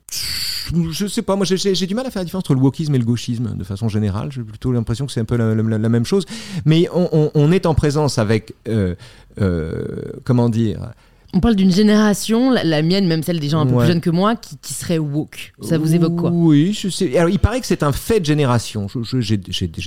[0.91, 2.97] Je sais pas, moi j'ai du mal à faire la différence entre le wokisme et
[2.97, 4.31] le gauchisme de façon générale.
[4.31, 6.25] J'ai plutôt l'impression que c'est un peu la, même chose.
[6.65, 8.95] Mais on, est en présence avec, euh,
[9.39, 9.85] euh,
[10.23, 10.91] comment dire,
[11.33, 14.09] on parle d'une génération, la, mienne, même celle des gens un peu plus jeunes que
[14.09, 15.53] moi, qui, qui serait woke.
[15.61, 17.17] Ça vous évoque quoi Oui, je sais.
[17.17, 18.87] Alors, il paraît que c'est un fait de génération.
[19.19, 19.37] J'ai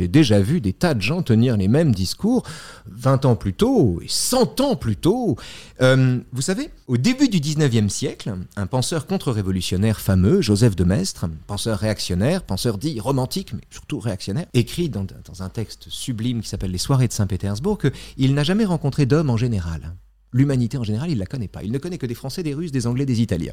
[0.09, 2.43] déjà vu des tas de gens tenir les mêmes discours
[2.91, 5.36] 20 ans plus tôt et 100 ans plus tôt.
[5.80, 11.26] Euh, vous savez, au début du 19e siècle, un penseur contre-révolutionnaire fameux, Joseph de Maistre,
[11.47, 16.49] penseur réactionnaire, penseur dit romantique, mais surtout réactionnaire, écrit dans, dans un texte sublime qui
[16.49, 19.95] s'appelle Les soirées de Saint-Pétersbourg qu'il n'a jamais rencontré d'homme en général
[20.33, 21.62] L'humanité en général, il ne la connaît pas.
[21.62, 23.53] Il ne connaît que des Français, des Russes, des Anglais, des Italiens.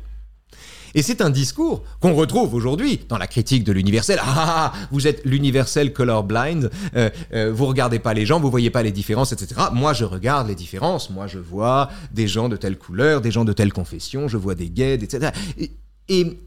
[0.96, 4.20] Et c'est un discours qu'on retrouve aujourd'hui dans la critique de l'universel.
[4.22, 8.50] Ah, ah, ah vous êtes l'universel colorblind, euh, euh, vous regardez pas les gens, vous
[8.50, 9.62] voyez pas les différences, etc.
[9.74, 11.10] Moi, je regarde les différences.
[11.10, 14.56] Moi, je vois des gens de telle couleur, des gens de telle confession, je vois
[14.56, 15.32] des gays, etc.
[15.60, 15.72] et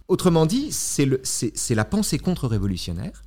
[0.09, 3.23] autrement dit, c'est la pensée contre-révolutionnaire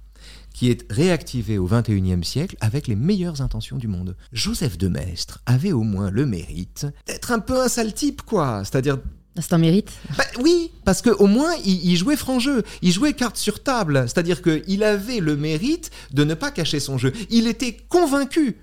[0.64, 4.16] qui est réactivé au XXIe siècle avec les meilleures intentions du monde.
[4.32, 8.64] Joseph de Maistre avait au moins le mérite d'être un peu un sale type, quoi.
[8.64, 8.98] C'est-à-dire
[9.38, 12.64] c'est un mérite bah, Oui, parce qu'au moins, il, il, jouait franc jeu.
[12.82, 14.04] Il jouait carte sur table.
[14.08, 17.12] C'est-à-dire qu'il avait le mérite de ne pas cacher son jeu.
[17.30, 18.56] Il était convaincu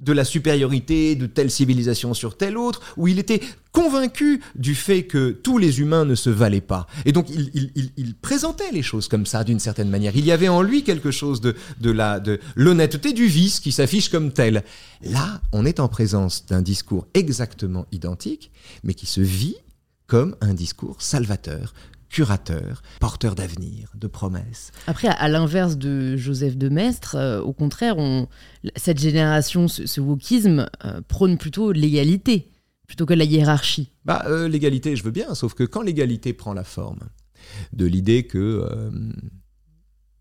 [0.00, 3.40] de la supériorité de telle civilisation sur telle autre, où il était
[3.72, 6.86] convaincu du fait que tous les humains ne se valaient pas.
[7.04, 10.16] Et donc il, présentait les choses comme ça d'une certaine manière.
[10.16, 13.72] Il y avait en lui quelque chose de, de la de l'honnêteté du vice qui
[13.72, 14.64] s'affiche comme tel.
[15.02, 18.50] Là, on est en présence d'un discours exactement identique,
[18.82, 19.56] mais qui se vit
[20.06, 21.74] comme un discours salvateur,
[22.08, 24.72] curateur, porteur d'avenir, de promesses.
[24.86, 28.28] Après, à, l'inverse de Joseph de Maistre, euh, au contraire, on,
[28.76, 32.50] cette génération, ce, wokisme, euh, prône plutôt l'égalité
[32.86, 33.90] plutôt que la hiérarchie.
[34.04, 37.00] Bah, euh, l'égalité, je veux bien, sauf que quand l'égalité prend la forme
[37.72, 38.64] de l'idée que...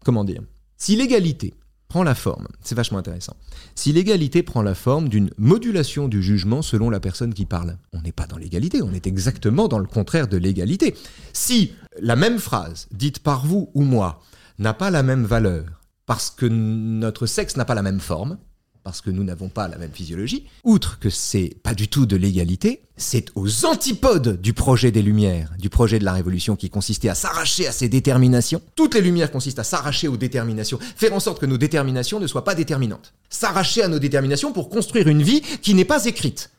[0.03, 0.41] comment dire
[0.75, 1.53] Si l'égalité
[1.87, 3.35] prend la forme, c'est vachement intéressant.
[3.75, 8.01] Si l'égalité prend la forme d'une modulation du jugement selon la personne qui parle, on
[8.01, 10.95] n'est pas dans l'égalité, on est exactement dans le contraire de l'égalité.
[11.33, 14.21] Si la même phrase, dite par vous ou moi,
[14.59, 15.65] n'a pas la même valeur,
[16.05, 18.37] parce que notre sexe n'a pas la même forme,
[18.85, 22.15] parce que nous n'avons pas la même physiologie, outre que c'est pas du tout de
[22.15, 27.09] l'égalité, c'est aux antipodes du projet des Lumières, du projet de la Révolution qui consistait
[27.09, 28.61] à s'arracher à ses déterminations.
[28.75, 32.27] Toutes les Lumières consistent à s'arracher aux déterminations, faire en sorte que nos déterminations ne
[32.27, 33.15] soient pas déterminantes.
[33.27, 36.51] S'arracher à nos déterminations pour construire une vie qui n'est pas écrite.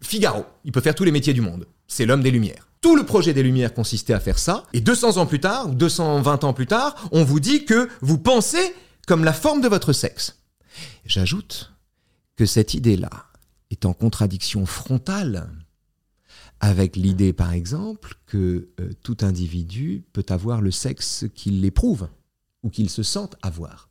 [0.00, 1.66] Figaro, il peut faire tous les métiers du monde.
[1.86, 2.68] C'est l'homme des Lumières.
[2.80, 5.74] Tout le projet des Lumières consistait à faire ça, et 200 ans plus tard, ou
[5.74, 8.74] 220 ans plus tard, on vous dit que vous pensez
[9.06, 10.39] comme la forme de votre sexe.
[11.04, 11.72] J'ajoute
[12.36, 13.26] que cette idée-là
[13.70, 15.48] est en contradiction frontale
[16.60, 22.08] avec l'idée, par exemple, que euh, tout individu peut avoir le sexe qu'il éprouve
[22.62, 23.88] ou qu'il se sente avoir.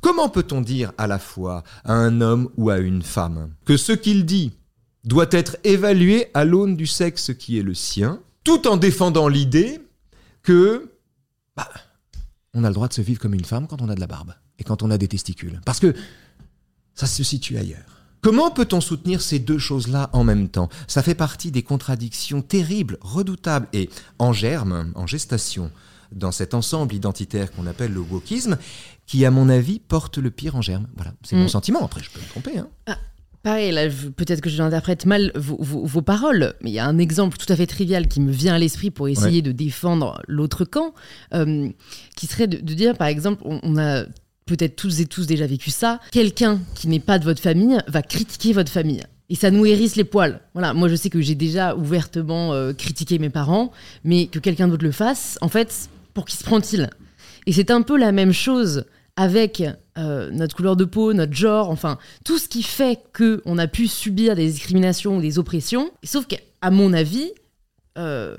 [0.00, 3.92] Comment peut-on dire à la fois à un homme ou à une femme que ce
[3.92, 4.52] qu'il dit
[5.04, 9.80] doit être évalué à l'aune du sexe qui est le sien, tout en défendant l'idée
[10.42, 10.92] que
[11.56, 11.68] bah,
[12.54, 14.06] on a le droit de se vivre comme une femme quand on a de la
[14.06, 15.60] barbe et quand on a des testicules?
[15.64, 15.94] Parce que
[16.94, 18.02] ça se situe ailleurs.
[18.22, 20.68] Comment peut-on soutenir ces deux choses-là en même temps?
[20.86, 23.90] Ça fait partie des contradictions terribles, redoutables et
[24.20, 25.72] en germe, en gestation,
[26.12, 28.58] dans cet ensemble identitaire qu'on appelle le wokisme,
[29.06, 30.86] qui, à mon avis, porte le pire en germe.
[30.94, 31.48] Voilà, c'est mon mm.
[31.48, 31.84] sentiment.
[31.84, 32.58] Après, je peux me tromper.
[32.58, 32.68] Hein.
[32.86, 32.96] Ah,
[33.42, 37.38] pareil, là, peut-être que je l'interprète mal vos, paroles, mais il y a un exemple
[37.38, 40.94] tout à fait trivial qui me vient à l'esprit pour essayer de défendre l'autre camp,
[41.34, 41.68] euh,
[42.16, 44.04] qui serait de, dire, par exemple, on a
[44.46, 48.02] peut-être tous et tous déjà vécu ça, quelqu'un qui n'est pas de votre famille va
[48.02, 49.02] critiquer votre famille.
[49.28, 50.40] Et ça nous hérisse les poils.
[50.52, 53.72] Voilà, moi je sais que j'ai déjà ouvertement euh, critiqué mes parents,
[54.04, 56.90] mais que quelqu'un d'autre le fasse, en fait, pour qui se prend-il
[57.46, 58.84] Et c'est un peu la même chose
[59.16, 59.62] avec
[59.98, 63.86] euh, notre couleur de peau, notre genre, enfin, tout ce qui fait qu'on a pu
[63.86, 65.90] subir des discriminations ou des oppressions.
[66.02, 67.30] Sauf qu'à mon avis,
[67.98, 68.36] euh,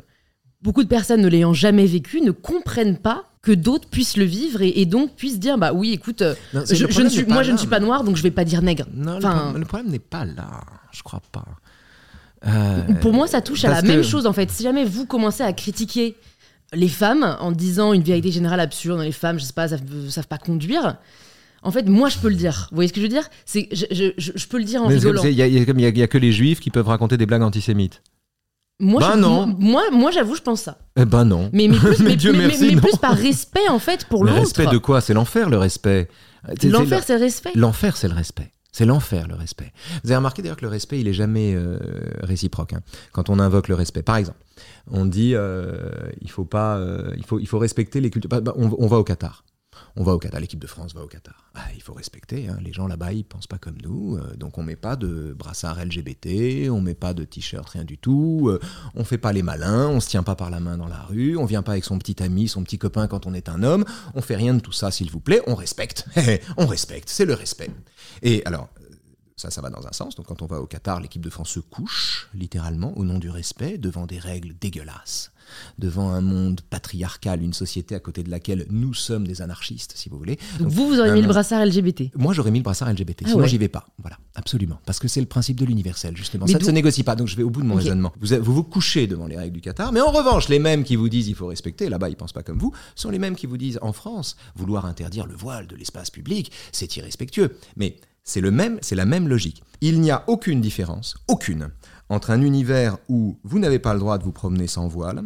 [0.63, 4.61] beaucoup de personnes ne l'ayant jamais vécu ne comprennent pas que d'autres puissent le vivre
[4.61, 7.67] et, donc puissent dire bah oui écoute euh, je, ne suis, moi je ne suis
[7.67, 9.19] pas noir donc je vais pas dire nègre non
[9.53, 10.61] le, problème n'est pas là
[10.91, 11.45] je crois pas
[12.47, 15.43] euh, pour moi ça touche à la même chose en fait si jamais vous commencez
[15.43, 16.15] à critiquer
[16.73, 20.27] les femmes en disant une vérité générale absurde les femmes je sais pas savent, savent
[20.27, 20.97] pas conduire
[21.65, 22.67] En fait, moi, je peux le dire.
[22.71, 23.29] Vous voyez ce que je veux dire?
[23.45, 25.23] C'est, je, je- je- je peux le dire en Mais rigolant.
[25.23, 28.01] Il y, y y a que les juifs qui peuvent raconter des blagues antisémites.
[28.83, 29.47] Moi, Ben je- non.
[29.59, 30.77] Moi, moi, j'avoue, je pense ça.
[30.95, 31.49] Eh ben non.
[31.53, 32.81] Mais, mais plus, Mais mais, Dieu merci, mais non.
[32.81, 34.41] plus par respect en fait pour le l'autre.
[34.43, 35.01] respect de quoi?
[35.01, 36.07] C'est l'enfer, le respect.
[36.63, 37.51] L'enfer, le- c'est le respect.
[37.55, 38.51] L'enfer, c'est le respect.
[38.75, 39.71] C'est l'enfer, le respect.
[40.03, 41.77] Vous avez remarqué d'ailleurs que le respect, il est jamais euh,
[42.21, 42.73] réciproque.
[42.73, 42.81] hein.
[43.11, 44.39] Quand on invoque le respect, par exemple,
[44.89, 45.89] on dit euh,
[46.21, 48.29] il faut pas, euh, il faut, il faut respecter les cultures.
[48.29, 49.43] Bah, bah, on, on va au Qatar.
[49.95, 50.39] On va au Qatar.
[50.39, 51.51] L'équipe de France va au Qatar.
[51.55, 52.47] Ah, il faut respecter.
[52.49, 52.57] hein.
[52.61, 54.17] Les gens là-bas, ils pensent pas comme nous.
[54.17, 57.97] euh, donc on met pas de brassard LGBT, on met pas de t-shirt, rien du
[57.97, 58.47] tout.
[58.49, 58.59] euh,
[58.95, 61.37] on fait pas les malins, on se tient pas par la main dans la rue,
[61.37, 63.85] on vient pas avec son petit ami, son petit copain quand on est un homme.
[64.15, 65.41] On fait rien de tout ça, s'il vous plaît.
[65.47, 66.05] On respecte.
[66.57, 67.09] on respecte.
[67.09, 67.69] C'est le respect.
[68.21, 68.69] Et alors,
[69.43, 70.15] ça, ça va dans un sens.
[70.15, 73.29] Donc, quand on va au Qatar, l'équipe de France se couche, littéralement, au nom du
[73.29, 75.33] respect, devant des règles dégueulasses,
[75.77, 80.07] devant un monde patriarcal, une société à côté de laquelle nous sommes des anarchistes, si
[80.07, 80.39] vous voulez.
[80.59, 82.15] Donc vous, vous auriez un mis le brassard LGBT.
[82.15, 83.23] moi, j'aurais mis le brassard LGBT.
[83.25, 83.49] Ah Sinon, ouais.
[83.49, 83.85] j'y vais pas.
[83.99, 84.79] Voilà, absolument.
[84.85, 86.45] Parce que c'est le principe de l'universel, justement.
[86.45, 87.17] Mais ça ne se négocie pas.
[87.17, 88.13] Donc, je vais au bout de mon raisonnement.
[88.21, 90.95] Vous, vous vous couchez devant les règles du Qatar, mais en revanche, les mêmes qui
[90.95, 93.45] vous disent il faut respecter, là-bas, ils pensent pas comme vous, sont les mêmes qui
[93.45, 97.57] vous disent en France, vouloir interdire le voile de l'espace public, c'est irrespectueux.
[97.75, 99.63] Mais c'est la même logique.
[99.81, 101.69] Il n'y a aucune différence, aucune,
[102.09, 105.23] entre un univers où vous n'avez pas le droit de vous promener sans voile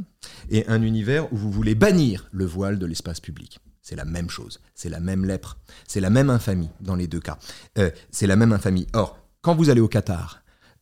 [0.50, 3.60] et un univers où vous voulez bannir le voile de l'espace public.
[3.82, 7.22] C'est la même chose, c'est la même lèpre, c'est la même infamie dans les deux
[7.22, 7.38] cas.
[7.78, 8.88] Euh, c'est la même infamie.
[8.94, 10.42] Or, quand vous allez au Qatar,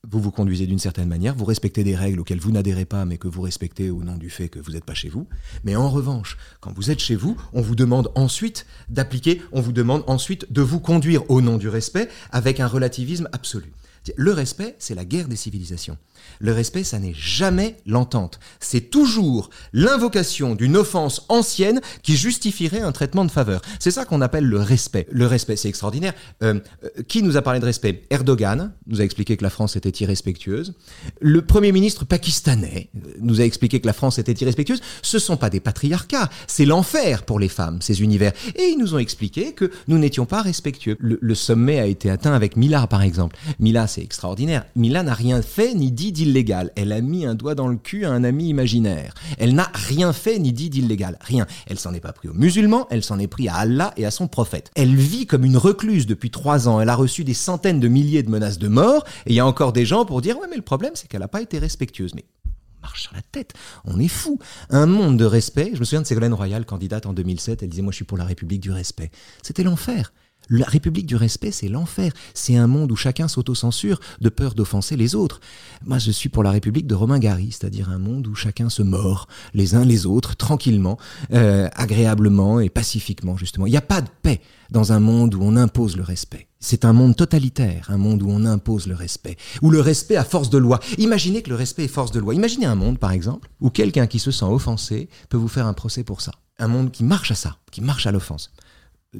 [0.10, 3.18] vous vous conduisez d'une certaine manière, vous respectez des règles auxquelles vous n'adhérez pas, mais
[3.18, 5.28] que vous respectez au nom du fait que vous n'êtes pas chez vous.
[5.64, 9.72] Mais en revanche, quand vous êtes chez vous, on vous demande ensuite d'appliquer, on vous
[9.72, 13.72] demande ensuite de vous conduire au nom du respect avec un relativisme absolu.
[14.18, 15.98] Le respect, c'est la guerre des civilisations.
[16.40, 18.40] Le respect, ça n'est jamais l'entente.
[18.60, 23.62] C'est toujours l'invocation d'une offense ancienne qui justifierait un traitement de faveur.
[23.80, 25.08] C'est ça qu'on appelle le respect.
[25.12, 26.14] Le respect, c'est extraordinaire.
[26.44, 28.04] Euh, euh, qui nous a parlé de respect?
[28.10, 30.74] Erdogan nous a expliqué que la France était irrespectueuse.
[31.22, 32.90] Le Premier ministre pakistanais
[33.20, 34.82] nous a expliqué que la France était irrespectueuse.
[35.02, 38.34] Ce sont pas des patriarcats, c'est l'enfer pour les femmes, ces univers.
[38.56, 40.98] Et ils nous ont expliqué que nous n'étions pas respectueux.
[41.00, 43.36] Le, le sommet a été atteint avec Mila, par exemple.
[43.60, 44.66] Mila, c'est extraordinaire.
[44.76, 46.72] Mila n'a rien fait ni dit d'illégal.
[46.76, 49.14] Elle a mis un doigt dans le cul à un ami imaginaire.
[49.38, 51.18] Elle n'a rien fait ni dit d'illégal.
[51.22, 51.48] Rien.
[51.68, 54.12] Elle s'en est pas pris aux musulmans, elle s'en est pris à Allah et à
[54.12, 54.70] son prophète.
[54.76, 56.82] Elle vit comme une recluse depuis trois ans.
[56.82, 59.06] Elle a reçu des centaines de milliers de menaces de mort.
[59.26, 61.22] Et il y a encore des gens pour dire, ouais, mais le problème, c'est qu'elle
[61.22, 62.16] n'a pas été respectueuse.
[62.16, 63.54] Mais on marche sur la tête.
[63.86, 64.40] On est fou.
[64.72, 65.72] Un monde de respect.
[65.74, 67.64] Je me souviens de Ségolène Royal, candidate en 2007.
[67.64, 69.10] Elle disait, moi, je suis pour la République du respect.
[69.42, 70.12] C'était l'enfer.
[70.50, 72.12] La République du respect, c'est l'enfer.
[72.34, 75.40] C'est un monde où chacun s'autocensure de peur d'offenser les autres.
[75.84, 78.84] Moi, je suis pour la République de Romain Gary, c'est-à-dire un monde où chacun se
[78.84, 80.98] mord les uns les autres, tranquillement,
[81.34, 83.66] euh, agréablement et pacifiquement, justement.
[83.66, 86.48] Il n'y a pas de paix dans un monde où on impose le respect.
[86.60, 90.24] C'est un monde totalitaire, un monde où on impose le respect, où le respect à
[90.24, 90.80] force de loi.
[90.98, 92.34] Imaginez que le respect est force de loi.
[92.34, 95.74] Imaginez un monde, par exemple, où quelqu'un qui se sent offensé peut vous faire un
[95.74, 96.32] procès pour ça.
[96.58, 98.52] Un monde qui marche à ça, qui marche à l'offense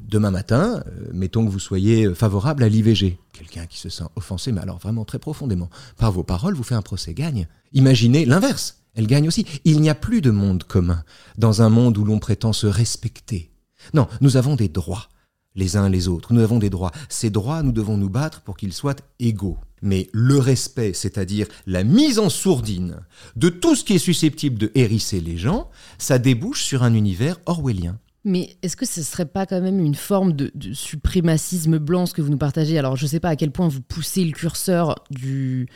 [0.08, 3.18] demain matin, euh, mettons que vous soyez favorable à l'IVG.
[3.32, 6.74] Quelqu'un qui se sent offensé, mais alors vraiment très profondément, par vos paroles, vous fait
[6.74, 7.46] un procès, gagne.
[7.72, 9.46] Imaginez l'inverse, elle gagne aussi.
[9.64, 11.04] Il n'y a plus de monde commun
[11.38, 13.50] dans un monde où l'on prétend se respecter.
[13.94, 15.08] Non, nous avons des droits,
[15.54, 16.32] les uns les autres.
[16.32, 16.92] Nous avons des droits.
[17.08, 19.58] Ces droits, nous devons nous battre pour qu'ils soient égaux.
[19.82, 23.00] Mais le respect, c'est-à-dire la mise en sourdine
[23.36, 25.68] de tout ce qui est susceptible de hérisser les gens,
[25.98, 27.98] ça débouche sur un univers orwellien.
[28.26, 32.12] Mais est-ce que ce serait pas quand même une forme de, de suprémacisme blanc ce
[32.12, 32.76] que vous nous partagez?
[32.76, 35.68] Alors je sais pas à quel point vous poussez le curseur du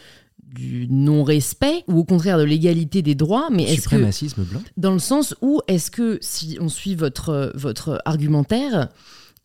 [0.42, 4.60] du non-respect ou au contraire de l'égalité des droits, mais est-ce que Suprémacisme blanc.
[4.76, 8.88] dans le sens où est-ce que si on suit votre votre argumentaire,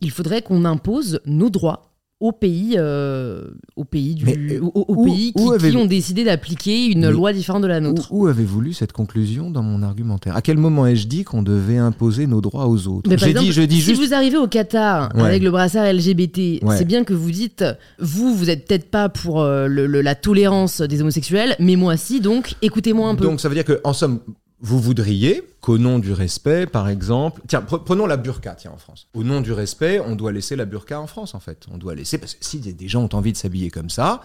[0.00, 1.95] il faudrait qu'on impose nos droits?
[2.18, 3.42] Aux pays, euh,
[3.76, 6.24] aux pays, du, Mais, euh, aux, aux où- pays qui, où qui avez-vous- ont décidé
[6.24, 8.08] d'appliquer une Mais loi différente de la nôtre.
[8.10, 10.34] Où, où avez-vous lu cette conclusion dans mon argumentaire?
[10.34, 13.10] À quel moment ai-je dit qu'on devait imposer nos droits aux autres?
[13.18, 15.22] J'ai dit, je dis si vous arrivez au Qatar Ouais.
[15.24, 16.76] avec le brassard LGBT, Ouais.
[16.78, 17.64] c'est bien que vous dites,
[17.98, 21.98] vous, vous êtes peut-être pas pour euh, le- le- la tolérance des homosexuels, mais moi
[21.98, 23.24] si, donc écoutez-moi un peu.
[23.24, 24.20] Donc ça veut dire que, en somme,
[24.66, 28.78] vous voudriez qu'au nom du respect, par exemple, tiens, pre- prenons la burqa, tiens, en
[28.78, 29.06] France.
[29.14, 31.66] Au nom du respect, on doit laisser la burqa en France, en fait.
[31.72, 34.22] On doit laisser, parce que si des gens ont envie de s'habiller comme ça,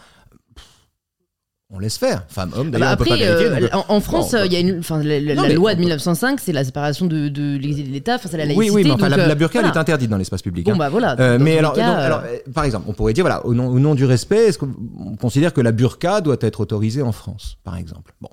[1.74, 2.26] on laisse faire.
[2.28, 3.74] Femmes, hommes, Ah bah d'ailleurs, on peut pas après, vérifier.
[3.74, 5.72] euh, en, France, euh, il y a une, enfin, la, la- Non, la mais loi
[5.72, 7.28] de peut- 1905, c'est la séparation de,
[7.58, 8.60] l'État, enfin, c'est la laïcité.
[8.72, 10.66] oui, oui, mais enfin, donc, la, euh, la burqa, elle est interdite dans l'espace public.
[10.66, 10.78] Bon hein.
[10.78, 11.16] bah voilà.
[11.20, 12.24] Euh, mais alors, cas, donc, alors,
[12.54, 15.54] par exemple, on pourrait dire, voilà, au nom, au nom du respect, est-ce qu'on considère
[15.54, 18.14] que la burqa doit être autorisée en France, par exemple?
[18.20, 18.30] Bon,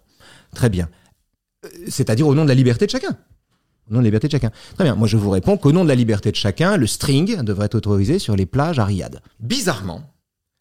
[0.55, 0.89] très bien.
[1.65, 3.17] Euh, C'est-à-dire au nom de la liberté de chacun.
[3.91, 4.51] Au nom de la liberté de chacun.
[4.75, 4.95] Très bien.
[4.95, 7.75] Moi, je vous réponds qu'au nom de la liberté de chacun, le string devrait être
[7.75, 9.21] autorisé sur les plages à Riyad.
[9.41, 10.03] Bizarrement,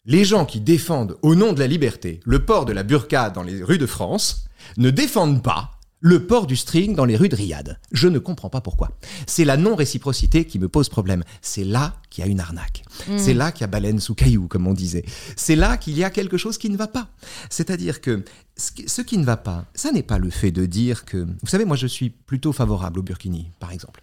[0.06, 3.42] les gens qui défendent au nom de la liberté le port de la burqa dans
[3.42, 4.46] les rues de France
[4.76, 7.80] ne défendent pas le port du string dans les rues de Riyad.
[7.92, 8.90] Je ne comprends pas pourquoi.
[9.26, 11.24] C'est la non-réciprocité qui me pose problème.
[11.42, 12.84] C'est là qu'il y a une arnaque.
[13.08, 13.18] Mm.
[13.18, 15.04] C'est là qu'il y a baleine sous caillou, comme on disait.
[15.36, 17.08] C'est là qu'il y a quelque chose qui ne va pas.
[17.50, 18.24] C'est-à-dire que
[18.56, 21.16] ce qui- ne va pas, ça n'est pas le fait de dire que...
[21.42, 24.00] Vous savez, moi je suis plutôt favorable au burkini, par exemple.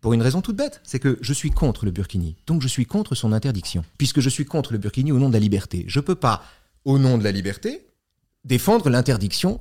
[0.00, 2.86] Pour une raison toute bête, c'est que je suis contre le burkini, donc je suis
[2.86, 3.84] contre son interdiction.
[3.98, 5.84] Puisque je suis contre le burkini au nom de la liberté.
[5.86, 6.42] Je peux pas,
[6.84, 7.86] au nom de la liberté,
[8.44, 9.60] défendre l'interdiction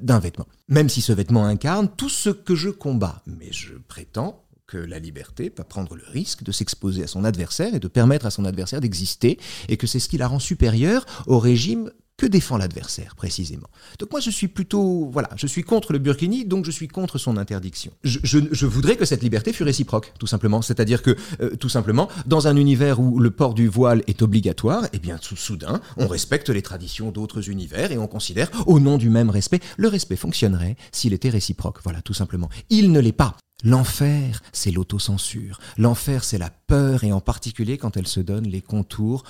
[0.00, 0.46] d'un vêtement.
[0.68, 3.22] Même si ce vêtement incarne tout ce que je combats.
[3.26, 7.74] Mais je prétends que la liberté peut prendre le risque de s'exposer à son adversaire
[7.74, 9.38] et de permettre à son adversaire d'exister,
[9.68, 13.68] et que c'est ce qui la rend supérieure au régime que défend l'adversaire précisément.
[13.98, 17.16] Donc moi je suis plutôt, voilà, je suis contre le burkini, donc je suis contre
[17.16, 17.92] son interdiction.
[18.04, 20.60] Je, voudrais que cette liberté fût réciproque, tout simplement.
[20.60, 24.86] C'est-à-dire que, euh, tout simplement, dans un univers où le port du voile est obligatoire,
[24.92, 28.98] eh bien sou- soudain, on respecte les traditions d'autres univers et on considère, au nom
[28.98, 31.78] du même respect, le respect fonctionnerait s'il était réciproque.
[31.84, 32.50] Voilà, tout simplement.
[32.68, 33.34] Il ne l'est pas.
[33.64, 35.60] L'enfer, c'est l'autocensure.
[35.76, 39.24] L'enfer, c'est la peur, et en particulier quand elle se donne les contours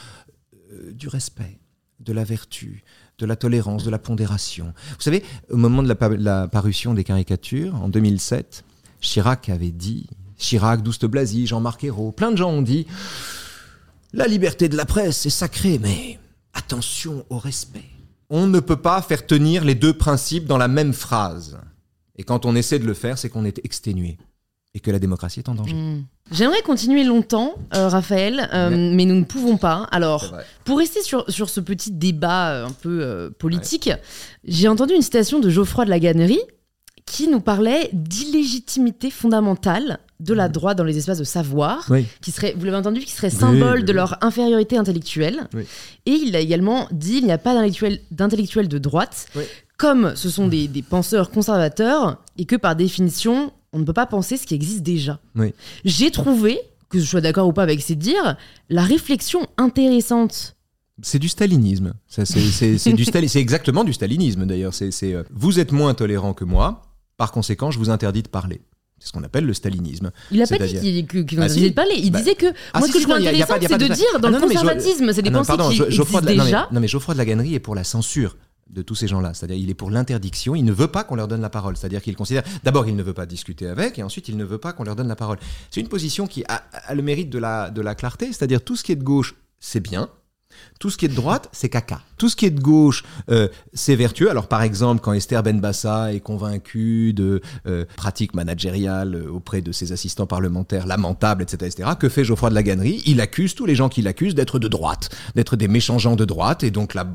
[0.73, 1.59] euh, du respect,
[1.98, 2.85] de la vertu,
[3.19, 4.73] de la tolérance, de la pondération.
[4.90, 8.65] Vous savez, au moment de la, pa- la parution des caricatures, en 2007,
[9.01, 10.07] Chirac avait dit,
[10.39, 12.86] Chirac, Douste Blazy, Jean-Marc Ayrault, plein de gens ont dit,
[14.12, 16.19] la liberté de la presse est sacrée, mais
[16.55, 17.85] attention au respect.
[18.28, 21.59] On ne peut pas faire tenir les deux principes dans la même phrase.
[22.21, 24.19] Et quand on essaie de le faire, c'est qu'on est exténué
[24.75, 25.73] et que la démocratie est en danger.
[25.75, 26.05] Mm.
[26.33, 28.77] J'aimerais continuer longtemps, euh, Raphaël, euh, Ouais.
[28.95, 29.89] mais nous ne pouvons pas.
[29.91, 33.91] Alors, pour rester sur, sur ce petit débat euh, un peu euh, politique,
[34.45, 36.43] j'ai entendu une citation de Geoffroy de la Gannerie
[37.07, 42.05] qui nous parlait d'illégitimité fondamentale de la droite dans les espaces de savoir, Oui.
[42.21, 45.49] qui serait, vous l'avez entendu, qui serait symbole oui, de leur infériorité intellectuelle.
[46.07, 49.27] Et il a également dit il n'y a pas d'intellectuel- de droite.
[49.81, 54.05] Comme ce sont des, des penseurs conservateurs, et que par définition, on ne peut pas
[54.07, 55.19] penser ce qui existe déjà.
[55.35, 55.55] Oui.
[55.86, 56.59] J'ai trouvé,
[56.90, 58.36] que je sois d'accord ou pas avec ces dires,
[58.69, 60.57] la réflexion intéressante.
[61.02, 61.94] C'est du stalinisme.
[62.09, 64.74] C'est, stali- exactement du stalinisme d'ailleurs.
[64.74, 66.82] C'est, euh, vous êtes moins tolérant que moi,
[67.16, 68.61] par conséquent, je vous interdis de parler.
[68.98, 70.11] C'est ce qu'on appelle le stalinisme.
[70.31, 71.55] Il n'a pas dit qu'il qu'il Ah, n'en si.
[71.61, 71.85] disait pas.
[71.97, 73.89] Il Bah, disait que ah, moi, si, ce que si, je trouve intéressant, c'est de
[73.89, 76.20] de- dire dans Ah, le non, conservatisme, c'est des Ah non, pensées pardon, qui Geoffroy
[76.20, 76.69] de existent la, non, déjà.
[76.70, 78.36] mais, non, mais Geoffroy de la Gannerie est pour la censure
[78.73, 79.35] de tous ces gens-là.
[79.35, 80.55] C'est-à-dire, il est pour l'interdiction.
[80.55, 81.77] Il ne veut pas qu'on leur donne la parole.
[81.77, 84.59] C'est-à-dire qu'il considère, d'abord, il ne veut pas discuter avec, et ensuite, il ne veut
[84.59, 85.39] pas qu'on leur donne la parole.
[85.71, 86.63] C'est une position qui a,
[86.95, 88.27] le mérite de la, de la clarté.
[88.27, 90.09] C'est-à-dire, tout ce qui est de gauche, c'est bien.
[90.79, 92.01] Tout ce qui est de droite, c'est caca.
[92.19, 94.31] Tout ce qui est de gauche, euh, c'est vertueux.
[94.31, 99.73] Alors, par exemple, quand Esther Benbassa est convaincue de euh, pratiques managériales euh, auprès de
[99.73, 103.03] ses assistants parlementaires lamentables, etc., etc., que fait Geoffroy de la Gannerie?
[103.07, 106.25] Il accuse tous les gens qui l'accusent d'être de droite, d'être des méchants gens de
[106.25, 107.07] droite, et donc la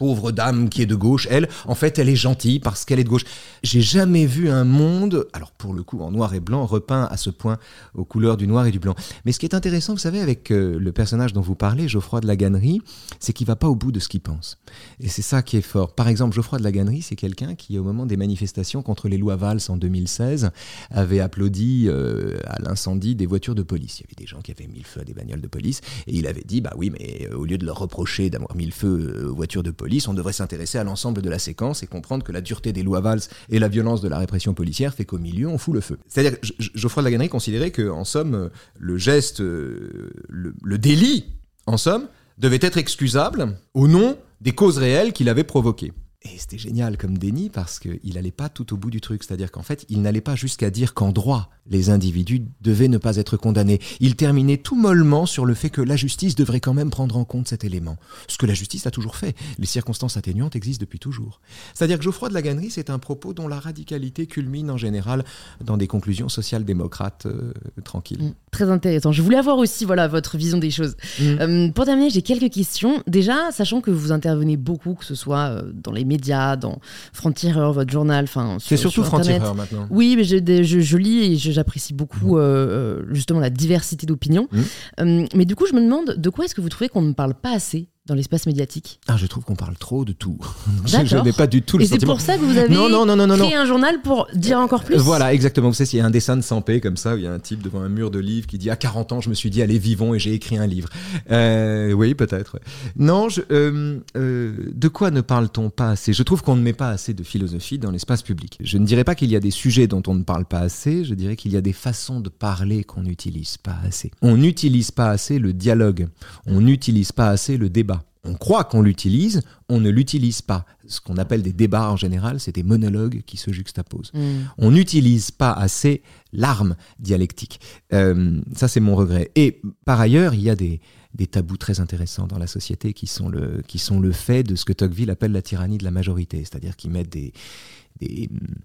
[0.00, 3.04] pauvre dame qui est de gauche, elle, en fait, elle est gentille parce qu'elle est
[3.04, 3.24] de gauche.
[3.62, 7.18] J'ai jamais vu un monde, alors pour le coup en noir et blanc, repeint à
[7.18, 7.58] ce point
[7.94, 8.94] aux couleurs du noir et du blanc.
[9.26, 12.22] Mais ce qui est intéressant, vous savez, avec euh, le personnage dont vous parlez, Geoffroy
[12.22, 12.80] de la Gannerie,
[13.18, 14.58] c'est qu'il va pas au bout de ce qu'il pense.
[15.00, 15.94] Et c'est ça qui est fort.
[15.94, 19.18] Par exemple, Geoffroy de la Gannerie, c'est quelqu'un qui, au moment des manifestations contre les
[19.18, 20.50] lois Valls en 2016,
[20.90, 24.00] avait applaudi euh, à l'incendie des voitures de police.
[24.00, 25.82] Il y avait des gens qui avaient mis le feu à des bagnoles de police,
[26.06, 28.64] et il avait dit, bah oui, mais euh, au lieu de leur reprocher d'avoir mis
[28.64, 31.86] le feu aux voitures de police, on devrait s'intéresser à l'ensemble de la séquence et
[31.86, 35.04] comprendre que la dureté des lois Valls et la violence de la répression policière fait
[35.04, 35.98] qu'au milieu, on fout le feu.
[36.08, 36.38] C'est-à-dire
[36.74, 38.48] Geoffroy de considérait que, en somme, euh,
[38.78, 41.26] le geste, euh, le, le délit,
[41.66, 42.08] en somme,
[42.38, 45.92] devait être excusable au nom des causes réelles qu'il avait provoquées.
[46.22, 49.24] Et c'était génial comme déni parce qu'il n'allait pas tout au bout du truc.
[49.24, 53.16] C'est-à-dire qu'en fait, il n'allait pas jusqu'à dire qu'en droit, les individus devaient ne pas
[53.16, 53.80] être condamnés.
[54.00, 57.24] Il terminait tout mollement sur le fait que la justice devrait quand même prendre en
[57.24, 57.96] compte cet élément.
[58.28, 59.34] Ce que la justice a toujours fait.
[59.58, 61.40] Les circonstances atténuantes existent depuis toujours.
[61.72, 65.24] C'est-à-dire que Geoffroy de la Gannerie, c'est un propos dont la radicalité culmine en général
[65.64, 67.52] dans des conclusions social-démocrates euh,
[67.82, 68.22] tranquilles.
[68.22, 69.12] Mm, Très intéressant.
[69.12, 70.96] Je voulais avoir aussi voilà votre vision des choses.
[71.18, 71.24] Mm.
[71.24, 73.02] Euh, pour terminer, j'ai quelques questions.
[73.06, 76.78] Déjà, sachant que vous intervenez beaucoup, que ce soit euh, dans les médias, dans
[77.14, 78.56] Franc-Tireur, votre journal, enfin.
[78.60, 79.42] C'est sur- surtout sur Internet.
[79.42, 79.86] franc-tireur maintenant.
[79.90, 84.48] Oui, mais je, je- je lis et j'apprécie beaucoup euh, euh, justement la diversité d'opinions.
[84.52, 84.64] Mhm.
[85.00, 87.12] Euh, mais du coup, je me demande de quoi est-ce que vous trouvez qu'on ne
[87.12, 87.88] parle pas assez?
[88.10, 90.36] Dans l'espace médiatique Ah, je trouve qu'on parle trop de tout.
[90.84, 91.24] je D'accord.
[91.24, 93.14] n'ai pas du tout le Et c'est pour ça que vous avez Non, non, non,
[93.14, 95.68] non, non, créé un journal pour dire encore plus Euh, Voilà, exactement.
[95.68, 97.32] Vous savez, s'il y a un dessin de Sampé comme ça, où il y a
[97.32, 99.48] un type devant un mur de livres qui dit à 40 ans, je me suis
[99.48, 100.88] dit, allez, vivons et j'ai écrit un livre.
[101.30, 102.58] Euh, oui, peut-être.
[102.96, 106.12] Non, je, euh, euh, de quoi ne parle-t-on pas assez?
[106.12, 108.58] Je trouve qu'on ne met pas assez de philosophie dans l'espace public.
[108.60, 111.04] Je ne dirais pas qu'il y a des sujets dont on ne parle pas assez,
[111.04, 114.10] je dirais qu'il y a des façons de parler qu'on n'utilise pas assez.
[114.20, 116.08] On n'utilise pas assez le dialogue,
[116.46, 117.99] on n'utilise pas assez le débat.
[118.24, 120.66] On croit qu'on l'utilise, on ne l'utilise pas.
[120.86, 124.10] Ce qu'on appelle des débats en général, c'est des monologues qui se juxtaposent.
[124.12, 124.42] Hmm.
[124.58, 126.02] On n'utilise pas assez
[126.32, 127.60] l'arme dialectique.
[127.92, 129.30] Euh, ça, c'est mon regret.
[129.36, 130.80] Et par ailleurs, il y a des,
[131.14, 134.54] des tabous très intéressants dans la société qui sont, le, qui sont le fait de
[134.54, 137.32] ce que Tocqueville appelle la tyrannie de la majorité, c'est-à-dire qui mettent des,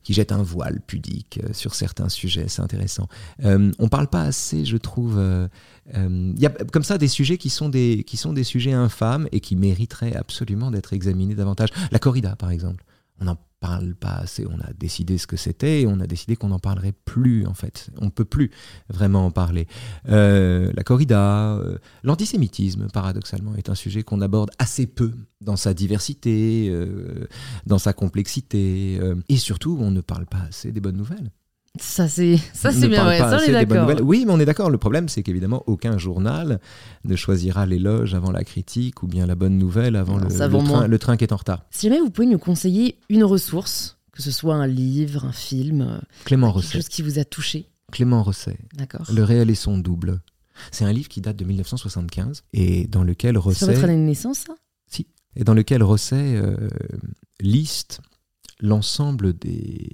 [0.04, 2.48] qui jettent un voile pudique euh, sur certains sujets.
[2.48, 3.08] C'est intéressant.
[3.44, 5.18] Euh, on parle pas assez, je trouve.
[5.18, 5.48] euh,
[5.96, 8.74] euh, Il y a comme ça des sujets qui sont des, qui sont des sujets
[8.74, 11.70] infâmes et qui mériteraient absolument d'être examinés davantage.
[11.92, 12.86] La corrida, par exemple.
[13.20, 14.46] On n'en parle pas assez.
[14.46, 17.54] On a décidé ce que c'était et on a décidé qu'on n'en parlerait plus, en
[17.54, 17.90] fait.
[17.98, 18.52] On peut plus
[18.90, 19.68] vraiment en parler.
[20.08, 25.12] Euh, la corrida, euh, l'antisémitisme, paradoxalement, est un sujet qu'on aborde assez peu
[25.42, 27.28] dans sa diversité, euh,
[27.66, 29.00] dans sa complexité.
[29.30, 31.32] et surtout, on ne parle pas assez des bonnes nouvelles.
[31.80, 33.90] Ça, c'est ça, c'est bien, Ça, on est d'accord.
[34.04, 34.70] Oui, mais on est d'accord.
[34.70, 36.60] Le problème, c'est qu'évidemment, aucun journal
[37.04, 40.64] ne choisira l'éloge avant la critique ou bien la bonne nouvelle avant Non, le, le
[40.64, 41.64] train, le train qui est en retard.
[41.72, 45.82] Si jamais vous pouvez nous conseiller une ressource, que ce soit un livre, un film,
[45.82, 46.78] euh, Clément quelque Rosset.
[46.78, 48.58] chose qui vous a touché, Clément Rosset.
[48.76, 50.22] d'accord Le réel et son double.
[50.72, 54.02] C'est un livre qui date de 1975 et dans lequel Sur votre Rosset, année de
[54.02, 54.54] naissance, ça?
[55.38, 56.56] Et dans lequel Rosset euh,
[57.42, 58.00] liste
[58.62, 59.90] l'ensemble des,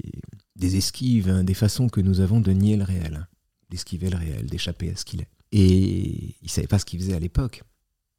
[0.62, 3.28] des esquives, hein, des façons que nous avons de nier le réel,
[3.70, 5.28] d'esquiver le réel, d'échapper à ce qu'il est.
[5.52, 7.64] Et il savait pas ce qu'il faisait à l'époque.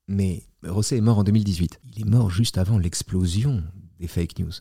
[0.08, 1.80] Mais Rosset est mort en 2018.
[1.94, 3.62] Il est mort juste avant l'explosion
[4.00, 4.52] des fake news.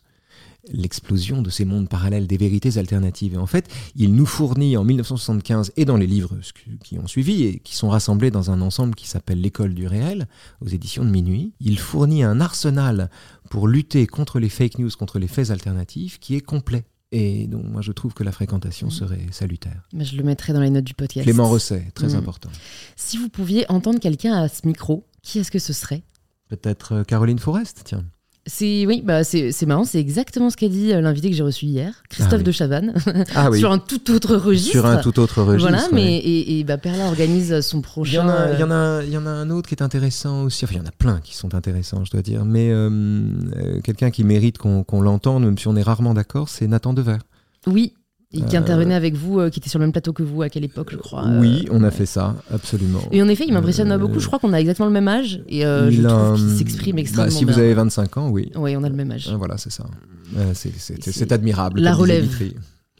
[0.72, 3.34] L'explosion de ces mondes parallèles, des vérités alternatives.
[3.34, 6.38] Et en fait, il nous fournit en 1975 et dans les livres
[6.84, 10.28] qui ont suivi et qui sont rassemblés dans un ensemble qui s'appelle L'école du réel
[10.62, 13.10] aux éditions de Minuit, il fournit un arsenal
[13.50, 16.86] pour lutter contre les fake news, contre les faits alternatifs qui est complet.
[17.14, 18.92] Et donc moi je trouve que la fréquentation Mhm.
[18.94, 19.84] serait salutaire.
[19.94, 21.24] Mais Je le mettrai dans les notes du podcast.
[21.26, 22.16] Clément Rosset, très Mhm.
[22.16, 22.50] important.
[22.96, 26.04] Si vous pouviez entendre quelqu'un à ce micro, qui est-ce que ce serait?
[26.48, 28.06] Peut-être euh, Caroline Forest, tiens.
[28.48, 31.44] C'est oui, bah c'est c'est marrant, c'est exactement ce qu'a dit euh, l'invité que j'ai
[31.44, 32.44] reçu hier, Christophe Ah oui.
[32.44, 32.94] de Chavannes,
[33.36, 34.72] Ah oui, sur un tout autre registre.
[34.72, 35.70] sur un tout autre registre.
[35.70, 35.92] Voilà, ouais.
[35.94, 38.26] mais et, et bah Perla organise son Il y, prochain.
[38.26, 39.84] en a, il, y euh, en a, il y en a un autre qui est
[39.84, 40.66] intéressant aussi.
[40.66, 42.44] Enfin, il y en a plein qui sont intéressants, je dois dire.
[42.44, 42.90] Mais euh,
[43.58, 46.94] euh, quelqu'un qui mérite qu'on qu'on l'entende, même si on est rarement d'accord, c'est Nathan
[46.94, 47.18] Dever.
[47.68, 47.94] Oui,
[48.34, 50.42] et qui Euh, intervenait avec vous, euh, qui était sur le même plateau que vous
[50.42, 51.26] à quelle époque, je crois.
[51.28, 53.02] euh, oui, on a fait ça, absolument.
[53.12, 54.20] Et en effet, il m'impressionne Euh, beaucoup.
[54.20, 57.02] Je crois qu'on a exactement le même âge et euh, je trouve qu'il s'exprime bah,
[57.02, 57.58] extrêmement Si vous bien.
[57.60, 58.52] avez 25 ans, oui.
[58.56, 59.30] Oui, on a le même âge.
[59.38, 59.86] Voilà, c'est ça.
[60.38, 61.82] Euh, c'est- admirable.
[61.82, 62.28] la relève.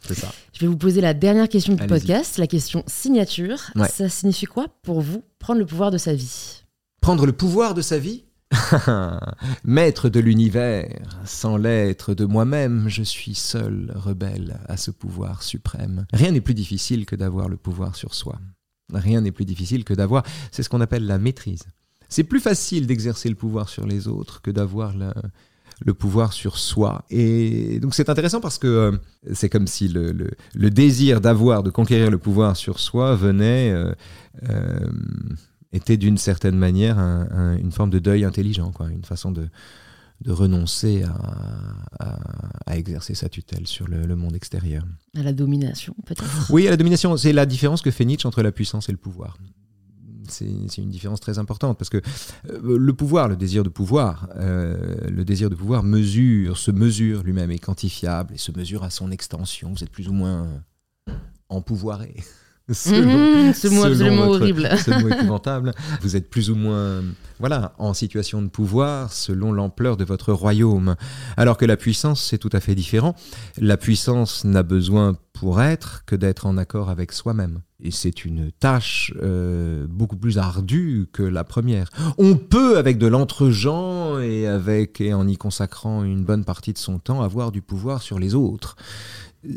[0.06, 0.32] C'est ça.
[0.52, 3.58] Je vais vous poser la dernière question du podcast, la question signature.
[3.88, 6.62] Ça signifie quoi pour vous prendre le pouvoir de sa vie?
[7.00, 8.24] Prendre le pouvoir de sa vie?
[9.64, 16.06] Maître de l'univers, sans l'être de moi-même, je suis seul rebelle à ce pouvoir suprême.
[16.12, 18.38] Rien n'est plus difficile que d'avoir le pouvoir sur soi.
[18.92, 21.64] Rien n'est plus difficile que d'avoir, c'est ce qu'on appelle la maîtrise.
[22.08, 27.04] C'est plus facile d'exercer le pouvoir sur les autres que d'avoir le, pouvoir sur soi.
[27.08, 28.92] Et donc c'est intéressant parce que euh,
[29.32, 33.94] c'est comme si le désir d'avoir, de conquérir le pouvoir sur soi venait, euh,
[34.50, 34.90] euh,
[35.72, 39.48] était d'une certaine manière un- un- une forme de deuil intelligent, quoi, une façon de,
[40.20, 41.14] de renoncer à,
[41.98, 42.18] à-
[42.66, 44.84] à exercer sa tutelle sur le, le monde extérieur.
[45.16, 48.42] À la domination, peut-être Oui, à la domination, c'est la différence que fait Nietzsche entre
[48.42, 49.36] la puissance et le pouvoir.
[50.28, 50.46] C'est
[50.78, 51.98] une différence très importante parce que
[52.48, 57.22] euh, le pouvoir, le désir de pouvoir, euh, le désir de pouvoir mesure, se mesure
[57.24, 59.72] lui-même, est quantifiable et se mesure à son extension.
[59.72, 60.46] Vous êtes plus ou moins
[61.48, 62.14] empouvoiré.
[62.72, 64.68] Selon- Mhm, Ce mot absolument votre- horrible.
[64.84, 65.72] ce mot épouvantable.
[66.02, 67.02] Vous êtes plus ou moins,
[67.40, 70.96] voilà, en situation de pouvoir selon l'ampleur de votre royaume.
[71.36, 73.14] Alors que la puissance, c'est tout à fait différent.
[73.58, 77.60] La puissance n'a besoin pour être que d'être en accord avec soi-même.
[77.84, 81.88] Et c'est une tâche euh, beaucoup plus ardue que la première.
[82.16, 86.78] On peut, avec de l'entre-gens et, avec, et en y consacrant une bonne partie de
[86.78, 88.76] son temps, avoir du pouvoir sur les autres.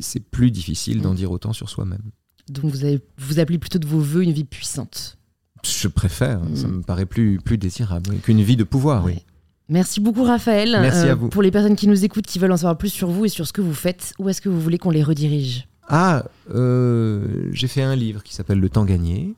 [0.01, 2.01] C'est plus difficile d'en dire autant sur soi-même.
[2.49, 5.17] Donc vous, avez, vous appelez plutôt de vos voeux une vie puissante.
[5.63, 6.71] Je préfère, ça Mm.
[6.77, 9.23] me paraît plus, plus désirable oui, qu'une vie de pouvoir, oui.
[9.67, 10.75] Merci beaucoup Raphaël.
[10.75, 11.29] Euh, Merci à vous.
[11.29, 13.47] Pour les personnes qui nous écoutent, qui veulent en savoir plus sur vous et sur
[13.47, 15.67] ce que vous faites, où est-ce que vous voulez qu'on les redirige?
[15.87, 16.23] Ah,
[16.53, 19.33] euh, j'ai fait un livre qui s'appelle Le temps gagné,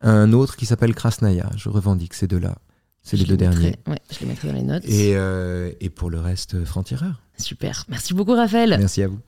[0.00, 2.56] un autre qui s'appelle Krasnaya, je revendique ces deux-là.
[3.02, 3.76] C'est les deux mettrai- derniers.
[3.88, 4.84] Ouais, je les mettrai dans les notes.
[4.86, 7.20] Et, euh, et pour le reste, franc-tireur.
[7.36, 7.84] Super.
[7.88, 8.76] Merci beaucoup, Raphaël.
[8.78, 9.18] Merci à vous.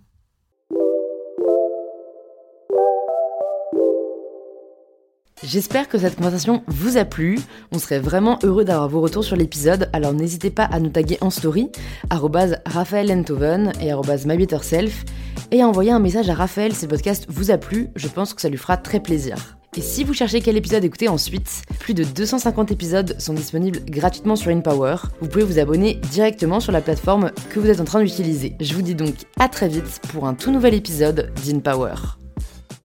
[5.46, 7.38] J'espère que cette conversation vous a plu.
[7.70, 11.18] On serait vraiment heureux d'avoir vos retours sur l'épisode, alors n'hésitez pas à nous taguer
[11.20, 11.70] en story,
[12.10, 15.04] Raphaël Enthoven et MyBetterSelf,
[15.50, 18.32] et à envoyer un message à Raphaël si le podcast vous a plu, je pense
[18.32, 19.58] que ça lui fera très plaisir.
[19.76, 24.36] Et si vous cherchez quel épisode écouter ensuite, plus de 250 épisodes sont disponibles gratuitement
[24.36, 24.96] sur InPower.
[25.20, 28.54] Vous pouvez vous abonner directement sur la plateforme que vous êtes en train d'utiliser.
[28.60, 32.23] Je vous dis donc à très vite pour un tout nouvel épisode d'InPower.